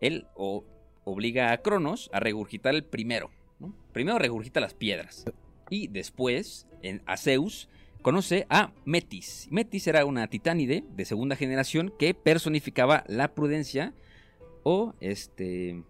él 0.00 0.26
o- 0.34 0.64
obliga 1.04 1.52
a 1.52 1.58
Cronos 1.58 2.08
a 2.12 2.20
regurgitar 2.20 2.74
el 2.74 2.84
primero, 2.84 3.30
¿no? 3.58 3.74
Primero 3.92 4.18
regurgita 4.18 4.60
las 4.60 4.74
piedras. 4.74 5.24
Y 5.70 5.88
después, 5.88 6.66
en, 6.82 7.02
a 7.06 7.16
Zeus, 7.16 7.68
conoce 8.02 8.46
a 8.48 8.72
Metis. 8.84 9.46
Metis 9.50 9.86
era 9.86 10.04
una 10.04 10.26
titánide 10.28 10.84
de 10.96 11.04
segunda 11.04 11.36
generación 11.36 11.92
que 11.98 12.14
personificaba 12.14 13.04
la 13.08 13.34
prudencia 13.34 13.92
o 14.62 14.94
este 15.00 15.82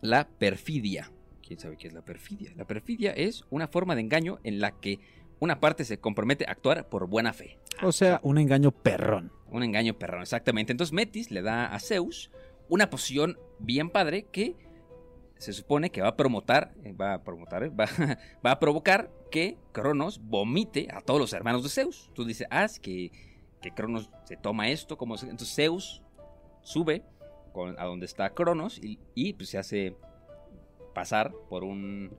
la 0.00 0.28
perfidia. 0.28 1.12
¿Quién 1.42 1.58
sabe 1.60 1.76
qué 1.76 1.86
es 1.88 1.92
la 1.94 2.02
perfidia? 2.04 2.52
La 2.56 2.66
perfidia 2.66 3.12
es 3.12 3.44
una 3.50 3.68
forma 3.68 3.94
de 3.94 4.00
engaño 4.02 4.38
en 4.44 4.60
la 4.60 4.72
que 4.72 4.98
una 5.38 5.60
parte 5.60 5.84
se 5.84 5.98
compromete 5.98 6.44
a 6.46 6.52
actuar 6.52 6.88
por 6.88 7.06
buena 7.08 7.32
fe. 7.32 7.58
O 7.82 7.92
sea, 7.92 8.20
un 8.22 8.38
engaño 8.38 8.70
perrón. 8.72 9.30
Un 9.50 9.62
engaño 9.62 9.94
perrón, 9.98 10.22
exactamente. 10.22 10.72
Entonces 10.72 10.92
Metis 10.92 11.30
le 11.30 11.42
da 11.42 11.66
a 11.66 11.78
Zeus 11.78 12.30
una 12.68 12.90
poción 12.90 13.38
bien 13.58 13.90
padre 13.90 14.24
que 14.32 14.56
se 15.38 15.52
supone 15.52 15.90
que 15.90 16.00
va 16.00 16.08
a 16.08 16.16
promotar, 16.16 16.72
eh, 16.82 16.92
va 16.94 17.14
a 17.14 17.22
promotar, 17.22 17.62
eh, 17.64 17.68
va, 17.78 17.86
va 18.44 18.52
a 18.52 18.58
provocar 18.58 19.10
que 19.30 19.58
Cronos 19.72 20.20
vomite 20.22 20.88
a 20.92 21.00
todos 21.00 21.20
los 21.20 21.32
hermanos 21.32 21.62
de 21.62 21.68
Zeus. 21.68 22.10
Tú 22.14 22.24
dices, 22.24 22.46
ah, 22.50 22.64
es 22.64 22.80
que, 22.80 23.12
que 23.60 23.70
Cronos 23.72 24.10
se 24.24 24.36
toma 24.36 24.68
esto, 24.70 24.96
como 24.96 25.16
se- 25.18 25.28
entonces 25.28 25.54
Zeus 25.54 26.02
sube 26.62 27.04
con- 27.56 27.78
a 27.80 27.84
donde 27.86 28.04
está 28.04 28.34
Cronos 28.34 28.78
y, 28.84 28.98
y, 29.14 29.32
pues 29.32 29.48
se 29.48 29.56
hace 29.56 29.96
pasar 30.94 31.32
por 31.48 31.64
un, 31.64 32.14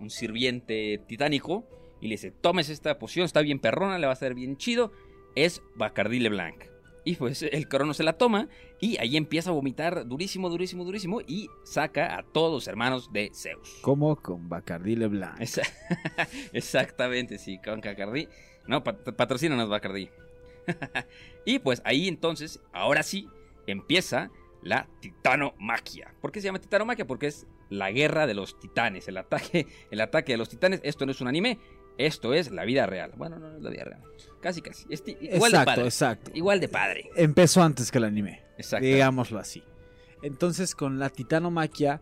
un 0.00 0.08
sirviente 0.10 0.98
titánico 1.06 1.68
y 2.00 2.08
le 2.08 2.14
dice, 2.14 2.30
tomes 2.30 2.70
esta 2.70 2.98
poción, 2.98 3.26
está 3.26 3.42
bien 3.42 3.58
perrona, 3.58 3.98
le 3.98 4.06
va 4.06 4.12
a 4.12 4.14
hacer 4.14 4.34
bien 4.34 4.56
chido, 4.56 4.92
es 5.36 5.62
Bacardí 5.76 6.20
Leblanc. 6.20 6.64
Y 7.04 7.16
pues 7.16 7.42
el 7.42 7.68
Cronos 7.68 7.96
se 7.98 8.02
la 8.02 8.14
toma 8.14 8.48
y 8.80 8.98
ahí 8.98 9.16
empieza 9.16 9.50
a 9.50 9.52
vomitar 9.54 10.06
durísimo, 10.06 10.48
durísimo, 10.50 10.84
durísimo 10.84 11.20
y 11.26 11.48
saca 11.64 12.16
a 12.18 12.22
todos 12.22 12.52
los 12.52 12.68
hermanos 12.68 13.10
de 13.12 13.30
Zeus. 13.34 13.78
Como 13.82 14.16
con 14.16 14.48
Bacardi 14.48 14.94
Leblanc. 14.96 15.40
Exactamente, 16.52 17.38
sí, 17.38 17.58
con 17.64 17.80
Bacardí. 17.80 18.28
No, 18.66 18.84
pat- 18.84 19.12
patrocínanos 19.14 19.68
Bacardí. 19.68 20.10
y 21.46 21.58
pues 21.60 21.80
ahí 21.84 22.08
entonces, 22.08 22.60
ahora 22.72 23.02
sí, 23.02 23.26
empieza 23.66 24.30
la 24.62 24.86
titanomaquia. 25.00 26.14
¿Por 26.20 26.32
qué 26.32 26.40
se 26.40 26.46
llama 26.46 26.58
titanomaquia? 26.60 27.06
Porque 27.06 27.26
es 27.26 27.46
la 27.70 27.90
guerra 27.90 28.26
de 28.26 28.34
los 28.34 28.58
titanes, 28.58 29.08
el 29.08 29.16
ataque, 29.16 29.66
el 29.90 30.00
ataque 30.00 30.32
de 30.32 30.38
los 30.38 30.48
titanes. 30.48 30.80
Esto 30.82 31.06
no 31.06 31.12
es 31.12 31.20
un 31.20 31.28
anime, 31.28 31.58
esto 31.98 32.34
es 32.34 32.50
la 32.50 32.64
vida 32.64 32.86
real. 32.86 33.12
Bueno, 33.16 33.38
no, 33.38 33.50
no 33.50 33.56
es 33.56 33.62
la 33.62 33.70
vida 33.70 33.84
real. 33.84 34.02
Casi, 34.40 34.62
casi. 34.62 34.86
Igual 35.20 35.52
de 35.52 35.64
padre. 35.64 35.84
exacto. 35.84 36.30
Igual 36.34 36.60
de 36.60 36.68
padre. 36.68 37.10
Empezó 37.16 37.62
antes 37.62 37.90
que 37.90 37.98
el 37.98 38.04
anime. 38.04 38.42
Exacto. 38.56 38.86
Digámoslo 38.86 39.38
así. 39.38 39.62
Entonces, 40.22 40.74
con 40.74 40.98
la 40.98 41.10
titanomaquia, 41.10 42.00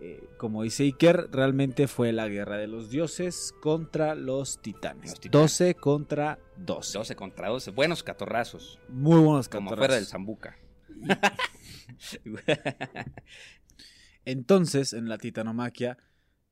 eh, 0.00 0.22
como 0.36 0.62
dice 0.62 0.82
Iker, 0.84 1.28
realmente 1.32 1.86
fue 1.88 2.12
la 2.12 2.28
guerra 2.28 2.56
de 2.58 2.66
los 2.66 2.90
dioses 2.90 3.54
contra 3.62 4.14
los 4.14 4.60
titanes. 4.60 5.10
Los 5.12 5.20
titanes. 5.20 5.50
12 5.58 5.74
contra 5.74 6.38
12. 6.56 6.98
12 6.98 7.16
contra 7.16 7.48
12. 7.48 7.70
Buenos 7.70 8.02
catorrazos. 8.02 8.78
Muy 8.88 9.20
buenos 9.20 9.48
Como 9.48 9.70
catorrazos. 9.70 9.78
fuera 9.78 9.94
del 9.94 10.06
Zambuca. 10.06 10.58
Entonces, 14.24 14.92
en 14.92 15.08
la 15.08 15.18
titanomaquia, 15.18 15.98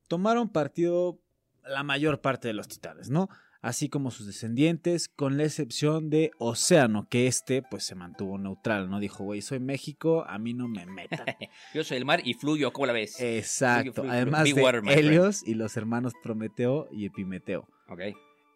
tomaron 0.07 0.49
partido 0.49 1.19
la 1.63 1.83
mayor 1.83 2.21
parte 2.21 2.47
de 2.47 2.53
los 2.53 2.67
titanes, 2.67 3.09
¿no? 3.09 3.29
Así 3.61 3.89
como 3.89 4.11
sus 4.11 4.27
descendientes, 4.27 5.09
con 5.09 5.37
la 5.37 5.43
excepción 5.43 6.11
de 6.11 6.29
Océano, 6.37 7.07
que 7.09 7.25
este, 7.25 7.63
pues, 7.63 7.83
se 7.83 7.95
mantuvo 7.95 8.37
neutral, 8.37 8.91
¿no? 8.91 8.99
Dijo, 8.99 9.23
güey, 9.23 9.41
soy 9.41 9.59
México, 9.59 10.23
a 10.27 10.37
mí 10.37 10.53
no 10.53 10.67
me 10.67 10.85
metan. 10.85 11.25
Yo 11.73 11.83
soy 11.83 11.97
el 11.97 12.05
mar 12.05 12.21
y 12.23 12.35
fluyo, 12.35 12.71
¿cómo 12.71 12.85
la 12.85 12.93
ves? 12.93 13.19
Exacto. 13.19 13.93
fluyo, 13.93 13.93
fluyo. 13.93 14.11
Además 14.11 14.43
de 14.43 14.53
water, 14.53 14.81
my 14.83 14.91
friend. 14.91 15.07
Helios 15.07 15.47
y 15.47 15.55
los 15.55 15.75
hermanos 15.77 16.13
Prometeo 16.21 16.87
y 16.91 17.05
Epimeteo. 17.05 17.67
Ok. 17.89 18.01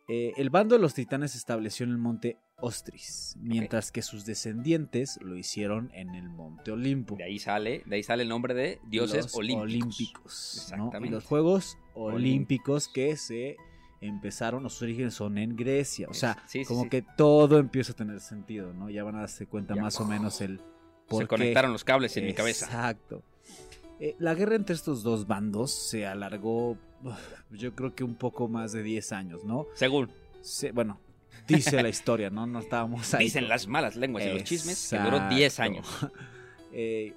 Eh, 0.10 0.34
el 0.38 0.50
bando 0.50 0.76
de 0.76 0.82
los 0.82 0.94
titanes 0.96 1.32
se 1.32 1.38
estableció 1.38 1.84
en 1.86 1.92
el 1.92 1.98
monte 2.00 2.38
Ostris, 2.62 3.36
mientras 3.40 3.92
que 3.92 4.02
sus 4.02 4.26
descendientes 4.26 5.20
lo 5.22 5.38
hicieron 5.38 5.92
en 5.94 6.16
el 6.16 6.30
monte 6.30 6.72
Olimpo. 6.72 7.16
De 7.16 7.24
ahí 7.24 7.38
sale, 7.40 7.84
de 7.86 7.96
ahí 7.96 8.04
sale 8.04 8.24
el 8.24 8.30
nombre 8.30 8.54
de 8.54 8.80
dioses 8.90 9.26
los 9.26 9.36
olímpicos. 9.36 9.64
olímpicos, 9.64 10.68
¿no? 10.72 10.76
Y 10.76 10.88
Exactamente. 10.88 11.16
los 11.16 11.26
Juegos 11.26 11.78
Olímpicos 11.94 12.88
que 12.88 13.16
se 13.18 13.56
empezaron, 14.02 14.64
los 14.64 14.82
orígenes 14.82 15.14
son 15.14 15.38
en 15.38 15.56
Grecia. 15.56 16.08
O 16.10 16.14
sea, 16.14 16.42
Sí, 16.48 16.60
sí, 16.60 16.66
como 16.66 16.84
sí. 16.84 16.90
que 16.90 17.02
todo 17.18 17.60
empieza 17.60 17.92
a 17.92 17.96
tener 17.96 18.20
sentido, 18.20 18.74
¿no? 18.74 18.90
Ya 18.90 19.04
van 19.04 19.16
a 19.16 19.20
darse 19.20 19.46
cuenta 19.46 19.76
Ya. 19.76 19.82
más 19.82 20.00
o 20.00 20.06
menos 20.06 20.42
el 20.42 20.60
por 21.08 21.20
Se 21.20 21.24
qué. 21.26 21.28
conectaron 21.28 21.72
los 21.72 21.84
cables 21.84 22.16
en 22.18 22.26
mi 22.26 22.34
cabeza. 22.34 22.66
Exacto. 22.66 23.24
Eh, 24.00 24.16
la 24.20 24.34
guerra 24.34 24.56
entre 24.56 24.76
estos 24.76 25.04
dos 25.04 25.28
bandos 25.28 25.72
se 25.72 26.06
alargó, 26.06 26.78
yo 27.52 27.76
creo 27.76 27.94
que 27.94 28.04
un 28.04 28.16
poco 28.16 28.48
más 28.48 28.72
de 28.72 28.82
10 28.84 29.12
años, 29.12 29.44
¿no? 29.44 29.66
Según 29.74 30.10
Se- 30.42 30.72
bueno, 30.72 31.00
dice 31.48 31.82
la 31.84 31.90
historia, 31.90 32.30
¿no? 32.30 32.48
No 32.48 32.60
estábamos 32.60 33.14
ahí. 33.14 33.26
dicen 33.26 33.50
las 33.50 33.68
malas 33.68 33.96
lenguas 33.98 34.24
y 34.26 34.30
los 34.34 34.44
chismes, 34.44 34.90
que 34.90 34.98
duró 35.00 35.20
10 35.30 35.60
Exacto. 35.60 35.72
años. 35.72 35.88
Eh, 36.72 37.16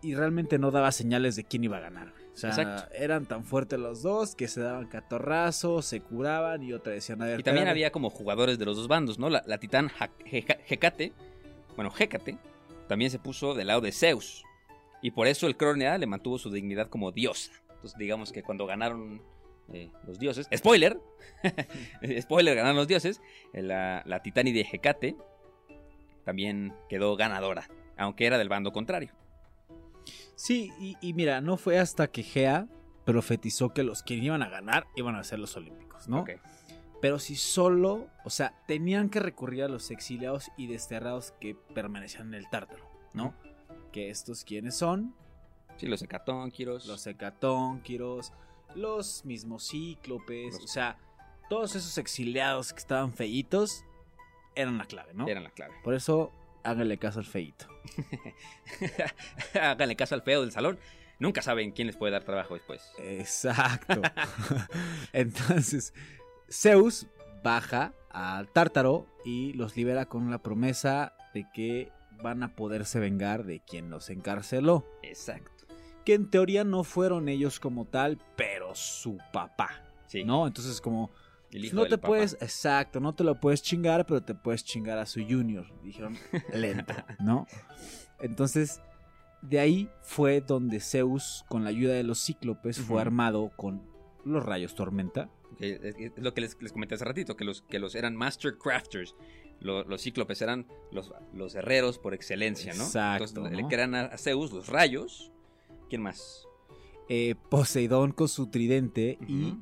y 0.00 0.14
realmente 0.14 0.58
no 0.58 0.70
daba 0.70 0.90
señales 0.90 1.36
de 1.36 1.44
quién 1.44 1.62
iba 1.64 1.76
a 1.76 1.80
ganar. 1.80 2.14
O 2.32 2.36
sea, 2.36 2.48
Exacto. 2.48 2.90
eran 2.94 3.26
tan 3.26 3.44
fuertes 3.44 3.78
los 3.78 4.00
dos 4.00 4.34
que 4.34 4.48
se 4.48 4.62
daban 4.62 4.86
catorrazos, 4.86 5.84
se 5.84 6.00
curaban 6.00 6.62
y 6.62 6.72
otra 6.72 6.94
decían, 6.94 7.20
a 7.20 7.26
ver, 7.26 7.40
Y 7.40 7.42
también 7.42 7.68
había 7.68 7.92
como 7.92 8.08
jugadores 8.08 8.58
de 8.58 8.64
los 8.64 8.78
dos 8.78 8.88
bandos, 8.88 9.18
¿no? 9.18 9.28
La, 9.28 9.42
la 9.46 9.58
titán 9.58 9.90
Hecate, 10.24 11.12
bueno, 11.76 11.92
Hécate, 11.98 12.38
también 12.88 13.10
se 13.10 13.18
puso 13.18 13.52
del 13.52 13.66
lado 13.66 13.82
de 13.82 13.92
Zeus. 13.92 14.44
Y 15.02 15.12
por 15.12 15.26
eso 15.26 15.46
el 15.46 15.56
Crónea 15.56 15.96
le 15.98 16.06
mantuvo 16.06 16.38
su 16.38 16.50
dignidad 16.50 16.88
como 16.88 17.12
diosa. 17.12 17.52
Entonces, 17.70 17.98
digamos 17.98 18.32
que 18.32 18.42
cuando 18.42 18.66
ganaron 18.66 19.22
eh, 19.72 19.90
los 20.06 20.18
dioses, 20.18 20.48
spoiler, 20.54 21.00
spoiler, 22.20 22.56
ganaron 22.56 22.76
los 22.76 22.88
dioses, 22.88 23.20
eh, 23.52 23.62
la, 23.62 24.02
la 24.04 24.22
titánide 24.22 24.66
Hecate 24.70 25.16
también 26.24 26.74
quedó 26.88 27.16
ganadora, 27.16 27.68
aunque 27.96 28.26
era 28.26 28.36
del 28.36 28.48
bando 28.48 28.72
contrario. 28.72 29.12
Sí, 30.34 30.72
y, 30.78 30.96
y 31.00 31.12
mira, 31.14 31.40
no 31.40 31.56
fue 31.56 31.78
hasta 31.78 32.08
que 32.08 32.22
Gea 32.22 32.66
profetizó 33.04 33.72
que 33.74 33.82
los 33.82 34.02
que 34.02 34.14
iban 34.14 34.42
a 34.42 34.48
ganar 34.48 34.86
iban 34.96 35.16
a 35.16 35.24
ser 35.24 35.38
los 35.38 35.56
olímpicos, 35.56 36.08
¿no? 36.08 36.24
Pero 37.00 37.18
si 37.18 37.34
solo, 37.34 38.08
o 38.24 38.30
sea, 38.30 38.54
tenían 38.66 39.08
que 39.08 39.20
recurrir 39.20 39.64
a 39.64 39.68
los 39.68 39.90
exiliados 39.90 40.50
y 40.56 40.66
desterrados 40.66 41.32
que 41.40 41.56
permanecían 41.74 42.28
en 42.28 42.34
el 42.34 42.50
tártaro, 42.50 42.84
¿no? 43.14 43.34
Que 43.92 44.10
estos 44.10 44.44
quiénes 44.44 44.76
son, 44.76 45.14
Sí, 45.76 45.86
los 45.86 46.02
hecatónquiros. 46.02 46.86
los 46.86 47.06
hecatónquiros, 47.06 48.32
los 48.74 49.24
mismos 49.24 49.68
cíclopes, 49.70 50.54
Los- 50.54 50.64
o 50.64 50.68
sea, 50.68 50.98
todos 51.48 51.74
esos 51.74 51.98
exiliados 51.98 52.72
que 52.72 52.78
estaban 52.78 53.12
feitos 53.12 53.84
eran 54.54 54.78
la 54.78 54.84
clave, 54.84 55.12
¿no? 55.14 55.26
eran 55.26 55.42
la 55.44 55.50
clave. 55.50 55.74
Por 55.82 55.94
eso 55.94 56.32
háganle 56.62 56.98
caso 56.98 57.18
al 57.20 57.24
feito. 57.24 57.66
Háganle 59.60 59.96
caso 59.96 60.14
al 60.14 60.22
feo 60.22 60.42
del 60.42 60.52
salón. 60.52 60.78
Nunca 61.18 61.42
saben 61.42 61.72
quién 61.72 61.86
les 61.86 61.96
puede 61.96 62.12
dar 62.12 62.24
trabajo 62.24 62.54
después. 62.54 62.82
Exacto. 62.98 64.00
Entonces, 65.12 65.92
Zeus 66.50 67.06
baja 67.42 67.92
al 68.10 68.48
Tártaro 68.48 69.06
y 69.24 69.52
los 69.54 69.76
libera 69.76 70.06
con 70.06 70.30
la 70.30 70.38
promesa 70.38 71.14
de 71.34 71.46
que 71.52 71.92
van 72.22 72.42
a 72.42 72.54
poderse 72.54 72.98
vengar 73.00 73.44
de 73.44 73.60
quien 73.60 73.90
los 73.90 74.10
encarceló. 74.10 74.86
Exacto. 75.02 75.66
Que 76.04 76.14
en 76.14 76.30
teoría 76.30 76.64
no 76.64 76.84
fueron 76.84 77.28
ellos 77.28 77.60
como 77.60 77.84
tal, 77.84 78.18
pero 78.36 78.74
su 78.74 79.18
papá. 79.32 79.82
Sí. 80.06 80.24
¿No? 80.24 80.46
Entonces, 80.46 80.80
como 80.80 81.10
El 81.50 81.66
hijo 81.66 81.76
no 81.76 81.82
del 81.82 81.90
te 81.90 81.98
papá. 81.98 82.08
puedes, 82.08 82.34
exacto, 82.40 83.00
no 83.00 83.14
te 83.14 83.22
lo 83.24 83.38
puedes 83.38 83.62
chingar, 83.62 84.06
pero 84.06 84.22
te 84.22 84.34
puedes 84.34 84.64
chingar 84.64 84.98
a 84.98 85.06
su 85.06 85.20
junior. 85.20 85.66
Dijeron, 85.82 86.16
lento, 86.54 86.94
¿no? 87.20 87.46
Entonces, 88.20 88.80
de 89.42 89.60
ahí 89.60 89.90
fue 90.02 90.40
donde 90.40 90.80
Zeus, 90.80 91.44
con 91.48 91.64
la 91.64 91.70
ayuda 91.70 91.94
de 91.94 92.02
los 92.02 92.24
cíclopes, 92.24 92.80
fue 92.80 93.00
armado 93.00 93.50
con 93.56 93.82
los 94.24 94.44
rayos 94.44 94.74
tormenta. 94.74 95.30
Es 95.58 96.12
lo 96.16 96.32
que 96.32 96.40
les, 96.42 96.60
les 96.60 96.72
comenté 96.72 96.94
hace 96.94 97.04
ratito, 97.04 97.36
que 97.36 97.44
los, 97.44 97.62
que 97.62 97.78
los 97.78 97.94
eran 97.94 98.16
Master 98.16 98.56
Crafters. 98.56 99.14
Lo- 99.60 99.84
los 99.84 100.02
cíclopes 100.02 100.40
eran 100.42 100.66
los, 100.90 101.12
los 101.34 101.54
herreros 101.54 101.98
por 101.98 102.14
excelencia, 102.14 102.72
¿no? 102.74 102.84
Exacto, 102.84 103.24
Entonces 103.24 103.52
¿no? 103.52 103.58
le 103.62 103.66
crean 103.74 103.94
a, 103.94 104.16
Zeus 104.18 104.52
los 104.52 104.68
rayos. 104.68 105.30
¿Quién 105.88 106.02
más? 106.02 106.46
eh, 107.08 107.34
Poseidón 107.50 108.12
con 108.12 108.28
su 108.28 108.46
tridente 108.48 109.18
y. 109.26 109.54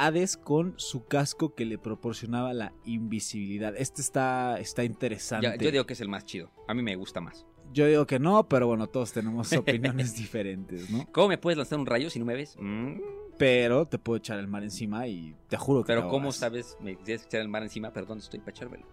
Hades 0.00 0.36
con 0.36 0.74
su 0.76 1.06
casco 1.06 1.56
que 1.56 1.64
le 1.64 1.76
proporcionaba 1.76 2.52
la 2.54 2.72
invisibilidad. 2.84 3.74
Este 3.76 4.00
está, 4.00 4.60
está 4.60 4.84
interesante. 4.84 5.48
Ya- 5.48 5.56
yo 5.56 5.72
digo 5.72 5.86
que 5.86 5.94
es 5.94 6.00
el 6.00 6.08
más 6.08 6.24
chido. 6.24 6.52
A 6.68 6.74
mí 6.74 6.82
me 6.84 6.94
gusta 6.94 7.20
más. 7.20 7.44
Yo 7.72 7.84
digo 7.86 8.06
que 8.06 8.20
no, 8.20 8.48
pero 8.48 8.68
bueno, 8.68 8.86
todos 8.86 9.12
tenemos 9.12 9.52
opiniones 9.54 10.14
diferentes, 10.14 10.88
¿no? 10.88 11.04
¿Cómo 11.10 11.26
me 11.26 11.36
puedes 11.38 11.56
lanzar 11.58 11.80
un 11.80 11.86
rayo 11.86 12.10
si 12.10 12.20
no 12.20 12.24
me 12.26 12.34
ves? 12.34 12.56
Mm, 12.60 13.00
Pero 13.38 13.86
te 13.86 13.98
puedo 13.98 14.18
echar 14.18 14.38
el 14.38 14.46
mar 14.46 14.62
encima 14.62 15.08
y 15.08 15.34
te 15.48 15.56
juro 15.56 15.82
que 15.82 15.88
Pero 15.88 16.02
te 16.04 16.08
¿cómo 16.10 16.30
sabes? 16.30 16.76
Me 16.80 16.94
tienes 16.94 17.22
que 17.22 17.26
echar 17.30 17.40
el 17.40 17.48
mar 17.48 17.64
encima. 17.64 17.92
¿Pero 17.92 18.06
dónde 18.06 18.22
estoy 18.22 18.38
para 18.38 18.52
echármelo? 18.52 18.86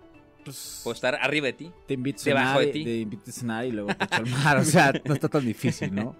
Pues, 0.46 0.82
Puedo 0.84 0.93
estar 0.96 1.16
arriba 1.16 1.48
de 1.48 1.54
ti. 1.54 1.72
te 1.88 1.93
invito 1.96 2.20
a 2.20 2.24
cenar, 2.24 2.60
de 2.60 2.68
ti. 2.68 2.84
te 2.84 2.98
invito 3.00 3.30
a 3.30 3.34
cenar 3.34 3.66
y 3.66 3.72
luego 3.72 3.93
te 3.96 4.04
echo 4.06 4.16
al 4.16 4.26
mar. 4.28 4.58
O 4.58 4.64
sea, 4.64 4.93
no 5.04 5.14
está 5.14 5.28
tan 5.28 5.46
difícil, 5.46 5.93
¿no? 5.93 6.16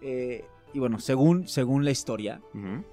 Eh, 0.00 0.44
y 0.74 0.78
bueno, 0.78 1.00
según, 1.00 1.48
según 1.48 1.84
la 1.84 1.90
historia, 1.90 2.40
Ujú. 2.54 2.84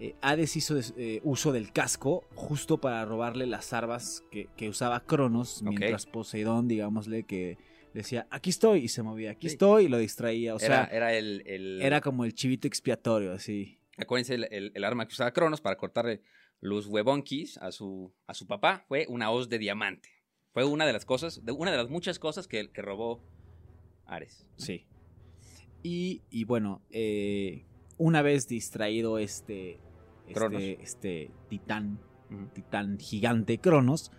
eh, 0.00 0.14
Hades 0.20 0.56
hizo 0.56 0.74
des- 0.74 0.94
eh, 0.96 1.20
uso 1.24 1.50
del 1.52 1.72
casco 1.72 2.24
justo 2.34 2.78
para 2.78 3.04
robarle 3.04 3.46
las 3.46 3.72
armas 3.72 4.22
que, 4.30 4.48
que 4.56 4.68
usaba 4.68 5.00
Cronos, 5.00 5.62
mientras 5.62 6.06
Poseidón, 6.06 6.68
digámosle, 6.68 7.24
que 7.24 7.58
decía, 7.94 8.26
aquí 8.30 8.50
estoy, 8.50 8.80
y 8.84 8.88
se 8.88 9.02
movía, 9.02 9.32
aquí 9.32 9.48
Sí. 9.48 9.54
estoy, 9.54 9.86
y 9.86 9.88
lo 9.88 9.98
distraía. 9.98 10.54
O 10.54 10.58
era, 10.58 10.86
sea, 10.86 10.96
era 10.96 11.14
el, 11.14 11.42
el- 11.46 11.82
era 11.82 12.00
como 12.00 12.24
el 12.24 12.34
chivito 12.34 12.68
expiatorio, 12.68 13.32
así. 13.32 13.78
Acuérdense, 13.98 14.34
el, 14.34 14.44
el- 14.50 14.72
el 14.74 14.84
arma 14.84 15.06
que 15.06 15.12
usaba 15.12 15.32
Cronos 15.32 15.60
para 15.60 15.76
cortarle 15.76 16.22
los 16.62 16.86
huevonkis 16.86 17.58
a 17.58 17.72
su, 17.72 18.14
a 18.26 18.34
su 18.34 18.46
papá 18.46 18.84
fue 18.88 19.04
una 19.08 19.30
hoz 19.30 19.48
de 19.50 19.58
diamante. 19.58 20.08
Fue 20.52 20.64
una 20.64 20.86
de 20.86 20.92
las 20.92 21.04
cosas, 21.04 21.44
de, 21.44 21.52
una 21.52 21.72
de 21.72 21.76
las 21.76 21.90
muchas 21.90 22.18
cosas 22.18 22.46
que, 22.46 22.70
que 22.70 22.82
robó 22.82 23.20
Ares. 24.06 24.46
Sí. 24.56 24.86
Y, 25.82 26.22
y 26.30 26.44
bueno, 26.44 26.80
eh, 26.90 27.66
una 27.98 28.22
vez 28.22 28.46
distraído 28.46 29.18
este, 29.18 29.80
este, 30.28 30.82
este 30.82 31.30
titán, 31.48 31.98
titán 32.54 32.98
gigante 33.00 33.58
Cronos, 33.58 34.12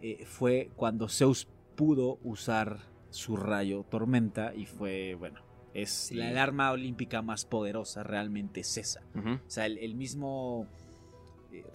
eh, 0.00 0.24
fue 0.26 0.70
cuando 0.76 1.08
Zeus 1.08 1.48
pudo 1.74 2.18
usar 2.22 2.78
su 3.10 3.36
rayo 3.36 3.84
tormenta 3.90 4.54
y 4.54 4.66
fue, 4.66 5.16
bueno, 5.16 5.40
es 5.72 5.90
Sí. 5.90 6.14
la 6.14 6.30
el 6.30 6.38
arma 6.38 6.70
olímpica 6.70 7.20
más 7.22 7.44
poderosa, 7.46 8.04
realmente 8.04 8.60
es 8.60 8.76
esa. 8.76 9.02
O 9.16 9.50
sea, 9.50 9.66
el, 9.66 9.78
el 9.78 9.96
mismo 9.96 10.68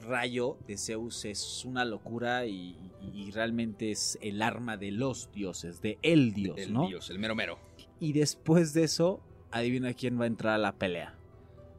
rayo 0.02 0.58
de 0.68 0.78
Zeus 0.78 1.26
es 1.26 1.64
una 1.66 1.86
locura 1.86 2.46
y, 2.46 2.76
realmente 3.34 3.92
es 3.92 4.18
el 4.22 4.42
arma 4.42 4.76
de 4.76 4.92
los 4.92 5.32
dioses, 5.32 5.82
de 5.82 6.00
el 6.02 6.34
dios, 6.34 6.58
el 6.58 6.74
¿no? 6.74 6.88
dios, 6.88 7.10
el 7.10 7.20
mero 7.20 7.36
mero. 7.36 7.60
Y 8.00 8.14
después 8.14 8.74
de 8.74 8.84
eso, 8.84 9.22
adivina 9.52 9.94
quién 9.94 10.20
va 10.20 10.24
a 10.24 10.28
entrar 10.28 10.56
a 10.56 10.58
la 10.58 10.74
pelea. 10.74 11.16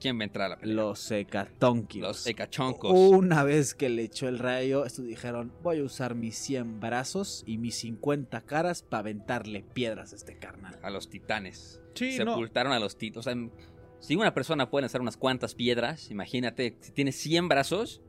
¿Quién 0.00 0.18
va 0.18 0.22
a 0.22 0.24
entrar 0.24 0.46
a 0.46 0.48
la 0.50 0.56
pelea? 0.58 0.76
Los 0.76 1.10
Hecatónquiros. 1.10 2.08
Los 2.08 2.26
hecachoncos. 2.26 2.92
Una 2.92 3.42
vez 3.42 3.74
que 3.74 3.88
le 3.88 4.02
echó 4.02 4.28
el 4.28 4.38
rayo, 4.38 4.86
estos 4.86 5.06
dijeron, 5.06 5.52
voy 5.62 5.80
a 5.80 5.84
usar 5.84 6.14
mis 6.14 6.36
100 6.36 6.80
brazos 6.80 7.42
y 7.46 7.58
mis 7.58 7.76
50 7.76 8.40
caras 8.42 8.82
para 8.82 9.00
aventarle 9.00 9.62
piedras 9.62 10.12
a 10.12 10.16
este 10.16 10.38
carnal. 10.38 10.78
A 10.82 10.90
los 10.90 11.10
titanes. 11.10 11.80
Sí, 11.94 12.18
no. 12.18 12.34
Sepultaron 12.34 12.72
a 12.72 12.78
los 12.78 12.96
titanes. 12.96 13.18
O 13.18 13.22
sea, 13.22 13.34
si 14.00 14.16
una 14.16 14.34
persona 14.34 14.70
puede 14.70 14.82
lanzar 14.82 15.00
unas 15.00 15.16
cuantas 15.16 15.54
piedras, 15.54 16.10
imagínate, 16.10 16.76
si 16.80 16.92
tiene 16.92 17.12
100 17.12 17.48
brazos. 17.48 18.00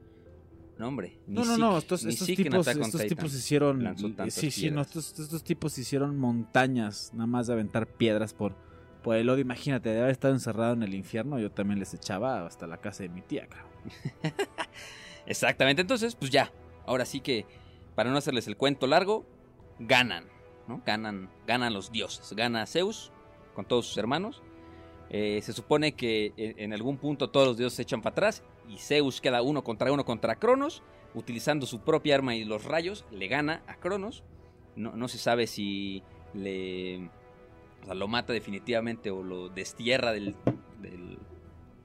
No, 0.77 0.87
hombre. 0.87 1.19
No, 1.27 1.45
no, 1.45 1.57
no, 1.57 1.77
estos, 1.77 2.01
tipos, 2.01 2.67
estos 2.67 3.33
hicieron... 3.35 3.95
Sí, 4.29 4.49
sí, 4.49 4.71
no, 4.71 4.81
estos 4.81 5.43
tipos 5.43 5.77
hicieron 5.77 6.17
montañas, 6.17 7.11
nada 7.13 7.27
más 7.27 7.47
de 7.47 7.53
aventar 7.53 7.85
piedras 7.87 8.33
por, 8.33 8.55
por 9.03 9.17
el 9.17 9.29
odio. 9.29 9.41
Imagínate, 9.41 9.89
de 9.89 9.99
haber 9.99 10.11
estado 10.11 10.33
encerrado 10.33 10.73
en 10.73 10.83
el 10.83 10.95
infierno, 10.95 11.37
yo 11.39 11.51
también 11.51 11.77
les 11.79 11.93
echaba 11.93 12.47
hasta 12.47 12.65
la 12.65 12.77
casa 12.77 13.03
de 13.03 13.09
mi 13.09 13.21
tía, 13.21 13.47
cabrón. 13.47 13.69
Exactamente, 15.27 15.81
entonces, 15.81 16.15
pues 16.15 16.31
ya. 16.31 16.51
Ahora 16.87 17.05
sí 17.05 17.19
que, 17.19 17.45
para 17.93 18.09
no 18.09 18.17
hacerles 18.17 18.47
el 18.47 18.57
cuento 18.57 18.87
largo, 18.87 19.27
ganan, 19.77 20.25
¿no? 20.67 20.81
Ganan, 20.85 21.29
ganan 21.45 21.73
los 21.73 21.91
dioses. 21.91 22.33
Gana 22.33 22.65
Zeus 22.65 23.11
con 23.53 23.65
todos 23.65 23.85
sus 23.85 23.97
hermanos. 23.97 24.41
Eh, 25.13 25.41
se 25.43 25.51
supone 25.51 25.91
que 25.91 26.31
en, 26.37 26.57
en 26.57 26.73
algún 26.73 26.97
punto 26.97 27.29
todos 27.29 27.45
los 27.47 27.57
dioses 27.57 27.75
se 27.75 27.81
echan 27.81 28.01
para 28.01 28.13
atrás 28.13 28.43
y 28.69 28.77
Zeus 28.77 29.19
queda 29.19 29.41
uno 29.41 29.63
contra 29.63 29.91
uno 29.91 30.05
contra 30.05 30.35
Cronos. 30.37 30.81
Utilizando 31.13 31.65
su 31.65 31.81
propia 31.81 32.15
arma 32.15 32.35
y 32.35 32.45
los 32.45 32.63
rayos, 32.63 33.03
le 33.11 33.27
gana 33.27 33.61
a 33.67 33.75
Cronos. 33.75 34.23
No, 34.77 34.95
no 34.95 35.09
se 35.09 35.17
sabe 35.17 35.45
si 35.47 36.01
le 36.33 37.09
o 37.81 37.85
sea, 37.85 37.93
lo 37.95 38.07
mata 38.07 38.31
definitivamente 38.31 39.11
o 39.11 39.21
lo 39.21 39.49
destierra 39.49 40.13
del, 40.13 40.35
del- 40.81 41.17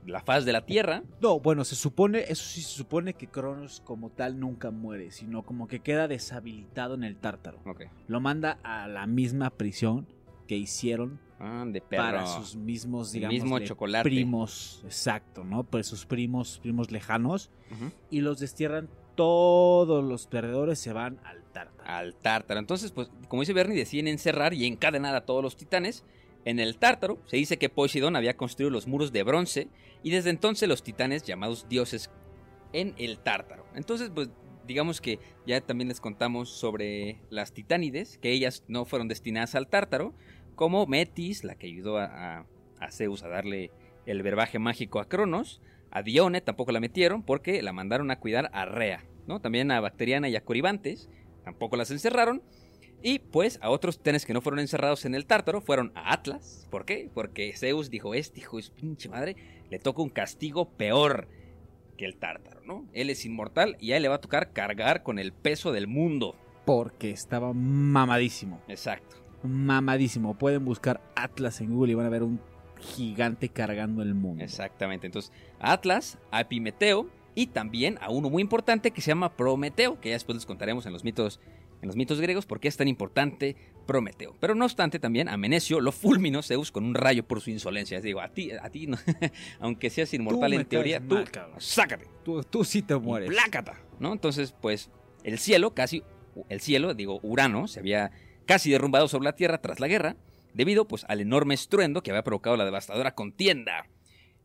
de 0.04 0.12
la 0.12 0.20
faz 0.20 0.44
de 0.44 0.52
la 0.52 0.64
tierra. 0.64 1.02
No, 1.20 1.40
bueno, 1.40 1.64
se 1.64 1.74
supone, 1.74 2.20
eso 2.28 2.44
sí 2.44 2.62
se 2.62 2.68
supone 2.76 3.14
que 3.14 3.26
Cronos 3.26 3.82
como 3.84 4.10
tal 4.10 4.38
nunca 4.38 4.70
muere, 4.70 5.10
sino 5.10 5.42
como 5.42 5.66
que 5.66 5.80
queda 5.80 6.06
deshabilitado 6.06 6.94
en 6.94 7.02
el 7.02 7.16
tártaro. 7.16 7.58
Lo 8.06 8.20
manda 8.20 8.60
a 8.62 8.86
la 8.86 9.08
misma 9.08 9.50
prisión 9.50 10.06
que 10.46 10.54
hicieron 10.56 11.18
Ah, 11.38 11.64
de 11.66 11.80
perro. 11.80 12.02
para 12.02 12.26
sus 12.26 12.56
mismos, 12.56 13.12
digamos, 13.12 13.34
mismo 13.34 13.58
chocolate. 13.58 14.08
primos, 14.08 14.80
exacto, 14.84 15.44
¿no? 15.44 15.64
Pues 15.64 15.86
sus 15.86 16.06
primos, 16.06 16.58
primos 16.62 16.90
lejanos, 16.90 17.50
y 18.10 18.20
los 18.20 18.38
destierran 18.38 18.88
todos 19.16 20.04
los 20.04 20.26
perdedores 20.26 20.78
se 20.78 20.92
van 20.92 21.18
al 21.24 21.42
tártaro. 21.52 21.90
Al 21.90 22.14
tártaro. 22.14 22.60
Entonces, 22.60 22.92
pues, 22.92 23.10
como 23.28 23.42
dice 23.42 23.52
Bernie, 23.52 23.76
deciden 23.76 24.08
encerrar 24.08 24.54
y 24.54 24.66
encadenar 24.66 25.16
a 25.16 25.24
todos 25.24 25.42
los 25.42 25.56
titanes 25.56 26.04
En 26.44 26.60
el 26.60 26.76
Tártaro 26.76 27.18
se 27.26 27.38
dice 27.38 27.56
que 27.56 27.68
Poseidón 27.68 28.14
había 28.14 28.36
construido 28.36 28.70
los 28.70 28.86
muros 28.86 29.10
de 29.10 29.24
bronce 29.24 29.68
y 30.04 30.10
desde 30.10 30.30
entonces 30.30 30.68
los 30.68 30.84
titanes 30.84 31.24
llamados 31.24 31.66
dioses 31.68 32.08
en 32.72 32.94
el 32.98 33.18
Tártaro. 33.18 33.66
Entonces, 33.74 34.10
pues 34.14 34.28
digamos 34.66 35.00
que 35.00 35.18
ya 35.46 35.60
también 35.60 35.88
les 35.88 36.00
contamos 36.00 36.50
sobre 36.50 37.18
las 37.30 37.52
titánides, 37.52 38.18
que 38.18 38.30
ellas 38.32 38.62
no 38.68 38.84
fueron 38.84 39.08
destinadas 39.08 39.54
al 39.54 39.68
Tártaro, 39.68 40.14
como 40.56 40.86
Metis, 40.86 41.44
la 41.44 41.54
que 41.54 41.66
ayudó 41.68 41.98
a, 41.98 42.38
a- 42.38 42.46
a 42.80 42.90
Zeus 42.90 43.22
a 43.22 43.28
darle 43.28 43.70
el 44.06 44.22
verbaje 44.22 44.58
mágico 44.58 44.98
a 45.00 45.08
Cronos, 45.08 45.60
a 45.90 46.02
Dione 46.02 46.40
tampoco 46.40 46.72
la 46.72 46.80
metieron 46.80 47.22
porque 47.22 47.62
la 47.62 47.72
mandaron 47.72 48.10
a 48.10 48.18
cuidar 48.18 48.50
a 48.52 48.64
Rea, 48.64 49.04
¿no? 49.26 49.40
También 49.40 49.70
a 49.70 49.80
Bacteriana 49.80 50.28
y 50.28 50.36
a 50.36 50.44
Coribantes, 50.44 51.08
tampoco 51.44 51.76
las 51.76 51.90
encerraron. 51.90 52.42
Y 53.02 53.18
pues 53.20 53.58
a 53.62 53.70
otros 53.70 53.98
titanes 53.98 54.26
que 54.26 54.32
no 54.32 54.40
fueron 54.40 54.58
encerrados 54.58 55.04
en 55.04 55.14
el 55.14 55.26
Tártaro 55.26 55.60
fueron 55.60 55.92
a 55.94 56.12
Atlas. 56.12 56.66
¿Por 56.70 56.84
qué? 56.84 57.08
Porque 57.14 57.52
Zeus 57.56 57.90
dijo, 57.90 58.14
este 58.14 58.40
hijo 58.40 58.56
de 58.56 58.62
su 58.64 58.72
pinche 58.72 59.08
madre 59.08 59.36
le 59.70 59.78
toca 59.78 60.02
un 60.02 60.08
castigo 60.08 60.70
peor 60.70 61.28
que 61.96 62.04
el 62.06 62.16
Tártaro, 62.16 62.60
¿no? 62.64 62.86
Él 62.92 63.10
es 63.10 63.24
inmortal 63.24 63.76
y 63.80 63.92
a 63.92 63.96
él 63.96 64.02
le 64.02 64.08
va 64.08 64.16
a 64.16 64.20
tocar 64.20 64.52
cargar 64.52 65.02
con 65.02 65.18
el 65.18 65.32
peso 65.32 65.72
del 65.72 65.86
mundo. 65.86 66.36
Porque 66.64 67.10
estaba 67.10 67.52
mamadísimo. 67.52 68.60
Exacto. 68.66 69.16
Mamadísimo. 69.42 70.34
Pueden 70.34 70.64
buscar 70.64 71.00
Atlas 71.14 71.60
en 71.60 71.74
Google 71.74 71.92
y 71.92 71.94
van 71.94 72.06
a 72.06 72.10
ver 72.10 72.22
un 72.22 72.40
gigante 72.78 73.48
cargando 73.48 74.02
el 74.02 74.14
mundo. 74.14 74.44
Exactamente. 74.44 75.06
Entonces, 75.06 75.32
a 75.58 75.72
Atlas, 75.72 76.18
a 76.30 76.42
Epimeteo 76.42 77.08
y 77.34 77.48
también 77.48 77.98
a 78.00 78.10
uno 78.10 78.30
muy 78.30 78.42
importante 78.42 78.90
que 78.90 79.00
se 79.00 79.08
llama 79.08 79.36
Prometeo, 79.36 80.00
que 80.00 80.10
ya 80.10 80.14
después 80.14 80.36
les 80.36 80.46
contaremos 80.46 80.86
en 80.86 80.92
los 80.92 81.04
mitos, 81.04 81.40
en 81.82 81.86
los 81.86 81.96
mitos 81.96 82.20
griegos 82.20 82.46
por 82.46 82.60
qué 82.60 82.68
es 82.68 82.76
tan 82.76 82.88
importante 82.88 83.56
Prometeo. 83.86 84.34
Pero 84.40 84.54
no 84.54 84.64
obstante, 84.64 84.98
también 84.98 85.28
a 85.28 85.36
Menecio 85.36 85.80
lo 85.80 85.92
fulminó 85.92 86.42
Zeus 86.42 86.72
con 86.72 86.84
un 86.84 86.94
rayo 86.94 87.24
por 87.26 87.40
su 87.40 87.50
insolencia. 87.50 88.00
Digo, 88.00 88.20
a 88.20 88.28
ti, 88.28 88.50
a 88.52 88.70
ti 88.70 88.86
no, 88.86 88.96
aunque 89.60 89.90
seas 89.90 90.12
inmortal 90.14 90.54
en 90.54 90.64
teoría, 90.64 91.00
tú, 91.00 91.18
cabrón. 91.30 91.60
sácate. 91.60 92.06
Tú, 92.24 92.42
tú 92.42 92.64
sí 92.64 92.82
te 92.82 92.96
mueres. 92.96 93.28
Plácata, 93.28 93.80
¿no? 94.00 94.12
Entonces, 94.12 94.54
pues, 94.60 94.90
el 95.22 95.38
cielo, 95.38 95.74
casi, 95.74 96.02
el 96.48 96.60
cielo, 96.60 96.94
digo, 96.94 97.20
Urano, 97.22 97.68
se 97.68 97.80
había 97.80 98.10
casi 98.46 98.70
derrumbado 98.70 99.08
sobre 99.08 99.24
la 99.24 99.34
Tierra 99.36 99.60
tras 99.60 99.80
la 99.80 99.88
guerra, 99.88 100.16
debido, 100.54 100.88
pues, 100.88 101.04
al 101.08 101.20
enorme 101.20 101.54
estruendo 101.54 102.02
que 102.02 102.10
había 102.10 102.24
provocado 102.24 102.56
la 102.56 102.64
devastadora 102.64 103.14
contienda. 103.14 103.88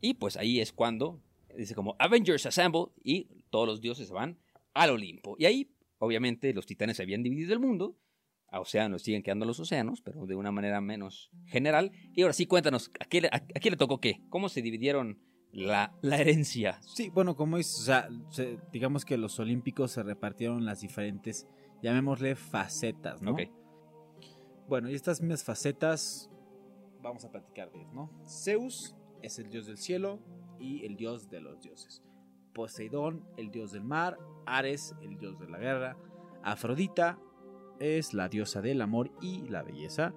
Y, 0.01 0.15
pues, 0.15 0.35
ahí 0.37 0.59
es 0.59 0.73
cuando, 0.73 1.21
dice 1.57 1.75
como, 1.75 1.95
Avengers 1.99 2.45
Assemble, 2.45 2.87
y 3.03 3.27
todos 3.49 3.67
los 3.67 3.81
dioses 3.81 4.07
se 4.07 4.13
van 4.13 4.37
al 4.73 4.89
Olimpo. 4.89 5.35
Y 5.39 5.45
ahí, 5.45 5.71
obviamente, 5.99 6.53
los 6.53 6.65
titanes 6.65 6.97
se 6.97 7.03
habían 7.03 7.23
dividido 7.23 7.53
el 7.53 7.59
mundo, 7.59 7.97
a 8.49 8.59
océanos 8.59 9.03
siguen 9.03 9.23
quedando 9.23 9.45
los 9.45 9.59
océanos, 9.61 10.01
pero 10.01 10.25
de 10.25 10.35
una 10.35 10.51
manera 10.51 10.81
menos 10.81 11.31
general. 11.45 11.91
Y 12.13 12.23
ahora 12.23 12.33
sí, 12.33 12.45
cuéntanos, 12.47 12.91
¿a 12.99 13.05
quién, 13.05 13.23
le- 13.23 13.29
a- 13.29 13.35
a 13.37 13.69
le 13.69 13.77
tocó 13.77 14.01
qué? 14.01 14.21
¿Cómo 14.29 14.49
se 14.49 14.61
dividieron 14.61 15.19
la, 15.53 15.93
la 16.01 16.17
herencia? 16.19 16.81
Sí, 16.81 17.09
bueno, 17.09 17.37
como 17.37 17.55
dices, 17.57 17.79
o 17.79 17.83
sea, 17.83 18.09
se- 18.29 18.57
digamos 18.73 19.05
que 19.05 19.17
los 19.17 19.39
olímpicos 19.39 19.91
se 19.91 20.03
repartieron 20.03 20.65
las 20.65 20.81
diferentes, 20.81 21.47
llamémosle 21.81 22.35
facetas, 22.35 23.21
¿no? 23.21 23.31
Ok. 23.31 23.43
Bueno, 24.71 24.89
y 24.89 24.95
estas 24.95 25.19
mismas 25.19 25.43
facetas, 25.43 26.29
vamos 27.01 27.25
a 27.25 27.29
platicar 27.29 27.69
de 27.73 27.79
ellas, 27.79 27.93
¿no? 27.93 28.09
Zeus 28.25 28.95
es 29.21 29.37
el 29.37 29.49
dios 29.49 29.65
del 29.65 29.77
cielo 29.77 30.21
y 30.61 30.85
el 30.85 30.95
dios 30.95 31.29
de 31.29 31.41
los 31.41 31.61
dioses. 31.61 32.01
Poseidón, 32.53 33.25
el 33.35 33.51
dios 33.51 33.73
del 33.73 33.83
mar. 33.83 34.17
Ares, 34.45 34.95
el 35.01 35.17
dios 35.17 35.37
de 35.39 35.49
la 35.49 35.57
guerra. 35.57 35.97
Afrodita 36.41 37.19
es 37.81 38.13
la 38.13 38.29
diosa 38.29 38.61
del 38.61 38.81
amor 38.81 39.11
y 39.19 39.41
la 39.49 39.61
belleza. 39.61 40.13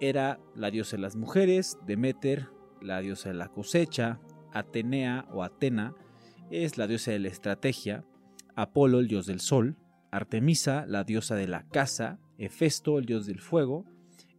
Era 0.00 0.40
la 0.54 0.70
diosa 0.70 0.96
de 0.96 1.02
las 1.02 1.16
mujeres. 1.16 1.76
Demeter, 1.84 2.48
la 2.80 3.00
diosa 3.00 3.28
de 3.28 3.34
la 3.34 3.48
cosecha. 3.48 4.18
Atenea 4.54 5.26
o 5.30 5.42
Atena 5.42 5.94
es 6.50 6.78
la 6.78 6.86
diosa 6.86 7.10
de 7.10 7.18
la 7.18 7.28
estrategia. 7.28 8.06
Apolo, 8.56 8.98
el 8.98 9.08
dios 9.08 9.26
del 9.26 9.40
sol. 9.40 9.76
Artemisa, 10.10 10.86
la 10.86 11.04
diosa 11.04 11.34
de 11.34 11.48
la 11.48 11.68
caza. 11.68 12.18
Hefesto, 12.38 12.98
el 12.98 13.04
dios 13.04 13.26
del 13.26 13.40
fuego. 13.40 13.84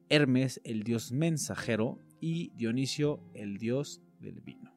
Hermes, 0.09 0.59
el 0.63 0.83
dios 0.83 1.11
mensajero. 1.11 1.99
Y 2.21 2.49
Dionisio, 2.55 3.21
el 3.33 3.57
dios 3.57 4.01
del 4.19 4.41
vino. 4.41 4.73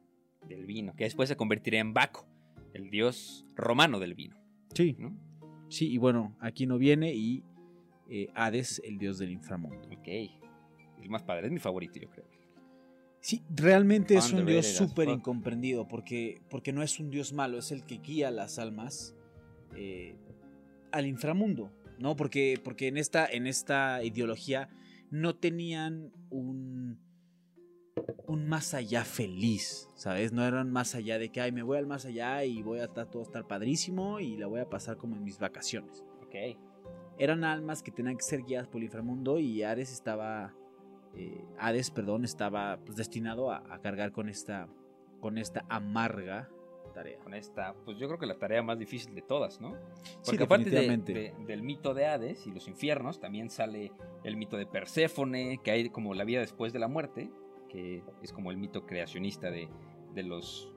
del 0.47 0.65
vino, 0.65 0.93
que 0.95 1.05
después 1.05 1.27
se 1.29 1.35
convertiría 1.35 1.79
en 1.79 1.93
Baco, 1.93 2.25
el 2.73 2.89
dios 2.89 3.45
romano 3.55 3.99
del 3.99 4.13
vino. 4.13 4.37
Sí, 4.73 4.95
¿no? 4.99 5.17
sí, 5.69 5.89
y 5.91 5.97
bueno, 5.97 6.35
aquí 6.39 6.65
no 6.65 6.77
viene. 6.77 7.13
Y 7.13 7.43
eh, 8.09 8.29
Hades, 8.35 8.81
el 8.85 8.97
dios 8.97 9.17
del 9.17 9.31
inframundo. 9.31 9.87
Ok. 9.97 10.07
El 10.07 11.09
más 11.09 11.23
padre, 11.23 11.47
es 11.47 11.51
mi 11.51 11.59
favorito, 11.59 11.99
yo 11.99 12.09
creo. 12.09 12.25
Sí, 13.19 13.41
realmente 13.49 14.15
es 14.15 14.33
un 14.33 14.45
dios 14.45 14.67
súper 14.67 15.07
incomprendido 15.07 15.87
porque, 15.87 16.41
porque 16.49 16.73
no 16.73 16.83
es 16.83 16.99
un 16.99 17.09
dios 17.09 17.31
malo, 17.31 17.57
es 17.57 17.71
el 17.71 17.85
que 17.85 17.99
guía 17.99 18.31
las 18.31 18.59
almas 18.59 19.15
eh, 19.77 20.17
al 20.91 21.07
inframundo, 21.07 21.71
¿no? 21.99 22.15
Porque, 22.15 22.59
porque 22.63 22.87
en, 22.87 22.97
esta, 22.97 23.25
en 23.25 23.47
esta 23.47 24.03
ideología 24.03 24.69
no 25.11 25.35
tenían 25.35 26.11
un, 26.29 26.99
un 28.27 28.47
más 28.47 28.73
allá 28.73 29.05
feliz, 29.05 29.87
¿sabes? 29.95 30.31
No 30.33 30.43
eran 30.45 30.71
más 30.71 30.95
allá 30.95 31.19
de 31.19 31.29
que, 31.29 31.41
ay, 31.41 31.51
me 31.51 31.63
voy 31.63 31.77
al 31.77 31.87
más 31.87 32.05
allá 32.05 32.43
y 32.43 32.61
voy 32.63 32.79
a 32.79 32.85
estar, 32.85 33.09
todo 33.09 33.21
estar 33.21 33.47
padrísimo 33.47 34.19
y 34.19 34.37
la 34.37 34.47
voy 34.47 34.59
a 34.59 34.69
pasar 34.69 34.97
como 34.97 35.15
en 35.15 35.23
mis 35.23 35.39
vacaciones. 35.39 36.03
Ok. 36.25 36.35
Eran 37.19 37.43
almas 37.43 37.83
que 37.83 37.91
tenían 37.91 38.17
que 38.17 38.23
ser 38.23 38.41
guiadas 38.41 38.67
por 38.67 38.77
el 38.79 38.85
inframundo 38.85 39.39
y 39.39 39.61
Ares 39.61 39.91
estaba. 39.93 40.55
eh, 41.15 41.45
Hades, 41.59 41.91
perdón, 41.91 42.25
estaba 42.25 42.79
pues, 42.83 42.97
destinado 42.97 43.51
a, 43.51 43.63
a 43.71 43.79
cargar 43.81 44.11
con 44.11 44.29
esta. 44.29 44.67
con 45.19 45.37
esta 45.37 45.63
amarga 45.69 46.49
tarea. 46.93 47.17
Con 47.19 47.33
esta, 47.33 47.73
pues 47.85 47.97
yo 47.97 48.07
creo 48.07 48.19
que 48.19 48.25
la 48.25 48.37
tarea 48.37 48.61
más 48.63 48.77
difícil 48.79 49.13
de 49.15 49.21
todas, 49.21 49.59
¿no? 49.59 49.75
Sí, 50.03 50.11
Porque 50.25 50.43
aparte 50.43 50.69
de- 50.69 50.79
definitivamente. 50.81 51.13
de- 51.13 51.45
del 51.45 51.61
mito 51.63 51.93
de 51.93 52.05
Hades 52.05 52.45
y 52.47 52.51
los 52.51 52.67
infiernos, 52.67 53.19
también 53.19 53.49
sale 53.49 53.91
el 54.23 54.37
mito 54.37 54.57
de 54.57 54.65
Perséfone, 54.65 55.59
que 55.63 55.71
hay 55.71 55.89
como 55.89 56.13
la 56.13 56.23
vida 56.23 56.39
después 56.39 56.71
de 56.73 56.79
la 56.79 56.87
muerte, 56.87 57.29
que 57.69 58.03
es 58.21 58.31
como 58.31 58.51
el 58.51 58.57
mito 58.57 58.85
creacionista 58.85 59.49
de, 59.51 59.67
de 60.13 60.23
los 60.23 60.69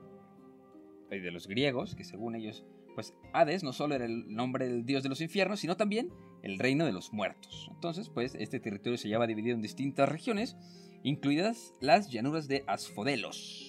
eh, 1.11 1.19
de 1.21 1.31
los 1.31 1.47
griegos, 1.47 1.95
que 1.95 2.03
según 2.03 2.35
ellos, 2.35 2.65
pues 2.95 3.13
Hades 3.31 3.63
no 3.63 3.71
solo 3.71 3.95
era 3.95 4.05
el 4.05 4.27
nombre 4.33 4.67
del 4.67 4.85
dios 4.85 5.03
de 5.03 5.09
los 5.09 5.21
infiernos, 5.21 5.59
sino 5.61 5.77
también 5.77 6.11
el 6.41 6.59
reino 6.59 6.85
de 6.85 6.91
los 6.91 7.13
muertos. 7.13 7.69
Entonces, 7.71 8.09
pues 8.09 8.35
este 8.35 8.59
territorio 8.59 8.97
se 8.97 9.07
lleva 9.07 9.25
dividido 9.27 9.55
en 9.55 9.61
distintas 9.61 10.09
regiones, 10.09 10.57
incluidas 11.03 11.73
las 11.79 12.09
llanuras 12.11 12.47
de 12.47 12.63
Asfodelos. 12.67 13.66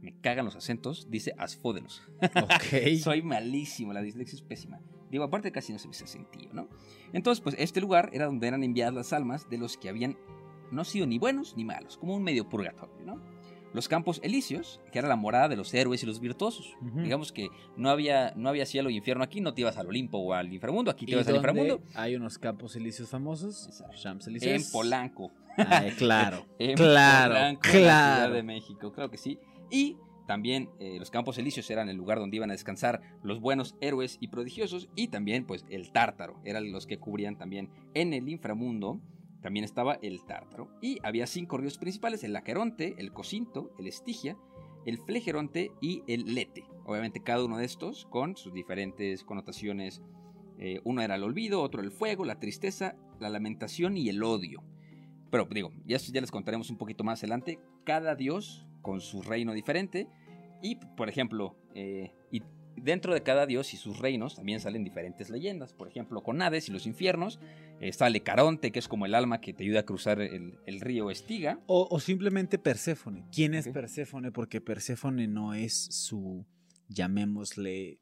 Me 0.00 0.14
cagan 0.20 0.44
los 0.44 0.56
acentos, 0.56 1.08
dice 1.10 1.34
Asfodelos. 1.38 2.02
Ok. 2.20 2.98
Soy 3.02 3.22
malísimo, 3.22 3.92
la 3.92 4.02
dislexia 4.02 4.36
es 4.36 4.42
pésima. 4.42 4.80
Digo, 5.10 5.24
aparte 5.24 5.50
casi 5.50 5.72
no 5.72 5.78
se 5.78 5.88
me 5.88 5.92
hace 5.92 6.06
sentido, 6.06 6.52
¿no? 6.52 6.68
Entonces, 7.12 7.40
pues 7.42 7.56
este 7.58 7.80
lugar 7.80 8.10
era 8.12 8.26
donde 8.26 8.46
eran 8.46 8.62
enviadas 8.62 8.94
las 8.94 9.12
almas 9.12 9.48
de 9.48 9.58
los 9.58 9.76
que 9.76 9.88
habían 9.88 10.16
no 10.70 10.84
sido 10.84 11.06
ni 11.06 11.18
buenos 11.18 11.56
ni 11.56 11.64
malos, 11.64 11.96
como 11.96 12.14
un 12.14 12.22
medio 12.22 12.48
purgatorio, 12.48 13.04
¿no? 13.04 13.20
Los 13.74 13.86
campos 13.86 14.18
elíseos, 14.22 14.80
que 14.92 14.98
era 14.98 15.08
la 15.08 15.16
morada 15.16 15.48
de 15.48 15.56
los 15.56 15.74
héroes 15.74 16.02
y 16.02 16.06
los 16.06 16.20
virtuosos. 16.20 16.74
Ujú. 16.80 17.00
Digamos 17.02 17.32
que 17.32 17.48
no 17.76 17.90
había, 17.90 18.32
no 18.34 18.48
había 18.48 18.64
cielo 18.64 18.88
y 18.88 18.96
infierno 18.96 19.22
aquí, 19.22 19.42
no 19.42 19.52
te 19.52 19.60
ibas 19.60 19.76
al 19.76 19.86
Olimpo 19.88 20.18
o 20.18 20.32
al 20.32 20.52
inframundo, 20.52 20.90
aquí 20.90 21.04
te 21.04 21.12
¿Y 21.12 21.14
ibas 21.14 21.28
al 21.28 21.36
inframundo. 21.36 21.82
hay 21.94 22.16
unos 22.16 22.38
campos 22.38 22.76
elíseos 22.76 23.10
famosos? 23.10 23.68
En. 24.26 24.62
Polanco. 24.72 25.30
Ay, 25.56 25.90
claro. 25.92 26.46
En 26.58 26.76
claro. 26.76 27.34
Polanco, 27.34 27.60
en 27.68 27.72
la 27.72 27.78
Ciudad 27.78 28.16
claro. 28.16 28.34
de 28.34 28.42
México, 28.42 28.92
claro 28.92 29.10
que 29.10 29.18
sí. 29.18 29.38
Y 29.70 29.96
también 30.28 30.68
eh, 30.78 30.98
los 30.98 31.10
campos 31.10 31.38
elíseos 31.38 31.70
eran 31.70 31.88
el 31.88 31.96
lugar 31.96 32.18
donde 32.18 32.36
iban 32.36 32.50
a 32.50 32.52
descansar 32.52 33.00
los 33.22 33.40
buenos 33.40 33.76
héroes 33.80 34.18
y 34.20 34.28
prodigiosos. 34.28 34.90
Y 34.94 35.08
también, 35.08 35.46
pues, 35.46 35.64
el 35.70 35.90
tártaro. 35.90 36.38
Eran 36.44 36.70
los 36.70 36.86
que 36.86 36.98
cubrían 36.98 37.38
también 37.38 37.70
en 37.94 38.12
el 38.12 38.28
inframundo. 38.28 39.00
También 39.40 39.64
estaba 39.64 39.94
el 40.02 40.22
tártaro. 40.26 40.68
Y 40.82 40.98
había 41.02 41.26
cinco 41.26 41.56
ríos 41.56 41.78
principales: 41.78 42.24
el 42.24 42.36
Aqueronte, 42.36 42.94
el 42.98 43.12
Cocinto, 43.12 43.72
el 43.78 43.86
Estigia, 43.86 44.36
el 44.84 44.98
Flegeronte 44.98 45.72
y 45.80 46.02
el 46.06 46.34
Lete. 46.34 46.64
Obviamente, 46.84 47.22
cada 47.22 47.42
uno 47.42 47.56
de 47.56 47.64
estos 47.64 48.04
con 48.06 48.36
sus 48.36 48.52
diferentes 48.52 49.24
connotaciones. 49.24 50.02
Eh, 50.58 50.80
uno 50.84 51.00
era 51.00 51.14
el 51.14 51.22
olvido, 51.22 51.62
otro 51.62 51.80
el 51.80 51.90
fuego, 51.90 52.26
la 52.26 52.38
tristeza, 52.38 52.96
la 53.18 53.30
lamentación 53.30 53.96
y 53.96 54.10
el 54.10 54.22
odio. 54.22 54.62
Pero 55.30 55.46
digo, 55.50 55.72
ya, 55.86 55.96
ya 55.96 56.20
les 56.20 56.30
contaremos 56.30 56.68
un 56.68 56.76
poquito 56.76 57.02
más 57.04 57.20
adelante. 57.20 57.58
Cada 57.84 58.14
dios 58.14 58.67
con 58.82 59.00
su 59.00 59.22
reino 59.22 59.52
diferente. 59.52 60.08
Y, 60.62 60.76
por 60.76 61.08
ejemplo, 61.08 61.56
eh, 61.74 62.12
y 62.30 62.42
dentro 62.76 63.14
de 63.14 63.22
cada 63.22 63.46
dios 63.46 63.74
y 63.74 63.76
sus 63.76 63.98
reinos 63.98 64.36
también 64.36 64.60
salen 64.60 64.84
diferentes 64.84 65.30
leyendas. 65.30 65.72
Por 65.72 65.88
ejemplo, 65.88 66.22
con 66.22 66.42
Hades 66.42 66.68
y 66.68 66.72
los 66.72 66.86
infiernos 66.86 67.38
eh, 67.80 67.92
sale 67.92 68.22
Caronte, 68.22 68.72
que 68.72 68.78
es 68.78 68.88
como 68.88 69.06
el 69.06 69.14
alma 69.14 69.40
que 69.40 69.52
te 69.52 69.64
ayuda 69.64 69.80
a 69.80 69.84
cruzar 69.84 70.20
el, 70.20 70.58
el 70.66 70.80
río 70.80 71.10
Estiga. 71.10 71.60
O, 71.66 71.86
o 71.90 72.00
simplemente 72.00 72.58
Perséfone. 72.58 73.24
¿Quién 73.32 73.54
es. 73.54 73.68
Perséfone? 73.68 74.32
Porque 74.32 74.60
Perséfone 74.60 75.28
no 75.28 75.54
es 75.54 75.74
su, 75.74 76.46
llamémosle, 76.88 78.00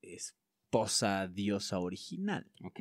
esposa 0.00 1.28
diosa 1.28 1.78
original. 1.78 2.50
Ok. 2.64 2.80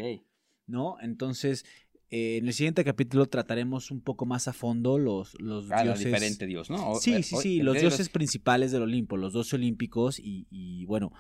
¿no? 0.72 0.98
Entonces, 1.02 1.66
Eh, 2.14 2.38
en 2.38 2.48
el 2.48 2.54
siguiente 2.54 2.84
capítulo 2.84 3.26
trataremos 3.28 3.90
un 3.90 4.02
poco 4.02 4.26
más 4.26 4.50
a 4.50 4.54
fondo 4.54 4.98
los, 5.00 5.34
los 5.40 5.72
Ah, 5.72 5.84
dioses. 5.84 6.06
diferente 6.06 6.46
dios, 6.46 6.70
¿no? 6.70 6.92
O- 6.92 6.96
Sí, 7.00 7.14
eh, 7.14 7.24
sí, 7.24 7.36
o- 7.36 7.42
sí, 7.42 7.62
los 7.62 7.80
dioses 7.80 8.10
principales 8.10 8.74
del 8.74 8.82
Olimpo, 8.84 9.16
los 9.16 9.32
doce 9.32 9.56
olímpicos 9.56 10.20
y, 10.20 10.46
y, 10.52 10.84
bueno, 10.86 11.14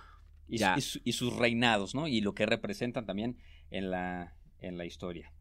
y, 0.50 0.58
ya. 0.58 0.76
y 0.78 0.82
su- 0.82 1.00
y 1.06 1.14
sus 1.14 1.34
reinados, 1.38 1.96
¿no? 1.96 2.10
Y 2.10 2.20
lo 2.20 2.34
que 2.34 2.46
representan 2.46 3.06
también 3.06 3.38
en 3.70 3.90
la, 3.90 4.36
en 4.60 4.78
la 4.78 4.84
historia. 4.86 5.32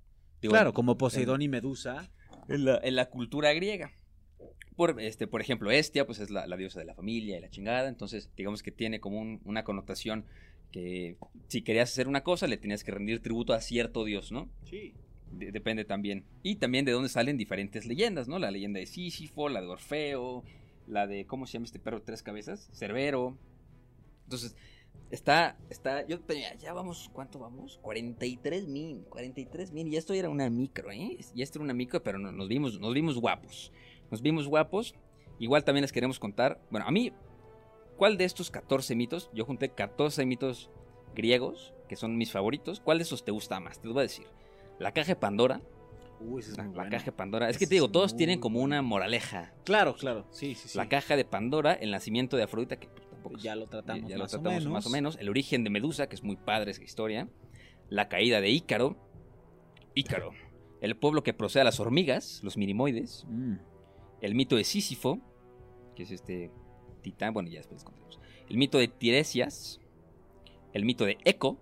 Digo, 0.41 0.53
claro, 0.53 0.73
como 0.73 0.97
Poseidón 0.97 1.43
y 1.43 1.49
Medusa. 1.49 2.13
en 2.49 2.65
la, 2.65 2.79
en 2.83 2.95
la 2.95 3.11
cultura 3.11 3.53
griega. 3.53 3.91
Por, 4.77 5.01
este, 5.01 5.27
por 5.27 5.41
ejemplo, 5.41 5.71
Estia, 5.73 6.07
pues 6.07 6.21
es 6.21 6.31
la, 6.31 6.47
la 6.47 6.57
diosa 6.57 6.79
de 6.79 6.87
la 6.87 6.95
familia 6.95 7.37
y 7.37 7.41
la 7.41 7.51
chingada. 7.51 7.89
Entonces, 7.89 8.31
digamos 8.37 8.63
que 8.63 8.71
tiene 8.71 9.01
como 9.01 9.19
un- 9.21 9.41
una 9.45 9.65
connotación 9.65 10.27
que 10.71 11.17
si 11.49 11.63
querías 11.63 11.91
hacer 11.91 12.07
una 12.07 12.23
cosa, 12.23 12.47
le 12.47 12.57
tenías 12.57 12.85
que 12.85 12.93
rendir 12.93 13.21
tributo 13.21 13.53
a 13.53 13.61
cierto 13.61 14.05
dios, 14.05 14.31
¿no? 14.31 14.49
Sí. 14.65 14.95
De- 15.31 15.53
depende 15.53 15.85
también. 15.85 16.25
Y 16.43 16.57
también 16.57 16.85
de 16.85 16.93
dónde 16.93 17.09
salen 17.09 17.37
diferentes 17.37 17.87
leyendas, 17.87 18.29
¿no? 18.29 18.39
La 18.39 18.51
leyenda 18.51 18.81
de 18.81 18.87
Sísifo, 18.87 19.49
la 19.49 19.61
de 19.61 19.67
Orfeo, 19.69 20.45
la 20.87 21.07
de, 21.07 21.27
¿cómo 21.27 21.47
se 21.47 21.55
llama 21.55 21.67
este 21.67 21.79
perro 21.79 22.01
de 22.01 22.05
tres 22.05 22.23
cabezas? 22.23 22.69
Cerbero. 22.73 23.37
Entonces, 24.25 24.57
está, 25.11 25.57
está, 25.71 26.07
yo 26.07 26.21
tenía, 26.21 26.55
ya 26.57 26.73
vamos, 26.73 27.11
¿cuánto 27.13 27.39
vamos? 27.39 27.79
43 27.83 28.69
mil, 28.69 29.05
43 29.09 29.73
mil, 29.73 29.89
y 29.89 29.97
esto 29.97 30.15
era 30.15 30.29
una 30.29 30.51
micro, 30.51 30.91
¿eh? 30.91 31.19
Y 31.35 31.43
esto 31.43 31.59
era 31.59 31.65
una 31.65 31.75
micro, 31.75 32.03
pero 32.03 32.19
no- 32.19 32.33
nos 32.33 32.49
vimos, 32.49 32.79
nos 32.81 32.95
vimos 32.95 33.19
guapos. 33.19 33.73
Nos 34.11 34.23
vimos 34.23 34.47
guapos. 34.49 34.95
Igual 35.39 35.65
también 35.65 35.83
les 35.83 35.93
queremos 35.93 36.19
contar, 36.19 36.61
bueno, 36.71 36.87
a 36.87 36.91
mí, 36.91 37.13
¿cuál 37.97 38.19
de 38.19 38.25
estos 38.25 38.51
14 38.51 38.95
mitos? 38.95 39.31
Yo 39.33 39.45
junté 39.45 39.71
14 39.71 40.27
mitos 40.27 40.71
griegos, 41.15 41.73
que 41.89 41.97
son 41.97 42.17
mis 42.17 42.31
favoritos. 42.33 42.81
¿Cuál 42.81 42.99
de 42.99 43.05
esos 43.05 43.25
te 43.25 43.31
gusta 43.33 43.59
más? 43.61 43.81
Te 43.81 43.87
los 43.87 43.95
voy 43.95 44.01
a 44.01 44.03
decir. 44.05 44.27
La 44.81 44.93
caja 44.93 45.09
de 45.09 45.17
Pandora. 45.17 45.61
Uy, 46.21 46.41
ese 46.41 46.51
es 46.53 46.57
La, 46.57 46.65
muy 46.65 46.73
la 46.75 46.83
bueno. 46.83 46.91
caja 46.91 47.05
de 47.05 47.13
Pandora. 47.13 47.49
Es 47.49 47.57
que 47.59 47.67
te 47.67 47.75
digo, 47.77 47.89
todos 47.91 48.13
muy 48.13 48.19
tienen 48.19 48.41
como 48.41 48.61
una 48.61 48.83
moraleja. 48.83 49.55
Claro, 49.65 49.95
claro. 49.95 50.27
Sí, 50.31 50.55
sí, 50.55 50.69
sí. 50.71 50.77
La 50.79 50.89
caja 50.89 51.17
de 51.17 51.25
Pandora, 51.25 51.75
el 51.75 51.91
nacimiento 51.91 52.37
de 52.37 52.43
Afrodita, 52.43 52.77
que 52.81 52.89
pues, 52.89 53.09
tampoco 53.09 53.37
Ya 53.39 53.55
lo 53.55 53.67
tratamos, 53.69 54.11
ya 54.11 54.17
lo 54.17 54.25
más, 54.25 54.31
tratamos 54.33 54.57
o 54.57 54.59
menos. 54.61 54.73
más 54.73 54.87
o 54.87 54.91
menos. 54.91 55.17
El 55.21 55.29
origen 55.29 55.63
de 55.65 55.71
Medusa, 55.71 56.09
que 56.09 56.17
es 56.17 56.23
muy 56.25 56.37
padre 56.37 56.73
esa 56.73 56.83
historia. 56.83 57.29
La 57.89 58.09
caída 58.09 58.41
de 58.41 58.51
Ícaro. 58.51 58.97
Ícaro. 59.95 60.33
El 60.81 60.97
pueblo 60.97 61.23
que 61.23 61.35
procede 61.35 61.61
a 61.63 61.65
las 61.65 61.79
hormigas, 61.81 62.41
los 62.43 62.57
minimoides. 62.57 63.25
Mm. 63.29 63.55
El 64.23 64.35
mito 64.35 64.57
de 64.57 64.65
Sísifo, 64.65 65.19
que 65.95 66.03
es 66.05 66.11
este 66.11 66.51
titán. 67.03 67.35
Bueno, 67.35 67.49
ya 67.51 67.59
después 67.59 67.77
les 67.81 67.85
contaremos. 67.85 68.19
El 68.49 68.57
mito 68.57 68.79
de 68.79 68.89
Tiresias. 68.89 69.81
El 70.73 70.85
mito 70.85 71.05
de 71.05 71.19
Eco. 71.25 71.59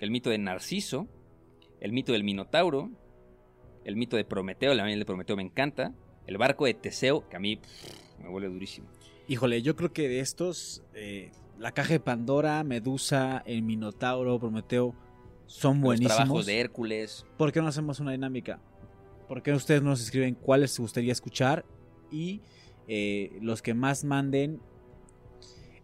El 0.00 0.10
mito 0.10 0.30
de 0.30 0.38
Narciso. 0.38 1.08
El 1.82 1.90
mito 1.90 2.12
del 2.12 2.22
Minotauro. 2.22 2.90
El 3.84 3.96
mito 3.96 4.16
de 4.16 4.24
Prometeo. 4.24 4.72
La 4.72 4.84
de 4.84 5.04
Prometeo 5.04 5.34
me 5.34 5.42
encanta. 5.42 5.92
El 6.28 6.38
barco 6.38 6.64
de 6.64 6.74
Teseo, 6.74 7.28
que 7.28 7.34
a 7.34 7.40
mí 7.40 7.56
pff, 7.56 8.20
me 8.20 8.28
vuelve 8.28 8.48
durísimo. 8.48 8.86
Híjole, 9.26 9.62
yo 9.62 9.74
creo 9.74 9.92
que 9.92 10.08
de 10.08 10.20
estos, 10.20 10.84
eh, 10.94 11.32
la 11.58 11.72
caja 11.72 11.94
de 11.94 11.98
Pandora, 11.98 12.62
Medusa, 12.62 13.42
el 13.46 13.62
Minotauro, 13.62 14.38
Prometeo, 14.38 14.94
son 15.46 15.78
Los 15.78 15.82
buenísimos. 15.82 16.16
trabajos 16.16 16.46
de 16.46 16.60
Hércules. 16.60 17.26
¿Por 17.36 17.50
qué 17.50 17.60
no 17.60 17.66
hacemos 17.66 17.98
una 17.98 18.12
dinámica? 18.12 18.60
¿Por 19.26 19.42
qué 19.42 19.52
ustedes 19.52 19.82
nos 19.82 20.00
escriben 20.00 20.36
cuáles 20.36 20.70
les 20.70 20.78
gustaría 20.78 21.10
escuchar? 21.10 21.64
Y 22.12 22.42
eh, 22.86 23.36
los 23.40 23.60
que 23.60 23.74
más 23.74 24.04
manden, 24.04 24.60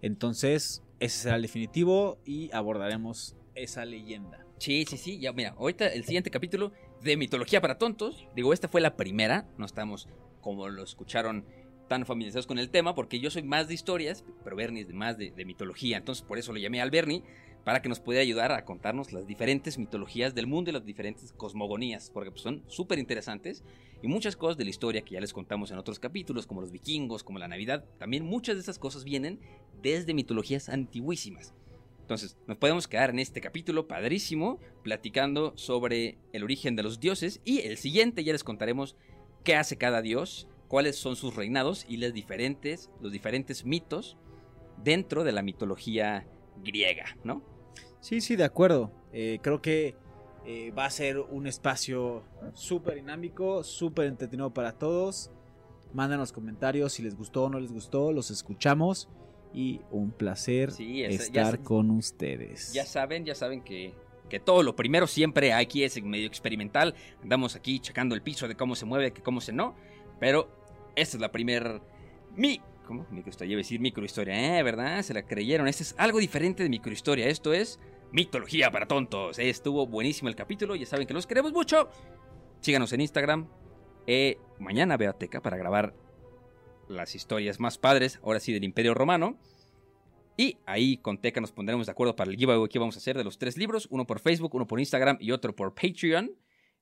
entonces 0.00 0.84
ese 1.00 1.22
será 1.22 1.34
el 1.34 1.42
definitivo 1.42 2.18
y 2.24 2.52
abordaremos 2.52 3.34
esa 3.56 3.84
leyenda. 3.84 4.47
Sí, 4.58 4.84
sí, 4.88 4.96
sí. 4.96 5.18
Ya, 5.18 5.32
mira, 5.32 5.54
ahorita 5.58 5.86
el 5.86 6.04
siguiente 6.04 6.30
capítulo 6.30 6.72
de 7.02 7.16
Mitología 7.16 7.60
para 7.60 7.78
Tontos. 7.78 8.26
Digo, 8.34 8.52
esta 8.52 8.68
fue 8.68 8.80
la 8.80 8.96
primera. 8.96 9.48
No 9.56 9.66
estamos, 9.66 10.08
como 10.40 10.68
lo 10.68 10.82
escucharon, 10.82 11.44
tan 11.88 12.04
familiarizados 12.04 12.46
con 12.46 12.58
el 12.58 12.70
tema, 12.70 12.94
porque 12.94 13.20
yo 13.20 13.30
soy 13.30 13.42
más 13.42 13.68
de 13.68 13.74
historias, 13.74 14.24
pero 14.44 14.56
Bernie 14.56 14.82
es 14.82 14.92
más 14.92 15.16
de, 15.16 15.30
de 15.30 15.44
mitología. 15.44 15.96
Entonces, 15.96 16.22
por 16.22 16.38
eso 16.38 16.52
lo 16.52 16.58
llamé 16.58 16.82
al 16.82 16.90
Bernie, 16.90 17.22
para 17.64 17.82
que 17.82 17.88
nos 17.88 18.00
pudiera 18.00 18.22
ayudar 18.22 18.50
a 18.52 18.64
contarnos 18.64 19.12
las 19.12 19.26
diferentes 19.26 19.78
mitologías 19.78 20.34
del 20.34 20.46
mundo 20.46 20.70
y 20.70 20.72
las 20.72 20.86
diferentes 20.86 21.32
cosmogonías, 21.32 22.10
porque 22.10 22.30
pues, 22.30 22.42
son 22.42 22.62
súper 22.66 22.98
interesantes. 22.98 23.62
Y 24.02 24.08
muchas 24.08 24.36
cosas 24.36 24.56
de 24.56 24.64
la 24.64 24.70
historia 24.70 25.02
que 25.02 25.14
ya 25.14 25.20
les 25.20 25.32
contamos 25.32 25.70
en 25.70 25.78
otros 25.78 25.98
capítulos, 25.98 26.46
como 26.46 26.60
los 26.60 26.72
vikingos, 26.72 27.24
como 27.24 27.38
la 27.38 27.48
Navidad, 27.48 27.84
también 27.98 28.24
muchas 28.24 28.56
de 28.56 28.62
esas 28.62 28.78
cosas 28.78 29.04
vienen 29.04 29.40
desde 29.82 30.14
mitologías 30.14 30.68
antiguísimas. 30.68 31.52
Entonces, 32.08 32.38
nos 32.46 32.56
podemos 32.56 32.88
quedar 32.88 33.10
en 33.10 33.18
este 33.18 33.42
capítulo 33.42 33.86
padrísimo 33.86 34.58
platicando 34.82 35.52
sobre 35.56 36.16
el 36.32 36.42
origen 36.42 36.74
de 36.74 36.82
los 36.82 37.00
dioses 37.00 37.42
y 37.44 37.58
el 37.58 37.76
siguiente 37.76 38.24
ya 38.24 38.32
les 38.32 38.44
contaremos 38.44 38.96
qué 39.44 39.56
hace 39.56 39.76
cada 39.76 40.00
dios, 40.00 40.48
cuáles 40.68 40.96
son 40.96 41.16
sus 41.16 41.36
reinados 41.36 41.84
y 41.86 41.98
las 41.98 42.14
diferentes, 42.14 42.90
los 43.02 43.12
diferentes 43.12 43.66
mitos 43.66 44.16
dentro 44.82 45.22
de 45.22 45.32
la 45.32 45.42
mitología 45.42 46.26
griega, 46.64 47.14
¿no? 47.24 47.42
Sí, 48.00 48.22
sí, 48.22 48.36
de 48.36 48.44
acuerdo. 48.44 48.90
Eh, 49.12 49.38
creo 49.42 49.60
que 49.60 49.94
eh, 50.46 50.70
va 50.70 50.86
a 50.86 50.90
ser 50.90 51.18
un 51.18 51.46
espacio 51.46 52.24
súper 52.54 52.94
dinámico, 52.94 53.62
súper 53.62 54.06
entretenido 54.06 54.54
para 54.54 54.72
todos. 54.72 55.30
Mándanos 55.92 56.32
comentarios 56.32 56.94
si 56.94 57.02
les 57.02 57.14
gustó 57.14 57.44
o 57.44 57.50
no 57.50 57.60
les 57.60 57.70
gustó, 57.70 58.12
los 58.12 58.30
escuchamos 58.30 59.10
y 59.52 59.80
un 59.90 60.10
placer 60.10 60.70
Sí, 60.72 61.02
es- 61.02 61.30
ya 61.32 61.40
estar 61.42 61.56
se- 61.58 61.62
con 61.64 61.90
ustedes. 61.90 62.72
Ya 62.72 62.84
saben, 62.84 63.24
ya 63.24 63.34
saben 63.34 63.62
que, 63.62 63.94
que 64.28 64.40
todo 64.40 64.62
lo 64.62 64.76
primero 64.76 65.06
siempre 65.06 65.52
aquí 65.52 65.84
es 65.84 66.02
medio 66.02 66.26
experimental. 66.26 66.94
Andamos 67.22 67.56
aquí 67.56 67.80
checando 67.80 68.14
el 68.14 68.22
piso 68.22 68.46
de 68.48 68.54
cómo 68.56 68.74
se 68.76 68.84
mueve, 68.86 69.12
que 69.12 69.22
cómo 69.22 69.40
se 69.40 69.52
no. 69.52 69.74
Pero 70.20 70.48
esta 70.96 71.16
es 71.16 71.20
la 71.20 71.32
primer 71.32 71.80
mi 72.36 72.60
¿cómo? 72.86 73.06
Microhistoria, 73.10 73.52
iba 73.52 73.58
a 73.58 73.62
decir 73.64 73.80
microhistoria, 73.80 74.58
eh, 74.58 74.62
¿verdad? 74.62 75.02
Se 75.02 75.12
la 75.14 75.22
creyeron. 75.22 75.68
Este 75.68 75.82
es 75.82 75.94
algo 75.98 76.18
diferente 76.18 76.62
de 76.62 76.68
microhistoria. 76.70 77.26
Esto 77.28 77.52
es 77.52 77.78
mitología 78.12 78.70
para 78.70 78.86
tontos. 78.86 79.38
Eh, 79.38 79.48
Estuvo 79.50 79.86
buenísimo 79.86 80.28
el 80.30 80.34
capítulo. 80.36 80.74
Ya 80.74 80.86
saben 80.86 81.06
que 81.06 81.12
los 81.14 81.26
queremos 81.26 81.52
mucho. 81.52 81.90
Síganos 82.60 82.92
en 82.94 83.02
Instagram. 83.02 83.46
Eh, 84.06 84.38
mañana 84.58 84.96
veo 84.96 85.10
a 85.10 85.12
Teca 85.18 85.42
para 85.42 85.56
grabar 85.58 85.92
las 86.88 87.14
historias 87.14 87.60
más 87.60 87.78
padres, 87.78 88.18
ahora 88.22 88.40
sí, 88.40 88.52
del 88.52 88.64
Imperio 88.64 88.94
Romano. 88.94 89.38
Y 90.36 90.56
ahí 90.66 90.98
con 90.98 91.20
Teca 91.20 91.40
nos 91.40 91.50
pondremos 91.50 91.86
de 91.86 91.92
acuerdo 91.92 92.14
para 92.14 92.30
el 92.30 92.36
giveaway 92.36 92.68
que 92.68 92.78
vamos 92.78 92.94
a 92.96 92.98
hacer 92.98 93.16
de 93.16 93.24
los 93.24 93.38
tres 93.38 93.56
libros, 93.56 93.88
uno 93.90 94.06
por 94.06 94.20
Facebook, 94.20 94.54
uno 94.54 94.66
por 94.66 94.78
Instagram 94.78 95.18
y 95.20 95.32
otro 95.32 95.54
por 95.54 95.74
Patreon. 95.74 96.30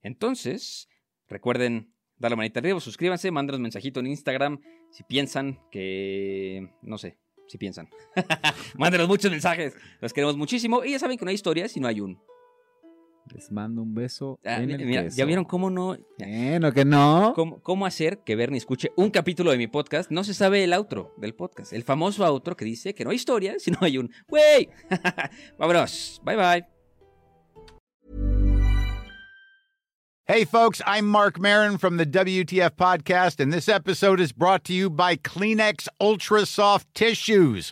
Entonces, 0.03 0.87
recuerden 1.27 1.91
darle 2.17 2.37
manita 2.37 2.59
arriba, 2.59 2.79
suscríbanse, 2.79 3.31
mándanos 3.31 3.59
mensajito 3.59 3.99
en 3.99 4.07
Instagram 4.07 4.61
si 4.91 5.03
piensan 5.03 5.59
que... 5.71 6.69
no 6.83 6.97
sé, 6.97 7.17
si 7.47 7.57
piensan. 7.57 7.89
mándenos 8.77 9.07
muchos 9.07 9.31
mensajes, 9.31 9.75
los 10.01 10.13
queremos 10.13 10.37
muchísimo. 10.37 10.83
Y 10.83 10.91
ya 10.91 10.99
saben 10.99 11.17
que 11.17 11.25
no 11.25 11.29
hay 11.29 11.35
historia 11.35 11.67
si 11.67 11.79
no 11.79 11.87
hay 11.87 11.99
un... 11.99 12.21
Les 13.33 13.51
mando 13.51 13.81
un 13.81 13.93
beso. 13.93 14.39
Ah, 14.45 14.61
en 14.61 14.71
el 14.71 14.85
mira, 14.85 15.03
queso. 15.03 15.17
¿Ya 15.17 15.25
vieron 15.25 15.45
cómo 15.45 15.69
no... 15.69 15.97
Bueno, 16.17 16.71
que 16.71 16.85
no. 16.85 17.33
¿Cómo, 17.35 17.61
cómo 17.61 17.85
hacer 17.85 18.19
que 18.19 18.35
Bernie 18.35 18.57
escuche 18.57 18.91
un 18.95 19.09
capítulo 19.09 19.51
de 19.51 19.57
mi 19.57 19.67
podcast? 19.67 20.11
No 20.11 20.23
se 20.23 20.33
sabe 20.33 20.63
el 20.63 20.73
outro 20.73 21.13
del 21.17 21.33
podcast. 21.33 21.73
El 21.73 21.83
famoso 21.83 22.25
outro 22.25 22.55
que 22.55 22.65
dice 22.65 22.93
que 22.93 23.03
no 23.03 23.11
hay 23.11 23.17
historia, 23.17 23.55
sino 23.59 23.77
hay 23.81 23.97
un 23.97 24.11
¡Wey! 24.29 24.69
Vámonos. 25.57 26.21
Bye 26.23 26.35
bye. 26.35 26.77
Hey, 30.29 30.43
folks, 30.43 30.81
I'm 30.85 31.07
Mark 31.07 31.39
Marin 31.39 31.77
from 31.77 31.95
the 31.95 32.05
WTF 32.05 32.71
Podcast, 32.71 33.39
and 33.39 33.53
this 33.53 33.69
episode 33.69 34.19
is 34.19 34.33
brought 34.33 34.65
to 34.65 34.73
you 34.73 34.89
by 34.89 35.15
Kleenex 35.15 35.87
Ultra 36.01 36.45
Soft 36.45 36.93
Tissues, 36.93 37.71